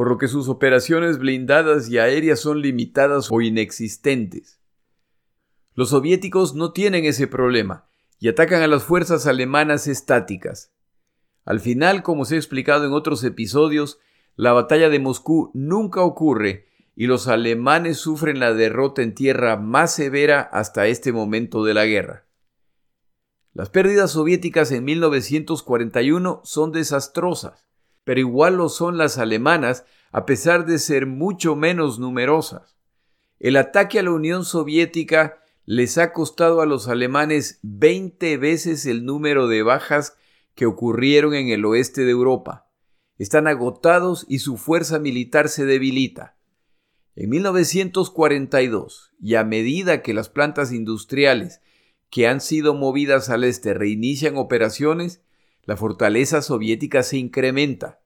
por 0.00 0.08
lo 0.08 0.16
que 0.16 0.28
sus 0.28 0.48
operaciones 0.48 1.18
blindadas 1.18 1.90
y 1.90 1.98
aéreas 1.98 2.40
son 2.40 2.62
limitadas 2.62 3.28
o 3.30 3.42
inexistentes. 3.42 4.58
Los 5.74 5.90
soviéticos 5.90 6.54
no 6.54 6.72
tienen 6.72 7.04
ese 7.04 7.26
problema 7.26 7.86
y 8.18 8.28
atacan 8.28 8.62
a 8.62 8.66
las 8.66 8.82
fuerzas 8.82 9.26
alemanas 9.26 9.86
estáticas. 9.86 10.72
Al 11.44 11.60
final, 11.60 12.02
como 12.02 12.24
se 12.24 12.36
ha 12.36 12.38
explicado 12.38 12.86
en 12.86 12.94
otros 12.94 13.22
episodios, 13.24 13.98
la 14.36 14.54
batalla 14.54 14.88
de 14.88 15.00
Moscú 15.00 15.50
nunca 15.52 16.00
ocurre 16.00 16.66
y 16.96 17.06
los 17.06 17.28
alemanes 17.28 17.98
sufren 17.98 18.40
la 18.40 18.54
derrota 18.54 19.02
en 19.02 19.14
tierra 19.14 19.58
más 19.58 19.94
severa 19.94 20.40
hasta 20.40 20.86
este 20.86 21.12
momento 21.12 21.62
de 21.62 21.74
la 21.74 21.84
guerra. 21.84 22.24
Las 23.52 23.68
pérdidas 23.68 24.12
soviéticas 24.12 24.72
en 24.72 24.82
1941 24.82 26.40
son 26.42 26.72
desastrosas, 26.72 27.69
pero 28.10 28.18
igual 28.18 28.56
lo 28.56 28.68
son 28.68 28.98
las 28.98 29.18
alemanas 29.18 29.84
a 30.10 30.26
pesar 30.26 30.66
de 30.66 30.80
ser 30.80 31.06
mucho 31.06 31.54
menos 31.54 32.00
numerosas. 32.00 32.76
El 33.38 33.54
ataque 33.54 34.00
a 34.00 34.02
la 34.02 34.10
Unión 34.10 34.44
Soviética 34.44 35.44
les 35.64 35.96
ha 35.96 36.12
costado 36.12 36.60
a 36.60 36.66
los 36.66 36.88
alemanes 36.88 37.60
20 37.62 38.36
veces 38.38 38.84
el 38.86 39.04
número 39.04 39.46
de 39.46 39.62
bajas 39.62 40.16
que 40.56 40.66
ocurrieron 40.66 41.34
en 41.34 41.50
el 41.50 41.64
oeste 41.64 42.04
de 42.04 42.10
Europa. 42.10 42.68
Están 43.16 43.46
agotados 43.46 44.26
y 44.28 44.40
su 44.40 44.56
fuerza 44.56 44.98
militar 44.98 45.48
se 45.48 45.64
debilita. 45.64 46.36
En 47.14 47.30
1942, 47.30 49.12
y 49.20 49.36
a 49.36 49.44
medida 49.44 50.02
que 50.02 50.14
las 50.14 50.28
plantas 50.28 50.72
industriales 50.72 51.60
que 52.10 52.26
han 52.26 52.40
sido 52.40 52.74
movidas 52.74 53.30
al 53.30 53.44
este 53.44 53.72
reinician 53.72 54.36
operaciones, 54.36 55.22
la 55.64 55.76
fortaleza 55.76 56.42
soviética 56.42 57.02
se 57.02 57.16
incrementa. 57.16 58.00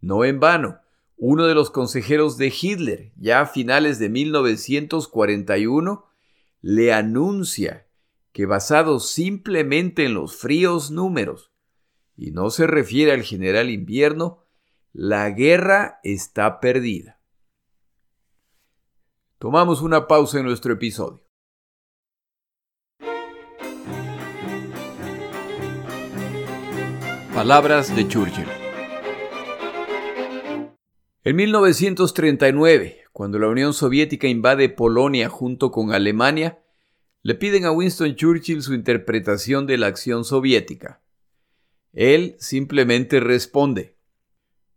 No 0.00 0.24
en 0.24 0.40
vano, 0.40 0.80
uno 1.16 1.46
de 1.46 1.54
los 1.54 1.70
consejeros 1.70 2.36
de 2.36 2.52
Hitler, 2.60 3.12
ya 3.16 3.42
a 3.42 3.46
finales 3.46 3.98
de 3.98 4.08
1941, 4.08 6.04
le 6.60 6.92
anuncia 6.92 7.86
que 8.32 8.46
basado 8.46 8.98
simplemente 8.98 10.04
en 10.04 10.14
los 10.14 10.36
fríos 10.36 10.90
números, 10.90 11.52
y 12.16 12.30
no 12.30 12.50
se 12.50 12.66
refiere 12.66 13.12
al 13.12 13.22
general 13.22 13.70
invierno, 13.70 14.44
la 14.92 15.30
guerra 15.30 16.00
está 16.02 16.60
perdida. 16.60 17.20
Tomamos 19.38 19.82
una 19.82 20.06
pausa 20.06 20.38
en 20.38 20.44
nuestro 20.44 20.74
episodio. 20.74 21.24
Palabras 27.34 27.96
de 27.96 28.06
Churchill. 28.06 28.46
En 31.24 31.34
1939, 31.34 33.04
cuando 33.10 33.38
la 33.38 33.48
Unión 33.48 33.72
Soviética 33.72 34.28
invade 34.28 34.68
Polonia 34.68 35.30
junto 35.30 35.70
con 35.70 35.92
Alemania, 35.94 36.62
le 37.22 37.34
piden 37.34 37.64
a 37.64 37.72
Winston 37.72 38.16
Churchill 38.16 38.62
su 38.62 38.74
interpretación 38.74 39.66
de 39.66 39.78
la 39.78 39.86
acción 39.86 40.26
soviética. 40.26 41.00
Él 41.94 42.36
simplemente 42.38 43.18
responde, 43.18 43.96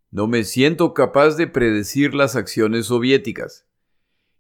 No 0.10 0.28
me 0.28 0.46
siento 0.46 0.94
capaz 0.94 1.36
de 1.36 1.48
predecir 1.48 2.14
las 2.16 2.38
acciones 2.38 2.86
soviéticas. 2.86 3.68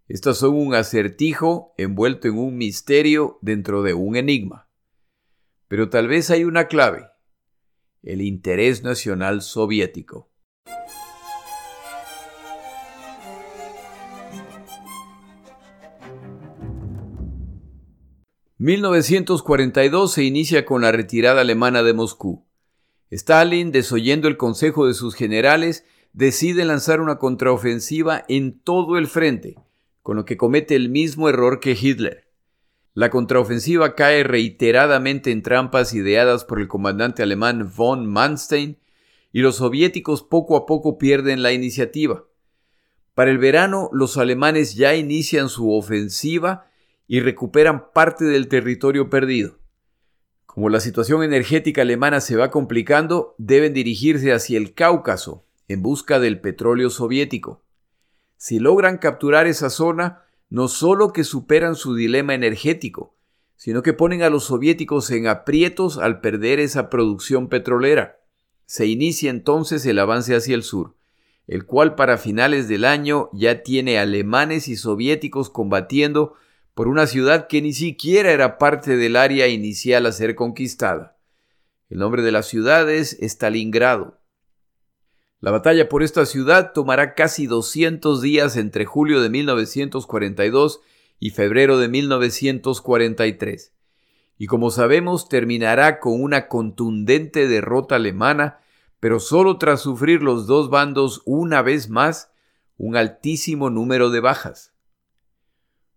Estas 0.08 0.38
son 0.38 0.56
un 0.56 0.74
acertijo 0.74 1.74
envuelto 1.78 2.30
en 2.30 2.38
un 2.38 2.58
misterio 2.58 3.40
dentro 3.42 3.84
de 3.84 3.94
un 3.94 4.16
enigma. 4.16 4.70
Pero 5.68 5.90
tal 5.90 6.08
vez 6.08 6.30
hay 6.30 6.46
una 6.46 6.70
clave, 6.70 7.10
el 8.06 8.22
interés 8.22 8.84
nacional 8.84 9.42
soviético. 9.42 10.30
...1942 18.58 20.08
se 20.08 20.24
inicia 20.24 20.66
con 20.66 20.82
la 20.82 20.92
retirada 20.94 21.42
alemana 21.42 21.84
de 21.84 21.94
Moscú. 21.94 22.46
Stalin, 23.12 23.72
desoyendo 23.72 24.30
el 24.30 24.38
consejo 24.38 24.88
de 24.88 24.94
sus 24.94 25.14
generales, 25.14 25.86
decide 26.14 26.64
lanzar 26.64 27.02
una 27.02 27.18
contraofensiva 27.18 28.24
en 28.30 28.58
todo 28.60 28.98
el 28.98 29.08
frente, 29.08 29.56
con 30.02 30.16
lo 30.16 30.24
que 30.24 30.38
comete 30.38 30.76
el 30.76 30.90
mismo 30.90 31.28
error 31.28 31.60
que 31.60 31.78
Hitler. 31.80 32.25
La 32.96 33.10
contraofensiva 33.10 33.94
cae 33.94 34.24
reiteradamente 34.24 35.32
en 35.32 35.42
trampas 35.42 35.94
ideadas 35.94 36.46
por 36.46 36.62
el 36.62 36.70
comandante 36.70 37.22
alemán 37.22 37.70
von 37.76 38.08
Manstein 38.08 38.80
y 39.34 39.42
los 39.42 39.58
soviéticos 39.58 40.24
poco 40.24 40.56
a 40.56 40.66
poco 40.66 40.98
pierden 40.98 41.44
la 41.44 41.52
iniciativa. 41.52 42.24
Para 43.14 43.32
el 43.32 43.38
verano, 43.38 43.90
los 43.92 44.18
alemanes 44.18 44.76
ya 44.76 44.96
inician 44.96 45.50
su 45.50 45.74
ofensiva 45.74 46.70
y 47.06 47.20
recuperan 47.20 47.92
parte 47.92 48.24
del 48.24 48.48
territorio 48.48 49.10
perdido. 49.10 49.60
Como 50.46 50.70
la 50.70 50.80
situación 50.80 51.22
energética 51.22 51.82
alemana 51.82 52.22
se 52.22 52.38
va 52.38 52.50
complicando, 52.50 53.36
deben 53.38 53.74
dirigirse 53.74 54.32
hacia 54.32 54.58
el 54.58 54.74
Cáucaso 54.74 55.46
en 55.68 55.82
busca 55.82 56.22
del 56.22 56.40
petróleo 56.40 56.90
soviético. 56.90 57.62
Si 58.38 58.60
logran 58.60 59.00
capturar 59.00 59.48
esa 59.48 59.70
zona, 59.70 60.25
no 60.50 60.68
solo 60.68 61.12
que 61.14 61.24
superan 61.24 61.76
su 61.76 61.96
dilema 61.96 62.34
energético, 62.34 63.16
sino 63.56 63.82
que 63.82 63.94
ponen 63.94 64.22
a 64.22 64.30
los 64.30 64.46
soviéticos 64.46 65.10
en 65.12 65.28
aprietos 65.28 65.98
al 65.98 66.22
perder 66.22 66.60
esa 66.60 66.90
producción 66.90 67.48
petrolera. 67.50 68.20
Se 68.66 68.86
inicia 68.86 69.30
entonces 69.30 69.86
el 69.86 70.00
avance 70.00 70.36
hacia 70.36 70.56
el 70.56 70.64
sur, 70.64 70.96
el 71.48 71.66
cual 71.66 71.96
para 71.96 72.18
finales 72.18 72.68
del 72.68 72.86
año 72.86 73.30
ya 73.34 73.64
tiene 73.64 74.00
alemanes 74.00 74.68
y 74.68 74.76
soviéticos 74.76 75.50
combatiendo 75.50 76.34
por 76.74 76.88
una 76.88 77.08
ciudad 77.08 77.48
que 77.48 77.62
ni 77.62 77.74
siquiera 77.74 78.32
era 78.32 78.58
parte 78.58 78.98
del 78.98 79.16
área 79.16 79.48
inicial 79.48 80.06
a 80.06 80.12
ser 80.12 80.36
conquistada. 80.36 81.18
El 81.90 82.00
nombre 82.00 82.22
de 82.22 82.32
la 82.32 82.44
ciudad 82.44 82.90
es 82.90 83.18
Stalingrado. 83.22 84.20
La 85.42 85.52
batalla 85.52 85.90
por 85.90 86.02
esta 86.02 86.26
ciudad 86.26 86.72
tomará 86.74 87.14
casi 87.14 87.46
200 87.46 88.22
días 88.22 88.56
entre 88.58 88.86
julio 88.86 89.22
de 89.22 89.30
1942 89.30 90.82
y 91.20 91.32
febrero 91.32 91.78
de 91.78 91.88
1943, 91.90 93.74
y 94.38 94.48
como 94.48 94.72
sabemos 94.72 95.30
terminará 95.30 96.00
con 96.00 96.22
una 96.22 96.48
contundente 96.48 97.48
derrota 97.48 97.96
alemana, 97.96 98.60
pero 99.00 99.20
solo 99.20 99.58
tras 99.58 99.82
sufrir 99.82 100.22
los 100.22 100.48
dos 100.48 100.70
bandos 100.70 101.22
una 101.26 101.62
vez 101.62 101.90
más 101.90 102.32
un 102.78 102.96
altísimo 102.96 103.70
número 103.70 104.10
de 104.10 104.20
bajas. 104.20 104.74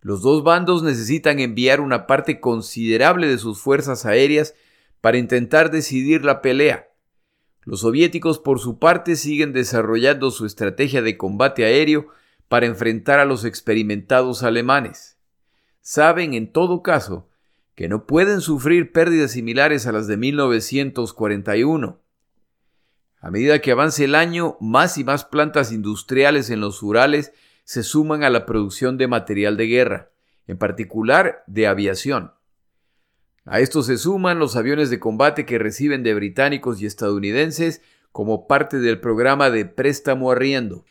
Los 0.00 0.22
dos 0.22 0.44
bandos 0.44 0.82
necesitan 0.82 1.40
enviar 1.40 1.80
una 1.80 2.06
parte 2.06 2.40
considerable 2.40 3.26
de 3.26 3.38
sus 3.38 3.60
fuerzas 3.60 4.06
aéreas 4.06 4.54
para 5.00 5.18
intentar 5.18 5.70
decidir 5.70 6.24
la 6.24 6.40
pelea, 6.40 6.88
los 7.68 7.80
soviéticos, 7.80 8.38
por 8.38 8.60
su 8.60 8.78
parte, 8.78 9.14
siguen 9.14 9.52
desarrollando 9.52 10.30
su 10.30 10.46
estrategia 10.46 11.02
de 11.02 11.18
combate 11.18 11.66
aéreo 11.66 12.08
para 12.48 12.64
enfrentar 12.64 13.18
a 13.18 13.26
los 13.26 13.44
experimentados 13.44 14.42
alemanes. 14.42 15.18
Saben, 15.82 16.32
en 16.32 16.50
todo 16.50 16.82
caso, 16.82 17.28
que 17.74 17.86
no 17.86 18.06
pueden 18.06 18.40
sufrir 18.40 18.90
pérdidas 18.90 19.32
similares 19.32 19.86
a 19.86 19.92
las 19.92 20.06
de 20.06 20.16
1941. 20.16 22.00
A 23.20 23.30
medida 23.30 23.60
que 23.60 23.72
avance 23.72 24.04
el 24.04 24.14
año, 24.14 24.56
más 24.62 24.96
y 24.96 25.04
más 25.04 25.26
plantas 25.26 25.70
industriales 25.70 26.48
en 26.48 26.60
los 26.60 26.82
Urales 26.82 27.34
se 27.64 27.82
suman 27.82 28.22
a 28.22 28.30
la 28.30 28.46
producción 28.46 28.96
de 28.96 29.08
material 29.08 29.58
de 29.58 29.66
guerra, 29.66 30.10
en 30.46 30.56
particular 30.56 31.44
de 31.46 31.66
aviación. 31.66 32.32
A 33.50 33.60
esto 33.60 33.82
se 33.82 33.96
suman 33.96 34.38
los 34.38 34.56
aviones 34.56 34.90
de 34.90 35.00
combate 35.00 35.46
que 35.46 35.58
reciben 35.58 36.02
de 36.02 36.12
británicos 36.12 36.82
y 36.82 36.86
estadounidenses 36.86 37.80
como 38.12 38.46
parte 38.46 38.78
del 38.78 39.00
programa 39.00 39.48
de 39.48 39.64
préstamo 39.64 40.30
arriendo. 40.30 40.84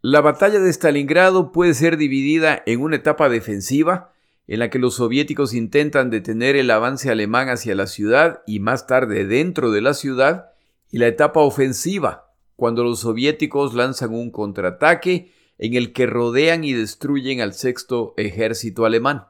La 0.00 0.22
batalla 0.22 0.58
de 0.58 0.72
Stalingrado 0.72 1.52
puede 1.52 1.74
ser 1.74 1.98
dividida 1.98 2.62
en 2.64 2.80
una 2.80 2.96
etapa 2.96 3.28
defensiva, 3.28 4.14
en 4.46 4.60
la 4.60 4.70
que 4.70 4.78
los 4.78 4.94
soviéticos 4.94 5.52
intentan 5.52 6.08
detener 6.08 6.56
el 6.56 6.70
avance 6.70 7.10
alemán 7.10 7.50
hacia 7.50 7.74
la 7.74 7.86
ciudad 7.86 8.42
y 8.46 8.58
más 8.58 8.86
tarde 8.86 9.26
dentro 9.26 9.70
de 9.70 9.82
la 9.82 9.92
ciudad, 9.92 10.52
y 10.90 10.96
la 10.96 11.08
etapa 11.08 11.40
ofensiva, 11.40 12.32
cuando 12.56 12.84
los 12.84 13.00
soviéticos 13.00 13.74
lanzan 13.74 14.14
un 14.14 14.30
contraataque 14.30 15.30
en 15.58 15.74
el 15.74 15.92
que 15.92 16.06
rodean 16.06 16.64
y 16.64 16.72
destruyen 16.72 17.42
al 17.42 17.52
sexto 17.52 18.14
ejército 18.16 18.86
alemán. 18.86 19.26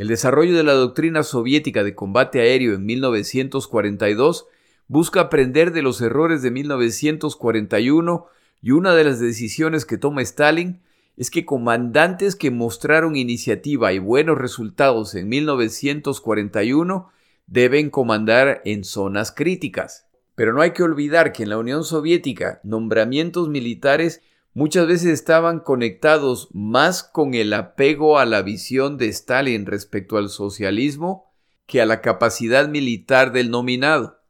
El 0.00 0.08
desarrollo 0.08 0.56
de 0.56 0.62
la 0.62 0.72
doctrina 0.72 1.22
soviética 1.22 1.84
de 1.84 1.94
combate 1.94 2.40
aéreo 2.40 2.72
en 2.72 2.86
1942 2.86 4.46
busca 4.88 5.20
aprender 5.20 5.72
de 5.72 5.82
los 5.82 6.00
errores 6.00 6.40
de 6.40 6.50
1941 6.50 8.26
y 8.62 8.70
una 8.70 8.94
de 8.94 9.04
las 9.04 9.20
decisiones 9.20 9.84
que 9.84 9.98
toma 9.98 10.22
Stalin 10.22 10.80
es 11.18 11.30
que 11.30 11.44
comandantes 11.44 12.34
que 12.34 12.50
mostraron 12.50 13.14
iniciativa 13.14 13.92
y 13.92 13.98
buenos 13.98 14.38
resultados 14.38 15.14
en 15.14 15.28
1941 15.28 17.10
deben 17.46 17.90
comandar 17.90 18.62
en 18.64 18.84
zonas 18.84 19.32
críticas. 19.32 20.06
Pero 20.34 20.54
no 20.54 20.62
hay 20.62 20.70
que 20.70 20.82
olvidar 20.82 21.34
que 21.34 21.42
en 21.42 21.50
la 21.50 21.58
Unión 21.58 21.84
Soviética 21.84 22.60
nombramientos 22.64 23.50
militares 23.50 24.22
muchas 24.54 24.86
veces 24.86 25.08
estaban 25.08 25.60
conectados 25.60 26.48
más 26.52 27.02
con 27.02 27.34
el 27.34 27.52
apego 27.52 28.18
a 28.18 28.26
la 28.26 28.42
visión 28.42 28.98
de 28.98 29.08
Stalin 29.08 29.66
respecto 29.66 30.16
al 30.16 30.28
socialismo 30.28 31.32
que 31.66 31.80
a 31.80 31.86
la 31.86 32.00
capacidad 32.00 32.68
militar 32.68 33.32
del 33.32 33.50
nominado. 33.50 34.20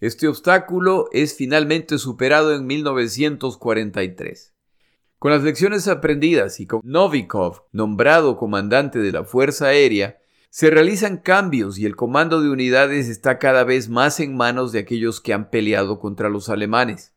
Este 0.00 0.28
obstáculo 0.28 1.08
es 1.12 1.34
finalmente 1.34 1.98
superado 1.98 2.54
en 2.54 2.66
1943. 2.66 4.54
Con 5.18 5.32
las 5.32 5.42
lecciones 5.42 5.86
aprendidas 5.88 6.60
y 6.60 6.66
con 6.66 6.80
Novikov 6.82 7.64
nombrado 7.72 8.38
comandante 8.38 9.00
de 9.00 9.12
la 9.12 9.24
Fuerza 9.24 9.66
Aérea, 9.66 10.18
se 10.48 10.70
realizan 10.70 11.18
cambios 11.18 11.78
y 11.78 11.84
el 11.84 11.94
comando 11.94 12.40
de 12.40 12.48
unidades 12.48 13.08
está 13.08 13.38
cada 13.38 13.62
vez 13.64 13.90
más 13.90 14.18
en 14.18 14.34
manos 14.34 14.72
de 14.72 14.78
aquellos 14.78 15.20
que 15.20 15.34
han 15.34 15.50
peleado 15.50 16.00
contra 16.00 16.30
los 16.30 16.48
alemanes. 16.48 17.14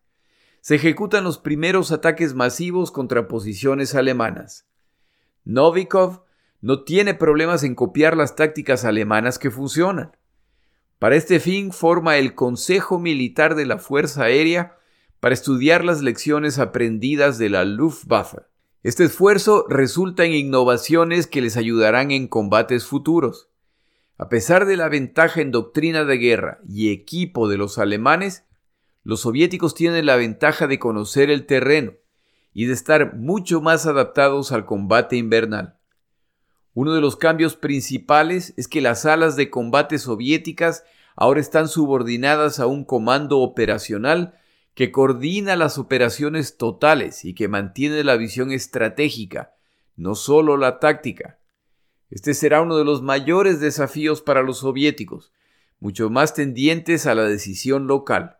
Se 0.63 0.75
ejecutan 0.75 1.25
los 1.25 1.39
primeros 1.39 1.91
ataques 1.91 2.35
masivos 2.35 2.89
contra 2.89 3.27
posiciones 3.27 3.95
alemanas. 3.95 4.65
Novikov 5.43 6.23
no 6.61 6.83
tiene 6.85 7.13
problemas 7.13 7.63
en 7.63 7.75
copiar 7.75 8.15
las 8.15 8.37
tácticas 8.37 8.85
alemanas 8.85 9.39
que 9.39 9.51
funcionan. 9.51 10.15
Para 10.99 11.17
este 11.17 11.41
fin 11.41 11.73
forma 11.73 12.15
el 12.15 12.33
Consejo 12.33 12.97
Militar 12.97 13.55
de 13.55 13.65
la 13.65 13.77
Fuerza 13.77 14.23
Aérea 14.23 14.77
para 15.19 15.33
estudiar 15.33 15.83
las 15.83 16.01
lecciones 16.01 16.59
aprendidas 16.59 17.37
de 17.37 17.49
la 17.49 17.65
Luftwaffe. 17.65 18.43
Este 18.83 19.03
esfuerzo 19.03 19.65
resulta 19.67 20.23
en 20.23 20.31
innovaciones 20.31 21.27
que 21.27 21.41
les 21.41 21.57
ayudarán 21.57 22.11
en 22.11 22.29
combates 22.29 22.85
futuros. 22.85 23.49
A 24.17 24.29
pesar 24.29 24.65
de 24.65 24.77
la 24.77 24.87
ventaja 24.87 25.41
en 25.41 25.51
doctrina 25.51 26.05
de 26.05 26.17
guerra 26.19 26.61
y 26.65 26.93
equipo 26.93 27.49
de 27.49 27.57
los 27.57 27.79
alemanes, 27.79 28.45
los 29.03 29.21
soviéticos 29.21 29.75
tienen 29.75 30.05
la 30.05 30.15
ventaja 30.15 30.67
de 30.67 30.79
conocer 30.79 31.29
el 31.29 31.45
terreno 31.45 31.93
y 32.53 32.65
de 32.65 32.73
estar 32.73 33.15
mucho 33.15 33.61
más 33.61 33.85
adaptados 33.85 34.51
al 34.51 34.65
combate 34.65 35.17
invernal. 35.17 35.77
Uno 36.73 36.93
de 36.93 37.01
los 37.01 37.17
cambios 37.17 37.55
principales 37.55 38.53
es 38.57 38.67
que 38.67 38.81
las 38.81 39.05
alas 39.05 39.35
de 39.35 39.49
combate 39.49 39.99
soviéticas 39.99 40.83
ahora 41.15 41.39
están 41.39 41.67
subordinadas 41.67 42.59
a 42.59 42.65
un 42.65 42.85
comando 42.85 43.39
operacional 43.39 44.39
que 44.73 44.91
coordina 44.91 45.55
las 45.55 45.77
operaciones 45.77 46.57
totales 46.57 47.25
y 47.25 47.35
que 47.35 47.47
mantiene 47.47 48.03
la 48.03 48.15
visión 48.15 48.51
estratégica, 48.51 49.53
no 49.95 50.15
solo 50.15 50.57
la 50.57 50.79
táctica. 50.79 51.39
Este 52.09 52.33
será 52.33 52.61
uno 52.61 52.77
de 52.77 52.85
los 52.85 53.01
mayores 53.01 53.59
desafíos 53.59 54.21
para 54.21 54.41
los 54.41 54.59
soviéticos, 54.59 55.31
mucho 55.79 56.09
más 56.09 56.33
tendientes 56.33 57.05
a 57.05 57.13
la 57.13 57.23
decisión 57.23 57.85
local. 57.85 58.37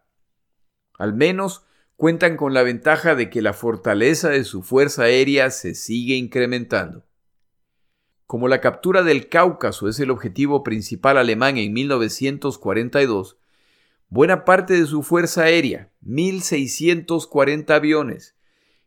Al 1.03 1.13
menos 1.13 1.65
cuentan 1.97 2.37
con 2.37 2.53
la 2.53 2.63
ventaja 2.63 3.13
de 3.13 3.29
que 3.29 3.41
la 3.41 3.51
fortaleza 3.51 4.29
de 4.29 4.45
su 4.45 4.63
fuerza 4.63 5.03
aérea 5.03 5.51
se 5.51 5.75
sigue 5.75 6.15
incrementando. 6.15 7.03
Como 8.25 8.47
la 8.47 8.61
captura 8.61 9.03
del 9.03 9.27
Cáucaso 9.27 9.89
es 9.89 9.99
el 9.99 10.11
objetivo 10.11 10.63
principal 10.63 11.17
alemán 11.17 11.57
en 11.57 11.73
1942, 11.73 13.35
buena 14.07 14.45
parte 14.45 14.79
de 14.79 14.85
su 14.85 15.03
fuerza 15.03 15.43
aérea, 15.43 15.91
1.640 16.05 17.69
aviones, 17.71 18.35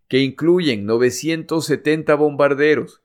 que 0.09 0.20
incluyen 0.20 0.87
970 0.87 2.14
bombarderos, 2.14 3.02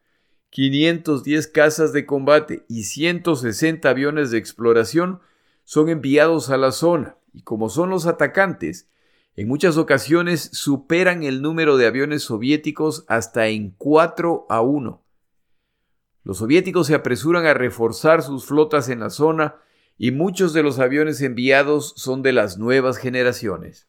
510 0.52 1.48
cazas 1.48 1.92
de 1.92 2.06
combate 2.06 2.64
y 2.70 2.84
160 2.84 3.90
aviones 3.90 4.32
de 4.32 4.38
exploración, 4.38 5.20
son 5.66 5.90
enviados 5.90 6.50
a 6.50 6.56
la 6.56 6.72
zona 6.72 7.18
y 7.34 7.42
como 7.42 7.68
son 7.68 7.90
los 7.90 8.06
atacantes, 8.08 8.88
en 9.36 9.48
muchas 9.48 9.78
ocasiones 9.78 10.50
superan 10.54 11.24
el 11.24 11.42
número 11.42 11.78
de 11.78 11.88
aviones 11.88 12.24
soviéticos 12.24 13.06
hasta 13.08 13.48
en 13.48 13.72
4 13.78 14.46
a 14.50 14.62
1. 14.62 15.02
Los 16.24 16.38
soviéticos 16.38 16.88
se 16.88 16.96
apresuran 16.96 17.46
a 17.46 17.54
reforzar 17.54 18.22
sus 18.22 18.46
flotas 18.46 18.90
en 18.90 19.00
la 19.00 19.10
zona 19.10 19.56
y 19.98 20.12
muchos 20.12 20.54
de 20.54 20.64
los 20.64 20.80
aviones 20.80 21.22
enviados 21.22 21.94
son 21.96 22.22
de 22.22 22.34
las 22.34 22.58
nuevas 22.58 22.98
generaciones. 22.98 23.88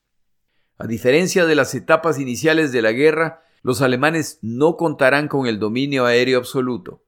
A 0.79 0.87
diferencia 0.87 1.45
de 1.45 1.55
las 1.55 1.75
etapas 1.75 2.19
iniciales 2.19 2.73
de 2.73 2.83
la 2.83 2.93
guerra, 2.93 3.43
los 3.63 3.83
alemanes 3.83 4.39
no 4.43 4.77
contarán 4.77 5.29
con 5.29 5.47
el 5.47 5.59
dominio 5.59 6.07
aéreo 6.07 6.39
absoluto. 6.39 7.05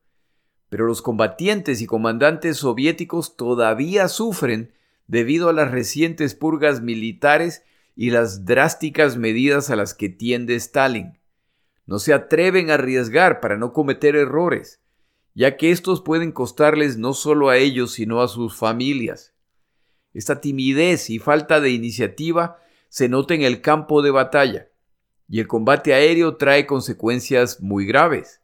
Pero 0.68 0.86
los 0.86 1.02
combatientes 1.02 1.80
y 1.80 1.86
comandantes 1.86 2.58
soviéticos 2.58 3.36
todavía 3.36 4.08
sufren 4.08 4.72
debido 5.06 5.48
a 5.48 5.52
las 5.52 5.70
recientes 5.70 6.34
purgas 6.34 6.80
militares 6.80 7.62
y 7.96 8.10
las 8.10 8.44
drásticas 8.44 9.16
medidas 9.16 9.70
a 9.70 9.76
las 9.76 9.94
que 9.94 10.08
tiende 10.08 10.54
Stalin. 10.56 11.18
No 11.86 11.98
se 11.98 12.12
atreven 12.12 12.70
a 12.70 12.74
arriesgar 12.74 13.40
para 13.40 13.56
no 13.56 13.72
cometer 13.72 14.16
errores 14.16 14.80
ya 15.34 15.56
que 15.56 15.70
estos 15.70 16.00
pueden 16.00 16.32
costarles 16.32 16.96
no 16.96 17.12
solo 17.12 17.48
a 17.48 17.56
ellos, 17.56 17.92
sino 17.92 18.22
a 18.22 18.28
sus 18.28 18.56
familias. 18.56 19.34
Esta 20.12 20.40
timidez 20.40 21.10
y 21.10 21.18
falta 21.18 21.60
de 21.60 21.70
iniciativa 21.70 22.58
se 22.88 23.08
nota 23.08 23.34
en 23.34 23.42
el 23.42 23.60
campo 23.60 24.02
de 24.02 24.12
batalla, 24.12 24.68
y 25.28 25.40
el 25.40 25.48
combate 25.48 25.92
aéreo 25.92 26.36
trae 26.36 26.66
consecuencias 26.66 27.60
muy 27.60 27.84
graves. 27.84 28.40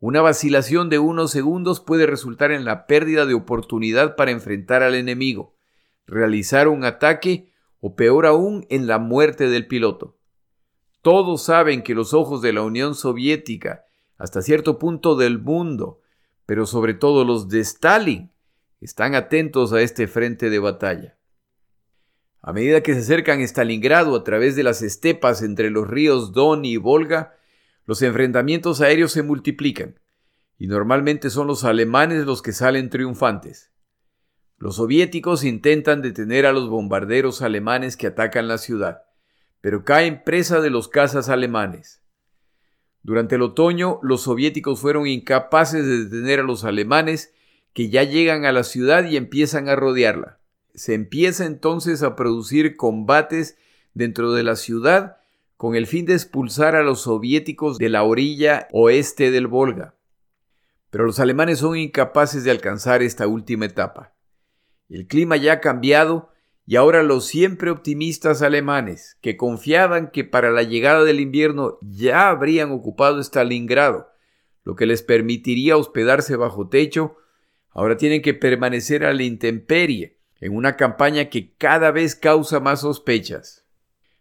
Una 0.00 0.20
vacilación 0.20 0.88
de 0.88 0.98
unos 0.98 1.30
segundos 1.30 1.78
puede 1.78 2.06
resultar 2.06 2.50
en 2.50 2.64
la 2.64 2.86
pérdida 2.86 3.26
de 3.26 3.34
oportunidad 3.34 4.16
para 4.16 4.32
enfrentar 4.32 4.82
al 4.82 4.96
enemigo, 4.96 5.56
realizar 6.06 6.66
un 6.66 6.84
ataque 6.84 7.52
o 7.80 7.96
peor 7.96 8.26
aún 8.26 8.66
en 8.68 8.86
la 8.86 8.98
muerte 8.98 9.48
del 9.48 9.66
piloto. 9.66 10.16
Todos 11.02 11.42
saben 11.42 11.82
que 11.82 11.94
los 11.94 12.12
ojos 12.12 12.42
de 12.42 12.52
la 12.52 12.62
Unión 12.62 12.94
Soviética, 12.94 13.84
hasta 14.18 14.42
cierto 14.42 14.78
punto 14.78 15.16
del 15.16 15.38
mundo, 15.38 16.00
pero 16.44 16.66
sobre 16.66 16.94
todo 16.94 17.24
los 17.24 17.48
de 17.48 17.60
Stalin, 17.60 18.30
están 18.80 19.14
atentos 19.14 19.72
a 19.72 19.80
este 19.80 20.06
frente 20.08 20.50
de 20.50 20.58
batalla. 20.58 21.16
A 22.42 22.52
medida 22.52 22.82
que 22.82 22.94
se 22.94 23.00
acercan 23.00 23.40
a 23.40 23.44
Stalingrado 23.44 24.16
a 24.16 24.24
través 24.24 24.56
de 24.56 24.62
las 24.62 24.82
estepas 24.82 25.42
entre 25.42 25.70
los 25.70 25.88
ríos 25.88 26.32
Don 26.32 26.64
y 26.64 26.76
Volga, 26.76 27.34
los 27.86 28.02
enfrentamientos 28.02 28.80
aéreos 28.80 29.12
se 29.12 29.22
multiplican, 29.22 29.98
y 30.58 30.66
normalmente 30.66 31.30
son 31.30 31.46
los 31.46 31.64
alemanes 31.64 32.26
los 32.26 32.42
que 32.42 32.52
salen 32.52 32.90
triunfantes. 32.90 33.70
Los 34.60 34.76
soviéticos 34.76 35.42
intentan 35.42 36.02
detener 36.02 36.44
a 36.44 36.52
los 36.52 36.68
bombarderos 36.68 37.40
alemanes 37.40 37.96
que 37.96 38.08
atacan 38.08 38.46
la 38.46 38.58
ciudad, 38.58 39.04
pero 39.62 39.86
caen 39.86 40.22
presa 40.22 40.60
de 40.60 40.68
los 40.68 40.88
cazas 40.88 41.30
alemanes. 41.30 42.02
Durante 43.02 43.36
el 43.36 43.42
otoño, 43.42 44.00
los 44.02 44.24
soviéticos 44.24 44.78
fueron 44.78 45.06
incapaces 45.06 45.86
de 45.86 46.04
detener 46.04 46.40
a 46.40 46.42
los 46.42 46.64
alemanes 46.64 47.32
que 47.72 47.88
ya 47.88 48.02
llegan 48.02 48.44
a 48.44 48.52
la 48.52 48.62
ciudad 48.62 49.08
y 49.08 49.16
empiezan 49.16 49.70
a 49.70 49.76
rodearla. 49.76 50.40
Se 50.74 50.92
empieza 50.92 51.46
entonces 51.46 52.02
a 52.02 52.14
producir 52.14 52.76
combates 52.76 53.56
dentro 53.94 54.34
de 54.34 54.42
la 54.42 54.56
ciudad 54.56 55.16
con 55.56 55.74
el 55.74 55.86
fin 55.86 56.04
de 56.04 56.12
expulsar 56.12 56.76
a 56.76 56.82
los 56.82 57.00
soviéticos 57.00 57.78
de 57.78 57.88
la 57.88 58.02
orilla 58.02 58.68
oeste 58.72 59.30
del 59.30 59.46
Volga. 59.46 59.94
Pero 60.90 61.06
los 61.06 61.18
alemanes 61.18 61.60
son 61.60 61.78
incapaces 61.78 62.44
de 62.44 62.50
alcanzar 62.50 63.02
esta 63.02 63.26
última 63.26 63.64
etapa. 63.64 64.12
El 64.90 65.06
clima 65.06 65.36
ya 65.36 65.54
ha 65.54 65.60
cambiado 65.60 66.30
y 66.66 66.76
ahora 66.76 67.02
los 67.02 67.26
siempre 67.26 67.70
optimistas 67.70 68.42
alemanes, 68.42 69.16
que 69.20 69.36
confiaban 69.36 70.10
que 70.10 70.24
para 70.24 70.50
la 70.50 70.62
llegada 70.62 71.04
del 71.04 71.20
invierno 71.20 71.78
ya 71.80 72.28
habrían 72.28 72.70
ocupado 72.72 73.20
Stalingrado, 73.20 74.08
lo 74.64 74.76
que 74.76 74.86
les 74.86 75.02
permitiría 75.02 75.76
hospedarse 75.76 76.36
bajo 76.36 76.68
techo, 76.68 77.16
ahora 77.70 77.96
tienen 77.96 78.20
que 78.20 78.34
permanecer 78.34 79.04
a 79.04 79.14
la 79.14 79.22
intemperie, 79.22 80.18
en 80.40 80.54
una 80.54 80.76
campaña 80.76 81.28
que 81.28 81.54
cada 81.54 81.90
vez 81.90 82.14
causa 82.14 82.60
más 82.60 82.80
sospechas. 82.80 83.66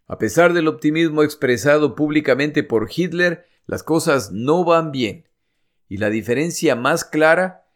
A 0.07 0.17
pesar 0.17 0.53
del 0.53 0.67
optimismo 0.67 1.23
expresado 1.23 1.95
públicamente 1.95 2.63
por 2.63 2.89
Hitler, 2.93 3.45
las 3.65 3.83
cosas 3.83 4.31
no 4.31 4.63
van 4.63 4.91
bien. 4.91 5.27
Y 5.87 5.97
la 5.97 6.09
diferencia 6.09 6.75
más 6.75 7.05
clara 7.05 7.68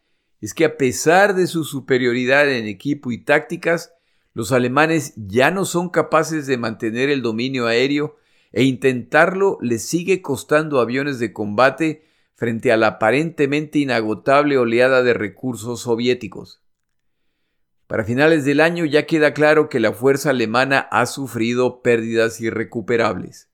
es 0.44 0.52
que 0.52 0.66
a 0.66 0.76
pesar 0.76 1.34
de 1.34 1.46
su 1.46 1.64
superioridad 1.64 2.50
en 2.52 2.66
equipo 2.66 3.10
y 3.10 3.16
tácticas, 3.16 3.94
los 4.34 4.52
alemanes 4.52 5.14
ya 5.16 5.50
no 5.50 5.64
son 5.64 5.88
capaces 5.88 6.46
de 6.46 6.58
mantener 6.58 7.08
el 7.08 7.22
dominio 7.22 7.66
aéreo 7.66 8.16
e 8.52 8.64
intentarlo 8.64 9.56
les 9.62 9.86
sigue 9.86 10.20
costando 10.20 10.80
aviones 10.80 11.18
de 11.18 11.32
combate 11.32 12.04
frente 12.34 12.72
a 12.72 12.76
la 12.76 12.88
aparentemente 12.88 13.78
inagotable 13.78 14.58
oleada 14.58 15.02
de 15.02 15.14
recursos 15.14 15.80
soviéticos. 15.80 16.60
Para 17.86 18.04
finales 18.04 18.44
del 18.44 18.60
año 18.60 18.84
ya 18.84 19.06
queda 19.06 19.32
claro 19.32 19.70
que 19.70 19.80
la 19.80 19.94
fuerza 19.94 20.28
alemana 20.28 20.80
ha 20.90 21.06
sufrido 21.06 21.80
pérdidas 21.80 22.42
irrecuperables, 22.42 23.48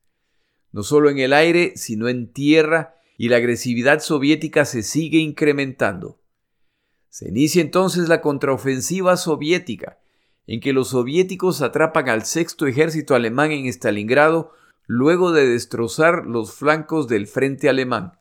no 0.72 0.82
solo 0.82 1.08
en 1.08 1.20
el 1.20 1.34
aire, 1.34 1.72
sino 1.76 2.08
en 2.08 2.32
tierra, 2.32 2.96
y 3.16 3.28
la 3.28 3.36
agresividad 3.36 4.00
soviética 4.00 4.64
se 4.64 4.82
sigue 4.82 5.18
incrementando. 5.18 6.19
Se 7.10 7.28
inicia 7.28 7.60
entonces 7.60 8.08
la 8.08 8.20
contraofensiva 8.20 9.16
soviética, 9.16 9.98
en 10.46 10.60
que 10.60 10.72
los 10.72 10.88
soviéticos 10.90 11.60
atrapan 11.60 12.08
al 12.08 12.24
sexto 12.24 12.66
ejército 12.66 13.14
alemán 13.14 13.50
en 13.50 13.66
Stalingrado 13.66 14.52
luego 14.86 15.32
de 15.32 15.46
destrozar 15.46 16.26
los 16.26 16.54
flancos 16.54 17.08
del 17.08 17.26
frente 17.26 17.68
alemán. 17.68 18.18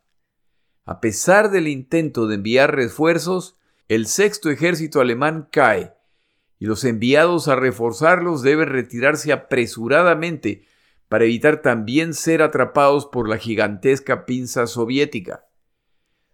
A 0.86 1.02
pesar 1.02 1.52
del 1.52 1.68
intento 1.68 2.28
de 2.28 2.36
enviar 2.36 2.76
refuerzos, 2.76 3.58
el 3.88 4.08
sexto 4.08 4.50
ejército 4.50 5.02
alemán 5.02 5.48
cae, 5.52 5.94
y 6.58 6.66
los 6.66 6.84
enviados 6.84 7.48
a 7.48 7.56
reforzarlos 7.56 8.42
deben 8.42 8.70
retirarse 8.70 9.32
apresuradamente 9.32 10.66
para 11.08 11.26
evitar 11.26 11.62
también 11.62 12.14
ser 12.14 12.42
atrapados 12.42 13.06
por 13.06 13.30
la 13.30 13.38
gigantesca 13.38 14.26
pinza 14.26 14.68
soviética. 14.68 15.46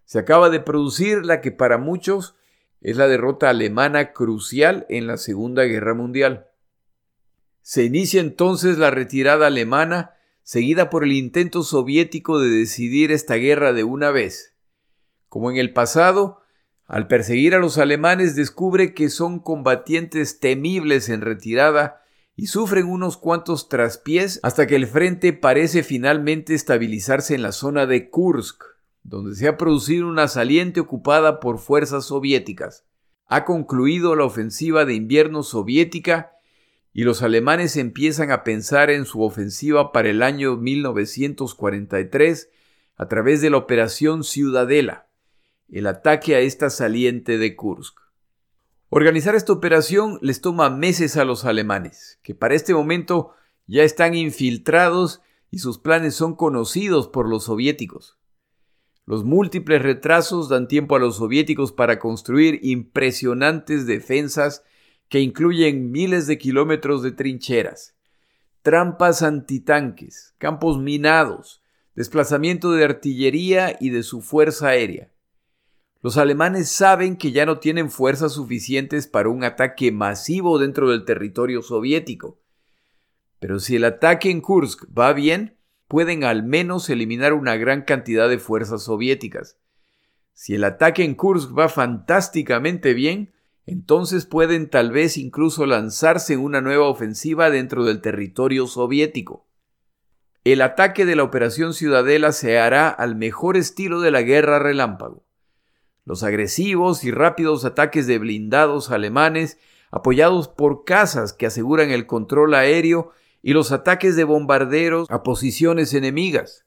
Se 0.04 0.18
acaba 0.18 0.50
de 0.50 0.60
producir 0.60 1.24
la 1.24 1.40
que 1.40 1.52
para 1.52 1.78
muchos 1.78 2.35
es 2.80 2.96
la 2.96 3.08
derrota 3.08 3.50
alemana 3.50 4.12
crucial 4.12 4.86
en 4.88 5.06
la 5.06 5.16
Segunda 5.16 5.64
Guerra 5.64 5.94
Mundial. 5.94 6.48
Se 7.62 7.84
inicia 7.84 8.20
entonces 8.20 8.78
la 8.78 8.90
retirada 8.90 9.48
alemana 9.48 10.12
seguida 10.42 10.90
por 10.90 11.02
el 11.02 11.12
intento 11.12 11.64
soviético 11.64 12.38
de 12.38 12.48
decidir 12.48 13.10
esta 13.10 13.34
guerra 13.34 13.72
de 13.72 13.82
una 13.82 14.12
vez. 14.12 14.54
Como 15.28 15.50
en 15.50 15.56
el 15.56 15.72
pasado, 15.72 16.40
al 16.86 17.08
perseguir 17.08 17.56
a 17.56 17.58
los 17.58 17.78
alemanes 17.78 18.36
descubre 18.36 18.94
que 18.94 19.10
son 19.10 19.40
combatientes 19.40 20.38
temibles 20.38 21.08
en 21.08 21.20
retirada 21.20 22.04
y 22.36 22.46
sufren 22.46 22.86
unos 22.86 23.16
cuantos 23.16 23.68
traspiés 23.68 24.38
hasta 24.44 24.68
que 24.68 24.76
el 24.76 24.86
frente 24.86 25.32
parece 25.32 25.82
finalmente 25.82 26.54
estabilizarse 26.54 27.34
en 27.34 27.42
la 27.42 27.50
zona 27.50 27.86
de 27.86 28.08
Kursk, 28.08 28.62
donde 29.08 29.34
se 29.36 29.46
ha 29.46 29.56
producido 29.56 30.08
una 30.08 30.26
saliente 30.26 30.80
ocupada 30.80 31.38
por 31.38 31.58
fuerzas 31.58 32.06
soviéticas. 32.06 32.84
Ha 33.26 33.44
concluido 33.44 34.16
la 34.16 34.24
ofensiva 34.24 34.84
de 34.84 34.94
invierno 34.94 35.42
soviética 35.42 36.32
y 36.92 37.04
los 37.04 37.22
alemanes 37.22 37.76
empiezan 37.76 38.32
a 38.32 38.42
pensar 38.42 38.90
en 38.90 39.04
su 39.04 39.22
ofensiva 39.22 39.92
para 39.92 40.08
el 40.08 40.22
año 40.22 40.56
1943 40.56 42.50
a 42.96 43.06
través 43.08 43.40
de 43.40 43.50
la 43.50 43.58
Operación 43.58 44.24
Ciudadela, 44.24 45.08
el 45.68 45.86
ataque 45.86 46.34
a 46.34 46.40
esta 46.40 46.70
saliente 46.70 47.38
de 47.38 47.54
Kursk. 47.54 48.00
Organizar 48.88 49.34
esta 49.34 49.52
operación 49.52 50.18
les 50.22 50.40
toma 50.40 50.70
meses 50.70 51.16
a 51.16 51.24
los 51.24 51.44
alemanes, 51.44 52.18
que 52.22 52.34
para 52.34 52.54
este 52.54 52.72
momento 52.72 53.34
ya 53.66 53.82
están 53.82 54.14
infiltrados 54.14 55.20
y 55.50 55.58
sus 55.58 55.78
planes 55.78 56.14
son 56.14 56.34
conocidos 56.34 57.08
por 57.08 57.28
los 57.28 57.44
soviéticos. 57.44 58.16
Los 59.06 59.24
múltiples 59.24 59.82
retrasos 59.82 60.48
dan 60.48 60.66
tiempo 60.66 60.96
a 60.96 60.98
los 60.98 61.16
soviéticos 61.16 61.70
para 61.70 62.00
construir 62.00 62.58
impresionantes 62.62 63.86
defensas 63.86 64.64
que 65.08 65.20
incluyen 65.20 65.92
miles 65.92 66.26
de 66.26 66.38
kilómetros 66.38 67.04
de 67.04 67.12
trincheras, 67.12 67.94
trampas 68.62 69.22
antitanques, 69.22 70.34
campos 70.38 70.78
minados, 70.78 71.62
desplazamiento 71.94 72.72
de 72.72 72.84
artillería 72.84 73.76
y 73.80 73.90
de 73.90 74.02
su 74.02 74.22
fuerza 74.22 74.68
aérea. 74.68 75.12
Los 76.02 76.18
alemanes 76.18 76.68
saben 76.68 77.16
que 77.16 77.30
ya 77.30 77.46
no 77.46 77.58
tienen 77.58 77.90
fuerzas 77.90 78.32
suficientes 78.32 79.06
para 79.06 79.28
un 79.28 79.44
ataque 79.44 79.92
masivo 79.92 80.58
dentro 80.58 80.90
del 80.90 81.04
territorio 81.04 81.62
soviético. 81.62 82.40
Pero 83.38 83.60
si 83.60 83.76
el 83.76 83.84
ataque 83.84 84.30
en 84.30 84.40
Kursk 84.40 84.84
va 84.96 85.12
bien, 85.12 85.55
pueden 85.88 86.24
al 86.24 86.42
menos 86.42 86.90
eliminar 86.90 87.32
una 87.32 87.56
gran 87.56 87.82
cantidad 87.82 88.28
de 88.28 88.38
fuerzas 88.38 88.82
soviéticas. 88.82 89.58
Si 90.32 90.54
el 90.54 90.64
ataque 90.64 91.04
en 91.04 91.14
Kursk 91.14 91.56
va 91.56 91.68
fantásticamente 91.68 92.92
bien, 92.94 93.32
entonces 93.64 94.26
pueden 94.26 94.68
tal 94.68 94.92
vez 94.92 95.16
incluso 95.16 95.66
lanzarse 95.66 96.34
en 96.34 96.40
una 96.40 96.60
nueva 96.60 96.88
ofensiva 96.88 97.50
dentro 97.50 97.84
del 97.84 98.00
territorio 98.00 98.66
soviético. 98.66 99.46
El 100.44 100.62
ataque 100.62 101.04
de 101.04 101.16
la 101.16 101.24
Operación 101.24 101.74
Ciudadela 101.74 102.30
se 102.30 102.58
hará 102.60 102.88
al 102.88 103.16
mejor 103.16 103.56
estilo 103.56 104.00
de 104.00 104.12
la 104.12 104.22
guerra 104.22 104.60
relámpago. 104.60 105.26
Los 106.04 106.22
agresivos 106.22 107.02
y 107.02 107.10
rápidos 107.10 107.64
ataques 107.64 108.06
de 108.06 108.18
blindados 108.18 108.92
alemanes, 108.92 109.58
apoyados 109.90 110.46
por 110.46 110.84
cazas 110.84 111.32
que 111.32 111.46
aseguran 111.46 111.90
el 111.90 112.06
control 112.06 112.54
aéreo, 112.54 113.10
y 113.46 113.52
los 113.52 113.70
ataques 113.70 114.16
de 114.16 114.24
bombarderos 114.24 115.08
a 115.08 115.22
posiciones 115.22 115.94
enemigas, 115.94 116.66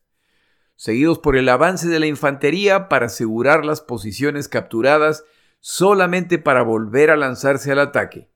seguidos 0.77 1.19
por 1.19 1.35
el 1.35 1.49
avance 1.49 1.89
de 1.89 1.99
la 1.99 2.05
infantería 2.05 2.87
para 2.87 3.07
asegurar 3.07 3.65
las 3.65 3.81
posiciones 3.81 4.47
capturadas 4.47 5.25
solamente 5.59 6.37
para 6.37 6.61
volver 6.61 7.11
a 7.11 7.17
lanzarse 7.17 7.73
al 7.73 7.79
ataque. 7.79 8.29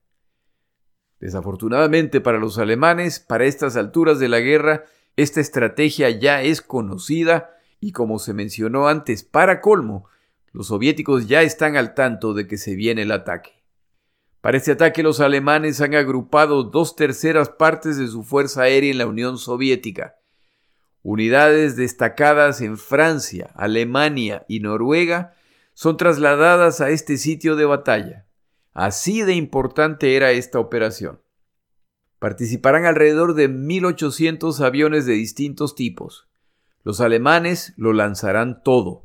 Desafortunadamente 1.21 2.19
para 2.19 2.37
los 2.37 2.57
alemanes, 2.57 3.21
para 3.21 3.45
estas 3.45 3.77
alturas 3.77 4.19
de 4.19 4.27
la 4.27 4.41
guerra, 4.41 4.83
esta 5.15 5.39
estrategia 5.39 6.09
ya 6.09 6.41
es 6.41 6.61
conocida 6.61 7.51
y 7.79 7.93
como 7.93 8.19
se 8.19 8.33
mencionó 8.33 8.89
antes, 8.89 9.23
para 9.23 9.61
colmo, 9.61 10.09
los 10.51 10.67
soviéticos 10.67 11.29
ya 11.29 11.43
están 11.43 11.77
al 11.77 11.93
tanto 11.93 12.33
de 12.33 12.45
que 12.45 12.57
se 12.57 12.75
viene 12.75 13.03
el 13.03 13.13
ataque. 13.13 13.62
Para 14.43 14.57
este 14.57 14.73
ataque 14.73 15.03
los 15.03 15.21
alemanes 15.21 15.79
han 15.79 15.95
agrupado 15.95 16.63
dos 16.63 16.97
terceras 16.97 17.47
partes 17.47 17.97
de 17.97 18.09
su 18.09 18.23
fuerza 18.23 18.63
aérea 18.63 18.91
en 18.91 18.97
la 18.97 19.07
Unión 19.07 19.37
Soviética. 19.37 20.15
Unidades 21.01 21.77
destacadas 21.77 22.59
en 22.59 22.77
Francia, 22.77 23.51
Alemania 23.55 24.43
y 24.49 24.59
Noruega 24.59 25.33
son 25.73 25.95
trasladadas 25.95 26.81
a 26.81 26.89
este 26.89 27.15
sitio 27.15 27.55
de 27.55 27.63
batalla. 27.63 28.25
Así 28.73 29.21
de 29.21 29.33
importante 29.33 30.17
era 30.17 30.31
esta 30.31 30.59
operación. 30.59 31.21
Participarán 32.19 32.83
alrededor 32.83 33.35
de 33.35 33.49
1.800 33.49 34.59
aviones 34.59 35.05
de 35.05 35.13
distintos 35.13 35.73
tipos. 35.73 36.27
Los 36.83 36.99
alemanes 36.99 37.73
lo 37.77 37.93
lanzarán 37.93 38.61
todo. 38.61 39.02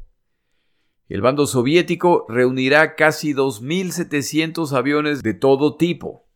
El 1.09 1.23
bando 1.23 1.47
soviético 1.47 2.27
reunirá 2.29 2.95
casi 2.95 3.33
2.700 3.33 4.73
aviones 4.73 5.23
de 5.23 5.35
todo 5.35 5.77
tipo. 5.77 6.27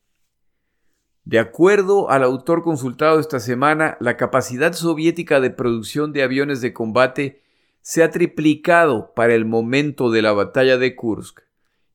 De 1.25 1.39
acuerdo 1.39 2.11
al 2.11 2.25
autor 2.25 2.63
consultado 2.63 3.21
esta 3.21 3.39
semana, 3.39 3.99
la 4.01 4.17
capacidad 4.17 4.73
soviética 4.73 5.41
de 5.41 5.51
producción 5.51 6.13
de 6.13 6.23
aviones 6.23 6.63
de 6.63 6.73
combate 6.73 7.43
se 7.83 8.03
ha 8.03 8.11
triplicado 8.11 9.13
para 9.15 9.35
el 9.35 9.45
momento 9.45 10.11
de 10.11 10.23
la 10.23 10.33
batalla 10.33 10.79
de 10.79 10.97
Kursk 10.97 11.43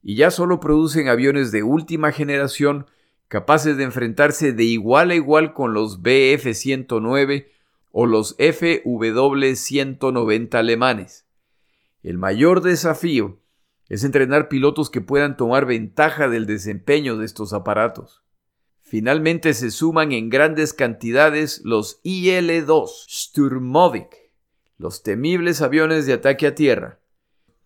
y 0.04 0.16
ya 0.16 0.30
solo 0.32 0.62
producen 0.62 1.10
aviones 1.10 1.52
de 1.52 1.64
última 1.64 2.12
generación 2.12 2.86
capaces 3.28 3.76
de 3.76 3.84
enfrentarse 3.84 4.54
de 4.54 4.64
igual 4.64 5.12
a 5.12 5.16
igual 5.16 5.54
con 5.54 5.74
los 5.74 6.02
Bf-109 6.02 7.48
o 7.92 8.06
los 8.06 8.38
FW-190 8.38 10.56
alemanes. 10.56 11.27
El 12.08 12.18
mayor 12.18 12.62
desafío 12.62 13.42
es 13.90 14.06
entrenar 14.06 14.48
pilotos 14.48 14.90
que 14.90 15.02
puedan 15.02 15.36
tomar 15.36 15.66
ventaja 15.66 16.30
del 16.30 16.46
desempeño 16.46 17.18
de 17.18 17.26
estos 17.26 17.52
aparatos. 17.52 18.24
Finalmente 18.80 19.54
se 19.54 19.72
suman 19.72 20.14
en 20.14 20.30
grandes 20.30 20.72
cantidades 20.72 21.60
los 21.66 22.00
IL-2 22.04 22.88
Sturmovik, 23.10 24.16
los 24.78 25.04
temibles 25.04 25.62
aviones 25.62 26.06
de 26.06 26.14
ataque 26.14 26.48
a 26.48 26.56
tierra. 26.56 27.02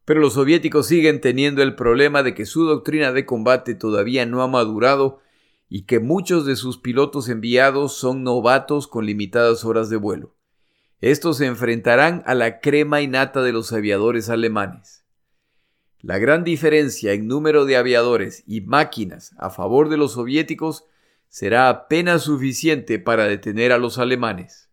Pero 0.05 0.21
los 0.21 0.33
soviéticos 0.33 0.87
siguen 0.87 1.21
teniendo 1.21 1.61
el 1.61 1.75
problema 1.75 2.23
de 2.23 2.33
que 2.33 2.47
su 2.47 2.65
doctrina 2.65 3.11
de 3.11 3.27
combate 3.27 3.75
todavía 3.75 4.25
no 4.25 4.41
ha 4.41 4.47
madurado 4.47 5.19
y 5.69 5.83
que 5.83 5.99
muchos 5.99 6.47
de 6.47 6.55
sus 6.55 6.79
pilotos 6.79 7.29
enviados 7.29 7.93
son 7.93 8.23
novatos 8.23 8.87
con 8.87 9.05
limitadas 9.05 9.65
horas 9.65 9.91
de 9.91 9.97
vuelo. 9.97 10.33
Estos 11.01 11.37
se 11.37 11.47
enfrentarán 11.47 12.21
a 12.27 12.35
la 12.35 12.59
crema 12.59 13.01
innata 13.01 13.41
de 13.41 13.51
los 13.51 13.73
aviadores 13.73 14.29
alemanes. 14.29 15.03
La 15.99 16.19
gran 16.19 16.43
diferencia 16.43 17.13
en 17.13 17.27
número 17.27 17.65
de 17.65 17.75
aviadores 17.75 18.43
y 18.45 18.61
máquinas 18.61 19.33
a 19.37 19.49
favor 19.49 19.89
de 19.89 19.97
los 19.97 20.13
soviéticos 20.13 20.85
será 21.27 21.69
apenas 21.69 22.23
suficiente 22.23 22.99
para 22.99 23.25
detener 23.25 23.71
a 23.71 23.79
los 23.79 23.97
alemanes. 23.97 24.69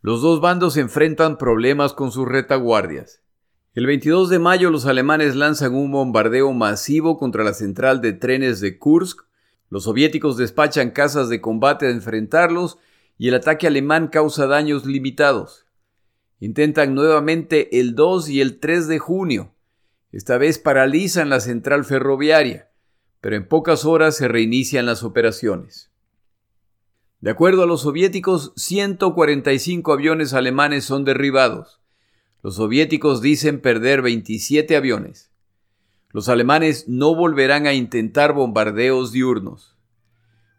Los 0.00 0.20
dos 0.20 0.40
bandos 0.40 0.76
enfrentan 0.76 1.38
problemas 1.38 1.92
con 1.92 2.10
sus 2.10 2.26
retaguardias. 2.26 3.22
El 3.72 3.86
22 3.86 4.30
de 4.30 4.38
mayo 4.40 4.70
los 4.70 4.84
alemanes 4.86 5.36
lanzan 5.36 5.74
un 5.74 5.92
bombardeo 5.92 6.52
masivo 6.52 7.18
contra 7.18 7.44
la 7.44 7.54
central 7.54 8.00
de 8.00 8.12
trenes 8.12 8.60
de 8.60 8.78
Kursk, 8.78 9.22
los 9.70 9.84
soviéticos 9.84 10.36
despachan 10.36 10.90
casas 10.90 11.28
de 11.28 11.40
combate 11.40 11.86
a 11.86 11.90
enfrentarlos 11.90 12.78
y 13.18 13.28
el 13.28 13.34
ataque 13.34 13.66
alemán 13.66 14.08
causa 14.08 14.46
daños 14.46 14.86
limitados. 14.86 15.66
Intentan 16.40 16.94
nuevamente 16.94 17.80
el 17.80 17.94
2 17.94 18.28
y 18.28 18.40
el 18.40 18.58
3 18.60 18.88
de 18.88 18.98
junio. 18.98 19.54
Esta 20.12 20.38
vez 20.38 20.58
paralizan 20.58 21.28
la 21.28 21.40
central 21.40 21.84
ferroviaria 21.84 22.68
pero 23.24 23.36
en 23.36 23.48
pocas 23.48 23.86
horas 23.86 24.18
se 24.18 24.28
reinician 24.28 24.84
las 24.84 25.02
operaciones. 25.02 25.90
De 27.22 27.30
acuerdo 27.30 27.62
a 27.62 27.66
los 27.66 27.80
soviéticos, 27.80 28.52
145 28.54 29.94
aviones 29.94 30.34
alemanes 30.34 30.84
son 30.84 31.06
derribados. 31.06 31.80
Los 32.42 32.56
soviéticos 32.56 33.22
dicen 33.22 33.62
perder 33.62 34.02
27 34.02 34.76
aviones. 34.76 35.30
Los 36.10 36.28
alemanes 36.28 36.86
no 36.86 37.14
volverán 37.14 37.66
a 37.66 37.72
intentar 37.72 38.34
bombardeos 38.34 39.10
diurnos. 39.10 39.73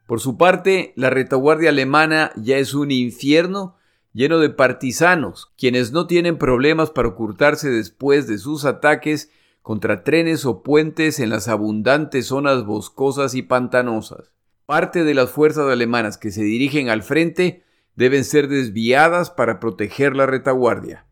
Por 0.06 0.20
su 0.20 0.38
parte, 0.38 0.94
la 0.96 1.10
retaguardia 1.10 1.70
alemana 1.70 2.32
ya 2.36 2.58
es 2.58 2.74
un 2.74 2.92
infierno 2.92 3.76
lleno 4.14 4.40
de 4.40 4.50
partisanos, 4.50 5.52
quienes 5.58 5.92
no 5.92 6.08
tienen 6.08 6.38
problemas 6.38 6.92
para 6.92 7.10
ocultarse 7.10 7.70
después 7.70 8.28
de 8.28 8.38
sus 8.38 8.66
ataques 8.66 9.32
contra 9.62 10.04
trenes 10.04 10.46
o 10.46 10.62
puentes 10.62 11.20
en 11.20 11.32
las 11.32 11.48
abundantes 11.48 12.28
zonas 12.28 12.66
boscosas 12.66 13.34
y 13.34 13.42
pantanosas. 13.42 14.32
Parte 14.68 15.04
de 15.04 15.16
las 15.16 15.32
fuerzas 15.32 15.70
alemanas 15.70 16.18
que 16.20 16.32
se 16.32 16.44
dirigen 16.44 16.90
al 16.90 17.02
frente 17.02 17.64
deben 17.96 18.24
ser 18.24 18.48
desviadas 18.48 19.32
para 19.32 19.60
proteger 19.60 20.16
la 20.16 20.28
retaguardia. 20.28 21.08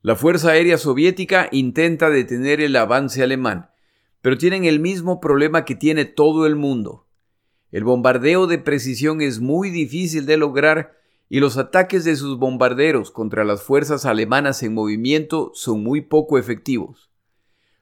La 0.00 0.14
Fuerza 0.14 0.50
Aérea 0.50 0.78
Soviética 0.78 1.48
intenta 1.50 2.08
detener 2.08 2.60
el 2.60 2.76
avance 2.76 3.22
alemán, 3.22 3.70
pero 4.22 4.38
tienen 4.38 4.64
el 4.64 4.78
mismo 4.78 5.20
problema 5.20 5.64
que 5.64 5.74
tiene 5.74 6.04
todo 6.04 6.46
el 6.46 6.54
mundo. 6.54 7.07
El 7.70 7.84
bombardeo 7.84 8.46
de 8.46 8.58
precisión 8.58 9.20
es 9.20 9.40
muy 9.40 9.70
difícil 9.70 10.24
de 10.24 10.36
lograr 10.36 10.96
y 11.28 11.40
los 11.40 11.58
ataques 11.58 12.04
de 12.04 12.16
sus 12.16 12.38
bombarderos 12.38 13.10
contra 13.10 13.44
las 13.44 13.62
fuerzas 13.62 14.06
alemanas 14.06 14.62
en 14.62 14.72
movimiento 14.72 15.50
son 15.54 15.82
muy 15.82 16.00
poco 16.00 16.38
efectivos. 16.38 17.10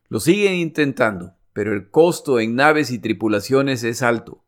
Lo 0.09 0.19
siguen 0.19 0.55
intentando, 0.55 1.35
pero 1.53 1.73
el 1.73 1.91
costo 1.91 2.41
en 2.41 2.57
naves 2.57 2.91
y 2.91 2.99
tripulaciones 2.99 3.85
es 3.85 4.03
alto. 4.03 4.45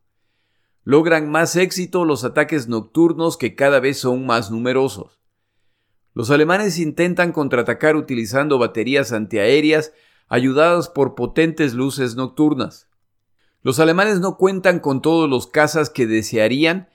Logran 0.85 1.31
más 1.31 1.55
éxito 1.55 2.05
los 2.05 2.25
ataques 2.25 2.69
nocturnos 2.69 3.37
que 3.37 3.55
cada 3.55 3.79
vez 3.79 3.99
son 3.99 4.27
más 4.27 4.51
numerosos. 4.51 5.21
Los 6.15 6.31
alemanes 6.31 6.79
intentan 6.79 7.31
contraatacar 7.31 7.95
utilizando 7.95 8.59
baterías 8.59 9.13
antiaéreas 9.13 9.93
ayudadas 10.29 10.89
por 10.89 11.15
potentes 11.15 11.75
luces 11.75 12.17
nocturnas. 12.17 12.89
Los 13.63 13.81
alemanes 13.81 14.21
no 14.21 14.37
cuentan 14.37 14.79
con 14.79 15.03
todos 15.03 15.29
los 15.29 15.47
cazas 15.47 15.91
que 15.91 16.07
desearían, 16.07 16.89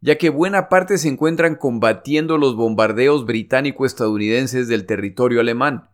ya 0.00 0.16
que 0.16 0.30
buena 0.30 0.68
parte 0.68 0.98
se 0.98 1.08
encuentran 1.08 1.56
combatiendo 1.56 2.38
los 2.38 2.56
bombardeos 2.56 3.24
británico-estadounidenses 3.24 4.68
del 4.68 4.86
territorio 4.86 5.40
alemán. 5.40 5.88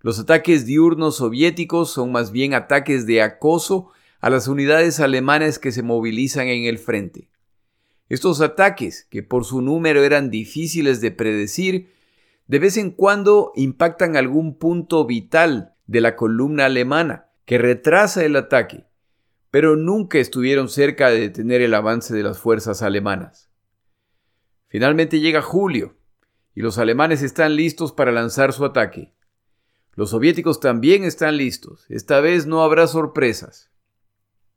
Los 0.00 0.18
ataques 0.18 0.66
diurnos 0.66 1.16
soviéticos 1.16 1.90
son 1.90 2.12
más 2.12 2.32
bien 2.32 2.54
ataques 2.54 3.06
de 3.06 3.22
acoso 3.22 3.90
a 4.20 4.30
las 4.30 4.48
unidades 4.48 5.00
alemanas 5.00 5.58
que 5.58 5.72
se 5.72 5.82
movilizan 5.82 6.48
en 6.48 6.64
el 6.64 6.78
frente. 6.78 7.28
Estos 8.08 8.40
ataques, 8.40 9.06
que 9.10 9.22
por 9.22 9.44
su 9.44 9.62
número 9.62 10.02
eran 10.02 10.30
difíciles 10.30 11.00
de 11.00 11.10
predecir, 11.10 11.92
de 12.46 12.58
vez 12.58 12.76
en 12.76 12.90
cuando 12.90 13.52
impactan 13.56 14.16
algún 14.16 14.58
punto 14.58 15.04
vital 15.04 15.74
de 15.86 16.00
la 16.00 16.16
columna 16.16 16.66
alemana, 16.66 17.30
que 17.44 17.58
retrasa 17.58 18.24
el 18.24 18.36
ataque, 18.36 18.86
pero 19.50 19.76
nunca 19.76 20.18
estuvieron 20.18 20.68
cerca 20.68 21.10
de 21.10 21.20
detener 21.20 21.62
el 21.62 21.74
avance 21.74 22.14
de 22.14 22.22
las 22.22 22.38
fuerzas 22.38 22.82
alemanas. 22.82 23.50
Finalmente 24.68 25.20
llega 25.20 25.42
julio, 25.42 25.96
y 26.54 26.62
los 26.62 26.78
alemanes 26.78 27.22
están 27.22 27.54
listos 27.54 27.92
para 27.92 28.12
lanzar 28.12 28.52
su 28.52 28.64
ataque. 28.64 29.12
Los 29.94 30.10
soviéticos 30.10 30.58
también 30.58 31.04
están 31.04 31.36
listos. 31.36 31.84
Esta 31.88 32.20
vez 32.20 32.46
no 32.46 32.62
habrá 32.62 32.86
sorpresas. 32.86 33.70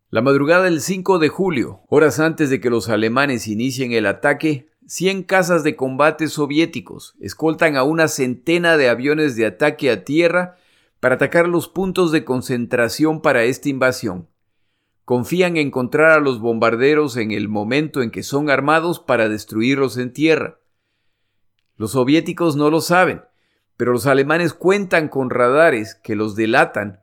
La 0.10 0.22
madrugada 0.22 0.64
del 0.64 0.82
5 0.82 1.20
de 1.20 1.30
julio, 1.30 1.82
horas 1.88 2.20
antes 2.20 2.50
de 2.50 2.60
que 2.60 2.70
los 2.70 2.90
alemanes 2.90 3.48
inicien 3.48 3.92
el 3.92 4.06
ataque, 4.06 4.70
100 4.88 5.24
casas 5.24 5.64
de 5.64 5.76
combate 5.76 6.30
soviéticos 6.30 7.16
escoltan 7.20 7.78
a 7.78 7.84
una 7.84 8.08
centena 8.08 8.76
de 8.76 8.90
aviones 8.90 9.36
de 9.36 9.46
ataque 9.46 9.92
a 9.92 10.04
tierra 10.04 10.58
para 11.00 11.16
atacar 11.16 11.48
los 11.48 11.68
puntos 11.68 12.12
de 12.12 12.26
concentración 12.26 13.22
para 13.22 13.44
esta 13.44 13.70
invasión. 13.70 14.28
Confían 15.10 15.58
en 15.58 15.70
encontrar 15.70 16.12
a 16.12 16.20
los 16.20 16.40
bombarderos 16.40 17.18
en 17.18 17.32
el 17.32 17.50
momento 17.50 18.04
en 18.04 18.12
que 18.12 18.22
son 18.22 18.52
armados 18.52 19.00
para 19.00 19.28
destruirlos 19.28 19.98
en 19.98 20.14
tierra. 20.14 20.60
Los 21.78 21.94
soviéticos 21.94 22.56
no 22.56 22.70
lo 22.70 22.80
saben, 22.80 23.24
pero 23.76 23.92
los 23.92 24.06
alemanes 24.06 24.54
cuentan 24.54 25.10
con 25.10 25.32
radares 25.32 25.96
que 25.96 26.16
los 26.16 26.36
delatan 26.36 27.02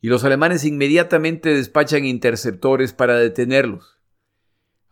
y 0.00 0.06
los 0.06 0.22
alemanes 0.22 0.64
inmediatamente 0.64 1.52
despachan 1.52 2.04
interceptores 2.04 2.92
para 2.92 3.16
detenerlos. 3.16 3.98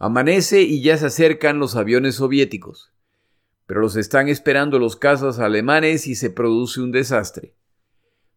Amanece 0.01 0.63
y 0.63 0.83
ya 0.83 0.97
se 0.97 1.07
acercan 1.07 1.61
los 1.61 1.77
aviones 1.77 2.17
soviéticos, 2.17 2.91
pero 3.67 3.81
los 3.81 3.95
están 3.95 4.27
esperando 4.27 4.81
los 4.81 4.97
cazas 4.97 5.39
alemanes 5.39 6.09
y 6.09 6.17
se 6.17 6.31
produce 6.31 6.81
un 6.81 6.91
desastre. 6.91 7.55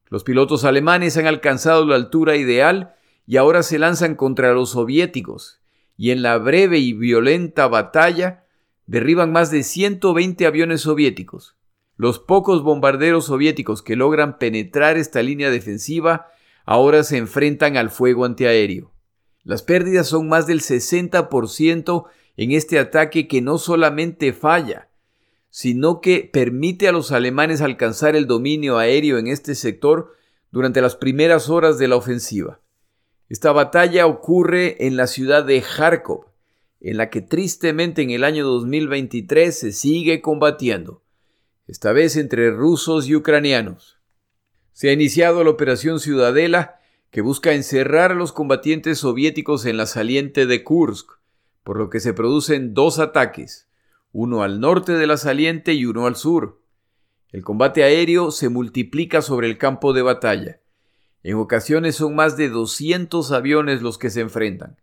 Los 0.10 0.24
pilotos 0.24 0.64
alemanes 0.64 1.18
han 1.18 1.26
alcanzado 1.26 1.88
la 1.88 1.96
altura 1.96 2.36
ideal 2.36 2.94
y 3.26 3.38
ahora 3.38 3.64
se 3.64 3.80
lanzan 3.80 4.16
contra 4.16 4.54
los 4.54 4.72
soviéticos, 4.72 5.62
y 5.98 6.12
en 6.12 6.22
la 6.22 6.38
breve 6.38 6.80
y 6.80 6.94
violenta 6.94 7.68
batalla 7.68 8.46
derriban 8.86 9.32
más 9.32 9.52
de 9.52 9.64
120 9.64 10.46
aviones 10.46 10.82
soviéticos. 10.82 11.56
Los 11.98 12.20
pocos 12.20 12.64
bombarderos 12.64 13.26
soviéticos 13.26 13.82
que 13.82 13.96
logran 13.96 14.40
penetrar 14.40 14.98
esta 14.98 15.22
línea 15.22 15.52
defensiva 15.52 16.28
ahora 16.66 17.04
se 17.04 17.18
enfrentan 17.18 17.78
al 17.78 17.90
fuego 17.90 18.26
antiaéreo. 18.26 18.92
Las 19.44 19.62
pérdidas 19.62 20.08
son 20.08 20.28
más 20.28 20.48
del 20.48 20.62
60% 20.62 22.06
en 22.38 22.52
este 22.52 22.80
ataque 22.80 23.28
que 23.28 23.42
no 23.42 23.58
solamente 23.58 24.34
falla, 24.34 24.90
sino 25.50 26.00
que 26.02 26.30
permite 26.32 26.88
a 26.88 26.92
los 26.92 27.12
alemanes 27.12 27.62
alcanzar 27.62 28.16
el 28.16 28.26
dominio 28.26 28.78
aéreo 28.78 29.18
en 29.18 29.28
este 29.28 29.54
sector 29.54 30.14
durante 30.50 30.82
las 30.82 30.96
primeras 30.96 31.50
horas 31.50 31.78
de 31.78 31.88
la 31.88 31.98
ofensiva. 31.98 32.61
Esta 33.32 33.54
batalla 33.54 34.08
ocurre 34.08 34.86
en 34.86 34.98
la 34.98 35.08
ciudad 35.08 35.46
de 35.46 35.62
Kharkov, 35.62 36.26
en 36.82 36.98
la 36.98 37.10
que 37.10 37.22
tristemente 37.22 38.02
en 38.02 38.10
el 38.10 38.26
año 38.26 38.46
2023 38.46 39.58
se 39.58 39.72
sigue 39.72 40.22
combatiendo 40.22 41.02
esta 41.66 41.94
vez 41.94 42.18
entre 42.18 42.52
rusos 42.52 43.08
y 43.08 43.16
ucranianos. 43.16 44.00
Se 44.74 44.90
ha 44.90 44.92
iniciado 44.92 45.46
la 45.46 45.52
Operación 45.52 46.02
Ciudadela, 46.02 46.82
que 47.10 47.22
busca 47.22 47.54
encerrar 47.54 48.12
a 48.12 48.16
los 48.16 48.34
combatientes 48.34 48.98
soviéticos 48.98 49.66
en 49.66 49.78
la 49.78 49.86
saliente 49.86 50.46
de 50.46 50.66
Kursk, 50.66 51.12
por 51.64 51.78
lo 51.78 51.90
que 51.90 52.02
se 52.02 52.14
producen 52.14 52.74
dos 52.74 53.00
ataques, 53.00 53.70
uno 54.12 54.44
al 54.44 54.60
norte 54.60 54.92
de 54.92 55.08
la 55.08 55.16
saliente 55.16 55.72
y 55.72 55.86
uno 55.86 56.06
al 56.06 56.18
sur. 56.18 56.60
El 57.32 57.46
combate 57.46 57.86
aéreo 57.86 58.30
se 58.32 58.50
multiplica 58.50 59.22
sobre 59.22 59.48
el 59.48 59.58
campo 59.58 59.94
de 59.94 60.02
batalla. 60.02 60.61
En 61.24 61.36
ocasiones 61.36 61.96
son 61.96 62.16
más 62.16 62.38
de 62.38 62.50
200 62.50 63.32
aviones 63.32 63.82
los 63.82 63.98
que 63.98 64.10
se 64.10 64.22
enfrentan. 64.22 64.78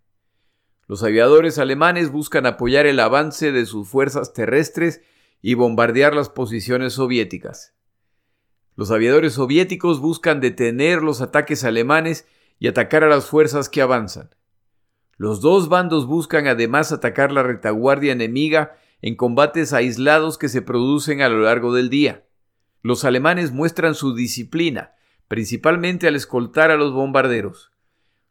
Los 0.86 1.03
aviadores 1.03 1.59
alemanes 1.59 2.11
buscan 2.11 2.47
apoyar 2.47 2.86
el 2.86 3.01
avance 3.01 3.53
de 3.53 3.66
sus 3.66 3.89
fuerzas 3.89 4.32
terrestres 4.32 5.03
y 5.43 5.55
bombardear 5.55 6.14
las 6.14 6.28
posiciones 6.28 6.95
soviéticas. 6.95 7.74
Los 8.76 8.91
aviadores 8.91 9.34
soviéticos 9.34 10.01
buscan 10.01 10.41
detener 10.41 11.03
los 11.03 11.20
ataques 11.20 11.64
alemanes 11.64 12.26
y 12.59 12.68
atacar 12.68 13.05
a 13.05 13.09
las 13.09 13.26
fuerzas 13.26 13.68
que 13.68 13.82
avanzan. 13.82 14.30
Los 15.16 15.41
dos 15.41 15.68
bandos 15.68 16.07
buscan 16.07 16.47
además 16.47 16.93
atacar 16.93 17.32
la 17.32 17.43
retaguardia 17.43 18.12
enemiga 18.12 18.76
en 19.03 19.16
combates 19.16 19.72
aislados 19.72 20.39
que 20.39 20.49
se 20.49 20.62
producen 20.62 21.22
a 21.22 21.28
lo 21.28 21.41
largo 21.41 21.74
del 21.74 21.91
día. 21.91 22.24
Los 22.82 23.05
alemanes 23.05 23.51
muestran 23.51 23.97
su 23.97 24.14
disciplina, 24.14 24.93
principalmente 25.29 26.09
al 26.09 26.16
escoltar 26.16 26.70
a 26.70 26.76
los 26.76 26.93
bombarderos. 26.93 27.70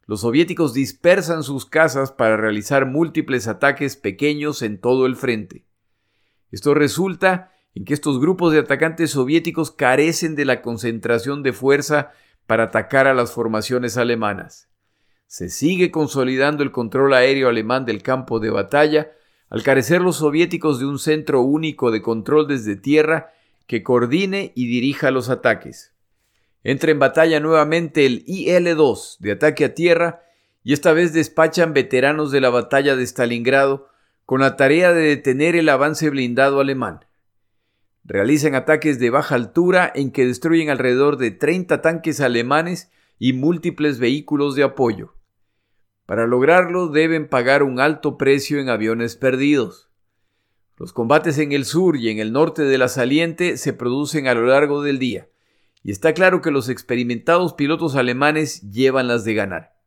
Los 0.06 0.22
soviéticos 0.22 0.74
dispersan 0.74 1.44
sus 1.44 1.66
casas 1.66 2.12
para 2.12 2.38
realizar 2.38 2.86
múltiples 2.86 3.48
ataques 3.48 3.96
pequeños 3.96 4.62
en 4.62 4.80
todo 4.80 5.06
el 5.06 5.16
frente. 5.16 5.66
Esto 6.52 6.74
resulta 6.74 7.52
en 7.76 7.86
que 7.86 7.94
estos 7.94 8.20
grupos 8.20 8.54
de 8.54 8.60
atacantes 8.60 9.12
soviéticos 9.12 9.70
carecen 9.70 10.36
de 10.36 10.46
la 10.46 10.62
concentración 10.62 11.44
de 11.44 11.54
fuerza 11.54 12.12
para 12.48 12.64
atacar 12.64 13.06
a 13.06 13.14
las 13.14 13.32
formaciones 13.32 13.98
alemanas. 13.98 14.70
Se 15.28 15.50
sigue 15.50 15.92
consolidando 15.92 16.64
el 16.64 16.72
control 16.72 17.14
aéreo 17.14 17.50
alemán 17.50 17.86
del 17.86 18.02
campo 18.02 18.40
de 18.40 18.50
batalla, 18.50 19.12
al 19.50 19.62
carecer 19.62 20.02
los 20.02 20.18
soviéticos 20.18 20.80
de 20.80 20.86
un 20.86 21.00
centro 21.00 21.42
único 21.42 21.92
de 21.92 22.02
control 22.02 22.48
desde 22.48 22.78
tierra 22.78 23.34
que 23.68 23.84
coordine 23.84 24.54
y 24.56 24.68
dirija 24.68 25.12
los 25.12 25.30
ataques. 25.30 25.97
Entra 26.68 26.92
en 26.92 27.00
batalla 27.00 27.40
nuevamente 27.40 28.06
el 28.06 28.26
IL-2 28.28 29.20
de 29.20 29.32
ataque 29.32 29.64
a 29.64 29.74
tierra 29.74 30.26
y 30.66 30.74
esta 30.74 30.92
vez 30.92 31.14
despachan 31.14 31.74
veteranos 31.74 32.30
de 32.30 32.42
la 32.42 32.50
batalla 32.50 32.98
de 32.98 33.08
Stalingrado 33.08 33.88
con 34.26 34.42
la 34.42 34.58
tarea 34.58 34.92
de 34.92 35.04
detener 35.04 35.56
el 35.56 35.70
avance 35.70 36.10
blindado 36.10 36.60
alemán. 36.60 37.06
Realizan 38.04 38.54
ataques 38.54 39.00
de 39.00 39.10
baja 39.10 39.36
altura 39.36 39.90
en 39.96 40.12
que 40.12 40.26
destruyen 40.26 40.70
alrededor 40.70 41.16
de 41.16 41.32
30 41.32 41.82
tanques 41.82 42.20
alemanes 42.20 42.92
y 43.18 43.32
múltiples 43.32 43.98
vehículos 43.98 44.56
de 44.56 44.64
apoyo. 44.64 45.14
Para 46.06 46.28
lograrlo 46.28 46.90
deben 46.90 47.30
pagar 47.30 47.64
un 47.64 47.80
alto 47.80 48.18
precio 48.18 48.60
en 48.60 48.68
aviones 48.68 49.16
perdidos. 49.16 49.90
Los 50.76 50.92
combates 50.92 51.38
en 51.38 51.54
el 51.54 51.64
sur 51.64 51.96
y 51.96 52.10
en 52.10 52.20
el 52.20 52.34
norte 52.34 52.64
de 52.64 52.78
la 52.78 52.90
saliente 52.90 53.56
se 53.56 53.72
producen 53.72 54.28
a 54.28 54.34
lo 54.34 54.48
largo 54.48 54.84
del 54.84 55.00
día, 55.00 55.30
y 55.84 55.92
está 55.92 56.14
claro 56.14 56.42
que 56.42 56.52
los 56.52 56.70
experimentados 56.70 57.54
pilotos 57.54 57.96
alemanes 57.96 58.62
llevan 58.72 59.08
las 59.08 59.24
de 59.24 59.34
ganar. 59.34 59.78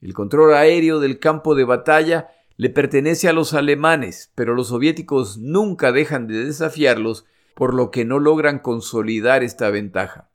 El 0.00 0.14
control 0.14 0.54
aéreo 0.54 1.00
del 1.00 1.18
campo 1.18 1.54
de 1.54 1.64
batalla 1.64 2.28
le 2.56 2.70
pertenece 2.70 3.28
a 3.28 3.32
los 3.32 3.54
alemanes, 3.54 4.32
pero 4.34 4.54
los 4.54 4.68
soviéticos 4.68 5.38
nunca 5.38 5.92
dejan 5.92 6.26
de 6.26 6.44
desafiarlos, 6.44 7.24
por 7.54 7.74
lo 7.74 7.90
que 7.90 8.04
no 8.04 8.18
logran 8.18 8.58
consolidar 8.58 9.42
esta 9.42 9.70
ventaja. 9.70 10.30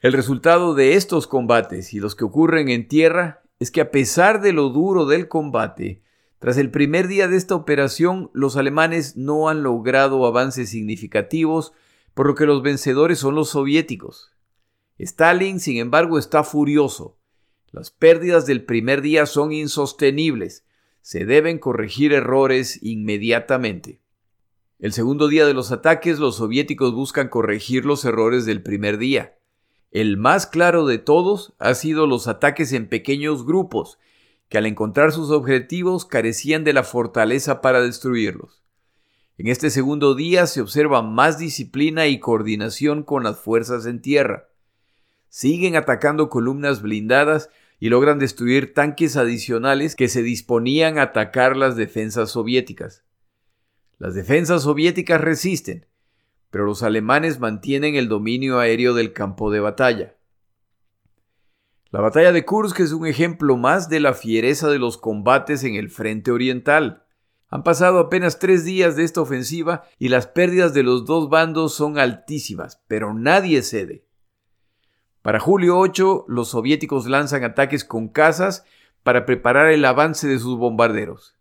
El 0.00 0.12
resultado 0.12 0.74
de 0.74 0.94
estos 0.94 1.26
combates 1.26 1.92
y 1.92 2.00
los 2.00 2.14
que 2.14 2.24
ocurren 2.24 2.68
en 2.68 2.88
tierra 2.88 3.42
es 3.58 3.70
que 3.70 3.80
a 3.80 3.90
pesar 3.90 4.40
de 4.40 4.52
lo 4.52 4.68
duro 4.68 5.06
del 5.06 5.28
combate, 5.28 6.02
tras 6.38 6.58
el 6.58 6.70
primer 6.70 7.08
día 7.08 7.28
de 7.28 7.36
esta 7.36 7.54
operación, 7.54 8.30
los 8.34 8.56
alemanes 8.56 9.16
no 9.16 9.48
han 9.48 9.62
logrado 9.62 10.26
avances 10.26 10.68
significativos, 10.68 11.72
por 12.16 12.26
lo 12.28 12.34
que 12.34 12.46
los 12.46 12.62
vencedores 12.62 13.18
son 13.18 13.34
los 13.34 13.50
soviéticos. 13.50 14.32
Stalin, 14.98 15.60
sin 15.60 15.76
embargo, 15.76 16.18
está 16.18 16.44
furioso. 16.44 17.18
Las 17.72 17.90
pérdidas 17.90 18.46
del 18.46 18.64
primer 18.64 19.02
día 19.02 19.26
son 19.26 19.52
insostenibles. 19.52 20.64
Se 21.02 21.26
deben 21.26 21.58
corregir 21.58 22.14
errores 22.14 22.82
inmediatamente. 22.82 24.00
El 24.78 24.94
segundo 24.94 25.28
día 25.28 25.44
de 25.44 25.52
los 25.52 25.72
ataques, 25.72 26.18
los 26.18 26.36
soviéticos 26.36 26.94
buscan 26.94 27.28
corregir 27.28 27.84
los 27.84 28.02
errores 28.06 28.46
del 28.46 28.62
primer 28.62 28.96
día. 28.96 29.36
El 29.90 30.16
más 30.16 30.46
claro 30.46 30.86
de 30.86 30.96
todos 30.96 31.52
ha 31.58 31.74
sido 31.74 32.06
los 32.06 32.28
ataques 32.28 32.72
en 32.72 32.88
pequeños 32.88 33.44
grupos, 33.44 33.98
que 34.48 34.56
al 34.56 34.64
encontrar 34.64 35.12
sus 35.12 35.30
objetivos 35.30 36.06
carecían 36.06 36.64
de 36.64 36.72
la 36.72 36.82
fortaleza 36.82 37.60
para 37.60 37.82
destruirlos. 37.82 38.65
En 39.38 39.48
este 39.48 39.68
segundo 39.70 40.14
día 40.14 40.46
se 40.46 40.62
observa 40.62 41.02
más 41.02 41.38
disciplina 41.38 42.06
y 42.06 42.20
coordinación 42.20 43.02
con 43.02 43.22
las 43.22 43.38
fuerzas 43.38 43.84
en 43.84 44.00
tierra. 44.00 44.48
Siguen 45.28 45.76
atacando 45.76 46.30
columnas 46.30 46.80
blindadas 46.80 47.50
y 47.78 47.90
logran 47.90 48.18
destruir 48.18 48.72
tanques 48.72 49.16
adicionales 49.16 49.94
que 49.94 50.08
se 50.08 50.22
disponían 50.22 50.98
a 50.98 51.02
atacar 51.02 51.56
las 51.56 51.76
defensas 51.76 52.30
soviéticas. 52.30 53.04
Las 53.98 54.14
defensas 54.14 54.62
soviéticas 54.62 55.20
resisten, 55.20 55.86
pero 56.50 56.64
los 56.64 56.82
alemanes 56.82 57.38
mantienen 57.38 57.94
el 57.94 58.08
dominio 58.08 58.58
aéreo 58.58 58.94
del 58.94 59.12
campo 59.12 59.50
de 59.50 59.60
batalla. 59.60 60.16
La 61.90 62.00
batalla 62.00 62.32
de 62.32 62.44
Kursk 62.44 62.80
es 62.80 62.92
un 62.92 63.06
ejemplo 63.06 63.56
más 63.56 63.88
de 63.88 64.00
la 64.00 64.14
fiereza 64.14 64.68
de 64.68 64.78
los 64.78 64.96
combates 64.96 65.62
en 65.64 65.74
el 65.74 65.90
frente 65.90 66.30
oriental. 66.30 67.05
Han 67.48 67.62
pasado 67.62 68.00
apenas 68.00 68.38
tres 68.38 68.64
días 68.64 68.96
de 68.96 69.04
esta 69.04 69.20
ofensiva 69.20 69.84
y 69.98 70.08
las 70.08 70.26
pérdidas 70.26 70.74
de 70.74 70.82
los 70.82 71.04
dos 71.04 71.28
bandos 71.28 71.74
son 71.74 71.98
altísimas, 71.98 72.82
pero 72.88 73.14
nadie 73.14 73.62
cede. 73.62 74.04
Para 75.22 75.40
julio 75.40 75.78
8, 75.78 76.26
los 76.28 76.48
soviéticos 76.50 77.06
lanzan 77.06 77.44
ataques 77.44 77.84
con 77.84 78.08
cazas 78.08 78.64
para 79.02 79.26
preparar 79.26 79.70
el 79.70 79.84
avance 79.84 80.26
de 80.26 80.38
sus 80.38 80.58
bombarderos. 80.58 81.36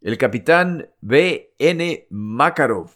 El 0.00 0.18
capitán 0.18 0.90
B. 1.00 1.54
N. 1.58 2.06
Makarov 2.10 2.90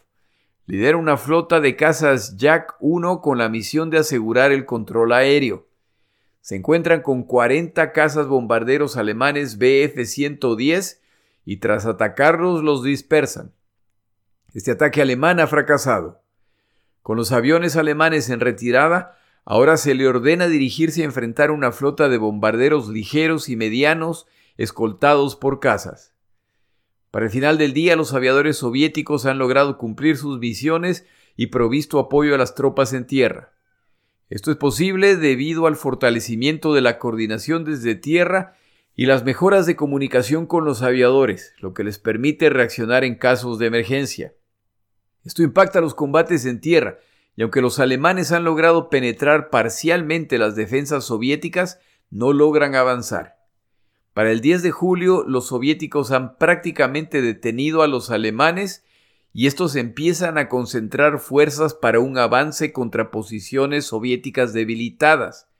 lidera 0.67 0.97
una 0.97 1.17
flota 1.17 1.61
de 1.61 1.77
cazas 1.77 2.37
Jack 2.37 2.75
1 2.81 3.21
con 3.21 3.39
la 3.39 3.49
misión 3.49 3.91
de 3.91 3.99
asegurar 3.99 4.51
el 4.51 4.67
control 4.67 5.13
aéreo. 5.13 5.69
Se 6.41 6.57
encuentran 6.57 7.03
con 7.03 7.23
40 7.23 7.93
cazas 7.93 8.27
bombarderos 8.27 8.97
alemanes 8.97 9.59
Bf-110 9.59 10.99
y 11.47 11.59
tras 11.59 11.87
atacarlos 11.87 12.63
los 12.63 12.83
dispersan. 12.83 13.55
Este 14.53 14.73
ataque 14.73 15.01
alemán 15.01 15.39
ha 15.41 15.47
fracasado. 15.47 16.21
Con 17.03 17.17
los 17.17 17.31
aviones 17.31 17.77
alemanes 17.77 18.29
en 18.31 18.41
retirada, 18.41 19.17
ahora 19.45 19.77
se 19.77 19.95
le 19.95 20.09
ordena 20.09 20.49
dirigirse 20.49 21.03
a 21.03 21.05
enfrentar 21.05 21.53
una 21.53 21.71
flota 21.71 22.09
de 22.09 22.19
bombarderos 22.19 22.89
ligeros 22.89 23.49
y 23.49 23.55
medianos 23.55 24.27
escoltados 24.57 25.37
por 25.37 25.61
cazas. 25.61 26.15
Para 27.13 27.27
el 27.27 27.31
final 27.31 27.59
del 27.59 27.73
día, 27.73 27.95
los 27.95 28.13
aviadores 28.13 28.57
soviéticos 28.57 29.25
han 29.25 29.39
logrado 29.39 29.79
cumplir 29.79 30.17
sus 30.17 30.41
misiones 30.41 31.07
y 31.37 31.47
provisto 31.47 32.01
apoyo 32.01 32.35
a 32.35 32.39
las 32.39 32.57
tropas 32.57 32.93
en 32.93 33.07
tierra. 33.07 33.53
Esto 34.29 34.51
es 34.51 34.57
posible 34.57 35.17
debido 35.17 35.69
al 35.69 35.77
fortalecimiento 35.77 36.75
de 36.75 36.81
la 36.81 36.99
coordinación 36.99 37.65
desde 37.65 37.95
tierra 37.95 38.57
y 38.97 39.05
las 39.05 39.25
mejoras 39.25 39.67
de 39.67 39.77
comunicación 39.77 40.47
con 40.47 40.65
los 40.65 40.81
aviadores, 40.81 41.53
lo 41.61 41.75
que 41.75 41.85
les 41.85 41.99
permite 41.99 42.49
reaccionar 42.49 43.05
en 43.05 43.17
casos 43.17 43.59
de 43.59 43.67
emergencia. 43.67 44.35
Esto 45.23 45.43
impacta 45.43 45.83
los 45.83 45.95
combates 45.95 46.47
en 46.47 46.63
tierra, 46.63 46.99
y 47.37 47.43
aunque 47.43 47.61
los 47.61 47.79
alemanes 47.79 48.33
han 48.33 48.45
logrado 48.45 48.89
penetrar 48.89 49.51
parcialmente 49.51 50.39
las 50.39 50.57
defensas 50.57 51.05
soviéticas, 51.05 51.79
no 52.11 52.33
logran 52.33 52.75
avanzar. 52.75 53.37
Para 54.15 54.33
el 54.33 54.41
10 54.41 54.63
de 54.63 54.71
julio, 54.71 55.25
los 55.29 55.49
soviéticos 55.49 56.11
han 56.11 56.39
prácticamente 56.39 57.21
detenido 57.21 57.83
a 57.83 57.89
los 57.89 58.11
alemanes 58.11 58.83
y 59.35 59.47
estos 59.47 59.77
empiezan 59.77 60.39
a 60.39 60.49
concentrar 60.49 61.19
fuerzas 61.19 61.75
para 61.75 62.01
un 62.01 62.17
avance 62.17 62.73
contra 62.73 63.11
posiciones 63.11 63.85
soviéticas 63.85 64.55
debilitadas. 64.55 65.51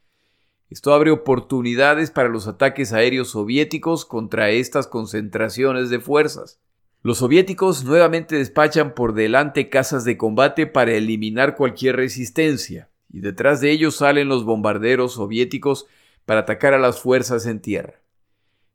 Esto 0.69 0.93
abre 0.93 1.13
oportunidades 1.13 2.11
para 2.11 2.29
los 2.29 2.49
ataques 2.49 2.93
aéreos 2.93 3.31
soviéticos 3.31 4.05
contra 4.05 4.51
estas 4.51 4.89
concentraciones 4.89 5.91
de 5.91 6.01
fuerzas. 6.01 6.61
Los 7.03 7.19
soviéticos 7.19 7.85
nuevamente 7.85 8.37
despachan 8.37 8.93
por 8.93 9.15
delante 9.15 9.69
casas 9.69 10.05
de 10.05 10.17
combate 10.17 10.67
para 10.67 10.93
eliminar 10.93 11.55
cualquier 11.55 11.95
resistencia, 11.95 12.91
y 13.13 13.21
detrás 13.21 13.61
de 13.61 13.71
ellos 13.71 13.97
salen 13.97 14.29
los 14.29 14.45
bombarderos 14.45 15.15
soviéticos 15.15 15.87
para 16.25 16.41
atacar 16.41 16.75
a 16.75 16.79
las 16.79 17.01
fuerzas 17.01 17.47
en 17.47 17.61
tierra. 17.61 18.03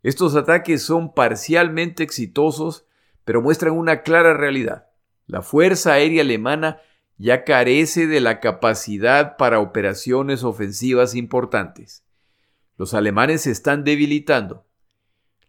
Estos 0.02 0.36
ataques 0.36 0.82
son 0.82 1.14
parcialmente 1.14 2.04
exitosos, 2.04 2.86
pero 3.26 3.42
muestran 3.42 3.74
una 3.74 4.02
clara 4.02 4.34
realidad. 4.34 4.88
La 5.28 5.42
Fuerza 5.42 5.94
Aérea 5.94 6.22
Alemana 6.24 6.80
ya 7.22 7.44
carece 7.44 8.08
de 8.08 8.20
la 8.20 8.40
capacidad 8.40 9.38
para 9.38 9.60
operaciones 9.60 10.44
ofensivas 10.44 11.14
importantes. 11.14 12.04
Los 12.78 12.96
alemanes 12.96 13.42
se 13.44 13.52
están 13.52 13.84
debilitando. 13.84 14.66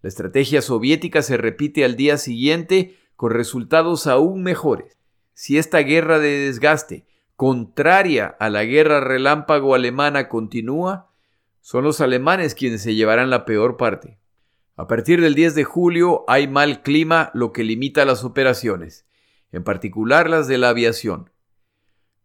La 0.02 0.08
estrategia 0.08 0.60
soviética 0.60 1.22
se 1.22 1.38
repite 1.38 1.82
al 1.86 1.96
día 1.96 2.18
siguiente 2.18 2.98
con 3.16 3.30
resultados 3.30 4.06
aún 4.06 4.42
mejores. 4.42 4.98
Si 5.32 5.56
esta 5.56 5.78
guerra 5.78 6.18
de 6.18 6.44
desgaste, 6.44 7.06
contraria 7.36 8.26
a 8.26 8.50
la 8.50 8.64
guerra 8.64 9.00
relámpago 9.00 9.74
alemana, 9.74 10.28
continúa, 10.28 11.10
son 11.62 11.84
los 11.84 12.02
alemanes 12.02 12.54
quienes 12.54 12.82
se 12.82 12.94
llevarán 12.94 13.30
la 13.30 13.46
peor 13.46 13.78
parte. 13.78 14.18
A 14.76 14.86
partir 14.86 15.22
del 15.22 15.34
10 15.34 15.54
de 15.54 15.64
julio 15.64 16.26
hay 16.28 16.48
mal 16.48 16.82
clima, 16.82 17.30
lo 17.32 17.50
que 17.50 17.64
limita 17.64 18.04
las 18.04 18.24
operaciones, 18.24 19.06
en 19.52 19.64
particular 19.64 20.28
las 20.28 20.48
de 20.48 20.58
la 20.58 20.68
aviación. 20.68 21.31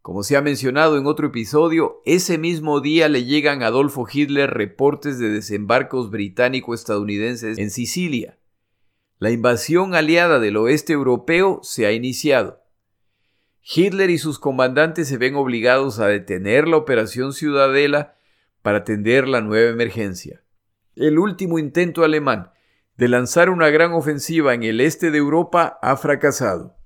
Como 0.02 0.22
se 0.22 0.36
ha 0.36 0.42
mencionado 0.42 0.96
en 0.96 1.06
otro 1.06 1.28
episodio, 1.28 2.00
ese 2.04 2.38
mismo 2.38 2.80
día 2.80 3.08
le 3.08 3.24
llegan 3.24 3.62
a 3.62 3.66
Adolfo 3.66 4.06
Hitler 4.10 4.50
reportes 4.50 5.18
de 5.18 5.28
desembarcos 5.28 6.10
británico-estadounidenses 6.10 7.58
en 7.58 7.70
Sicilia. 7.70 8.38
La 9.18 9.30
invasión 9.30 9.94
aliada 9.94 10.38
del 10.38 10.56
oeste 10.56 10.92
europeo 10.92 11.60
se 11.62 11.86
ha 11.86 11.92
iniciado. 11.92 12.62
Hitler 13.62 14.10
y 14.10 14.18
sus 14.18 14.38
comandantes 14.38 15.08
se 15.08 15.18
ven 15.18 15.34
obligados 15.34 15.98
a 15.98 16.06
detener 16.06 16.68
la 16.68 16.76
operación 16.76 17.32
Ciudadela 17.32 18.16
para 18.62 18.78
atender 18.78 19.28
la 19.28 19.40
nueva 19.40 19.70
emergencia 19.70 20.42
el 20.98 21.18
último 21.18 21.58
intento 21.58 22.04
alemán 22.04 22.50
de 22.96 23.08
lanzar 23.08 23.50
una 23.50 23.68
gran 23.70 23.92
ofensiva 23.92 24.54
en 24.54 24.64
el 24.64 24.80
este 24.80 25.10
de 25.10 25.18
Europa 25.18 25.78
ha 25.80 25.96
fracasado 25.96 26.76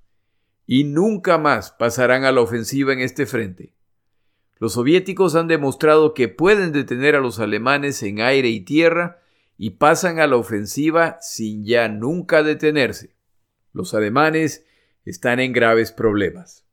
y 0.67 0.85
nunca 0.85 1.39
más 1.39 1.73
pasarán 1.73 2.25
a 2.25 2.33
la 2.33 2.41
ofensiva 2.41 2.93
en 2.93 3.01
este 3.01 3.27
frente. 3.27 3.75
Los 4.59 4.75
soviéticos 4.75 5.35
han 5.35 5.49
demostrado 5.49 6.15
que 6.15 6.29
pueden 6.29 6.73
detener 6.73 7.17
a 7.17 7.21
los 7.21 7.41
alemanes 7.41 8.03
en 8.03 8.21
aire 8.21 8.49
y 8.49 8.61
tierra 8.61 9.21
y 9.59 9.71
pasan 9.71 10.21
a 10.21 10.27
la 10.27 10.37
ofensiva 10.37 11.19
sin 11.21 11.65
ya 11.65 11.89
nunca 11.89 12.43
detenerse. 12.43 13.15
Los 13.73 13.95
alemanes 13.95 14.65
están 15.05 15.41
en 15.41 15.53
graves 15.53 15.93
problemas. 15.93 16.65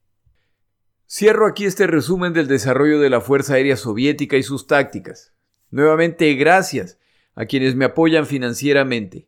Cierro 1.07 1.47
aquí 1.47 1.65
este 1.65 1.87
resumen 1.87 2.33
del 2.33 2.47
desarrollo 2.47 2.99
de 2.99 3.09
la 3.09 3.21
Fuerza 3.21 3.55
Aérea 3.55 3.75
Soviética 3.75 4.37
y 4.37 4.43
sus 4.43 4.67
tácticas. 4.67 5.33
Nuevamente, 5.71 6.31
gracias 6.35 6.99
a 7.33 7.45
quienes 7.45 7.75
me 7.75 7.85
apoyan 7.85 8.27
financieramente. 8.27 9.25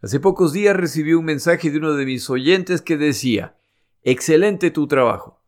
Hace 0.00 0.20
pocos 0.20 0.52
días 0.52 0.76
recibí 0.76 1.14
un 1.14 1.24
mensaje 1.24 1.70
de 1.70 1.78
uno 1.78 1.94
de 1.94 2.06
mis 2.06 2.30
oyentes 2.30 2.82
que 2.82 2.96
decía, 2.96 3.56
excelente 4.02 4.70
tu 4.70 4.86
trabajo. 4.86 5.42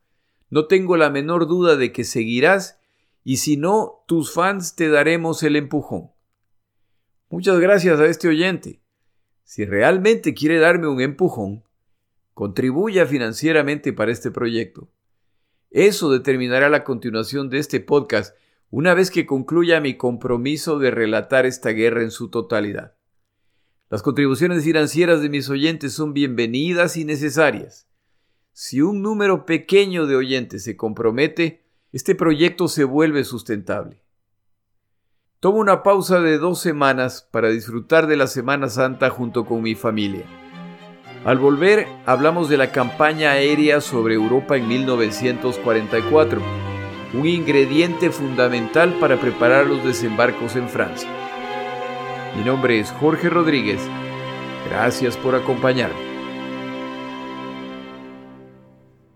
No 0.50 0.66
tengo 0.66 0.96
la 0.96 1.10
menor 1.10 1.46
duda 1.46 1.76
de 1.76 1.92
que 1.92 2.04
seguirás 2.04 2.78
y 3.24 3.38
si 3.38 3.56
no, 3.56 4.04
tus 4.06 4.32
fans 4.32 4.76
te 4.76 4.88
daremos 4.88 5.42
el 5.42 5.56
empujón. 5.56 6.10
Muchas 7.30 7.58
gracias 7.58 7.98
a 7.98 8.06
este 8.06 8.28
oyente. 8.28 8.82
Si 9.42 9.64
realmente 9.64 10.34
quiere 10.34 10.58
darme 10.58 10.88
un 10.88 11.00
empujón, 11.00 11.64
contribuya 12.34 13.06
financieramente 13.06 13.92
para 13.92 14.12
este 14.12 14.30
proyecto. 14.30 14.90
Eso 15.70 16.10
determinará 16.10 16.68
la 16.68 16.84
continuación 16.84 17.50
de 17.50 17.58
este 17.58 17.80
podcast 17.80 18.36
una 18.70 18.94
vez 18.94 19.10
que 19.10 19.26
concluya 19.26 19.80
mi 19.80 19.96
compromiso 19.96 20.78
de 20.78 20.90
relatar 20.90 21.46
esta 21.46 21.70
guerra 21.70 22.02
en 22.02 22.10
su 22.10 22.28
totalidad. 22.28 22.96
Las 23.90 24.02
contribuciones 24.02 24.64
financieras 24.64 25.22
de 25.22 25.28
mis 25.28 25.48
oyentes 25.48 25.92
son 25.92 26.12
bienvenidas 26.12 26.96
y 26.96 27.04
necesarias. 27.04 27.88
Si 28.56 28.80
un 28.80 29.02
número 29.02 29.46
pequeño 29.46 30.06
de 30.06 30.14
oyentes 30.14 30.62
se 30.62 30.76
compromete, 30.76 31.64
este 31.90 32.14
proyecto 32.14 32.68
se 32.68 32.84
vuelve 32.84 33.24
sustentable. 33.24 34.04
Tomo 35.40 35.58
una 35.58 35.82
pausa 35.82 36.20
de 36.20 36.38
dos 36.38 36.60
semanas 36.60 37.28
para 37.32 37.48
disfrutar 37.48 38.06
de 38.06 38.16
la 38.16 38.28
Semana 38.28 38.68
Santa 38.68 39.10
junto 39.10 39.44
con 39.44 39.60
mi 39.60 39.74
familia. 39.74 40.24
Al 41.24 41.38
volver, 41.38 41.88
hablamos 42.06 42.48
de 42.48 42.56
la 42.56 42.70
campaña 42.70 43.32
aérea 43.32 43.80
sobre 43.80 44.14
Europa 44.14 44.56
en 44.56 44.68
1944, 44.68 46.40
un 47.14 47.26
ingrediente 47.26 48.10
fundamental 48.10 48.96
para 49.00 49.20
preparar 49.20 49.66
los 49.66 49.84
desembarcos 49.84 50.54
en 50.54 50.68
Francia. 50.68 51.10
Mi 52.36 52.44
nombre 52.44 52.78
es 52.78 52.92
Jorge 52.92 53.28
Rodríguez. 53.28 53.80
Gracias 54.70 55.16
por 55.16 55.34
acompañarme. 55.34 56.13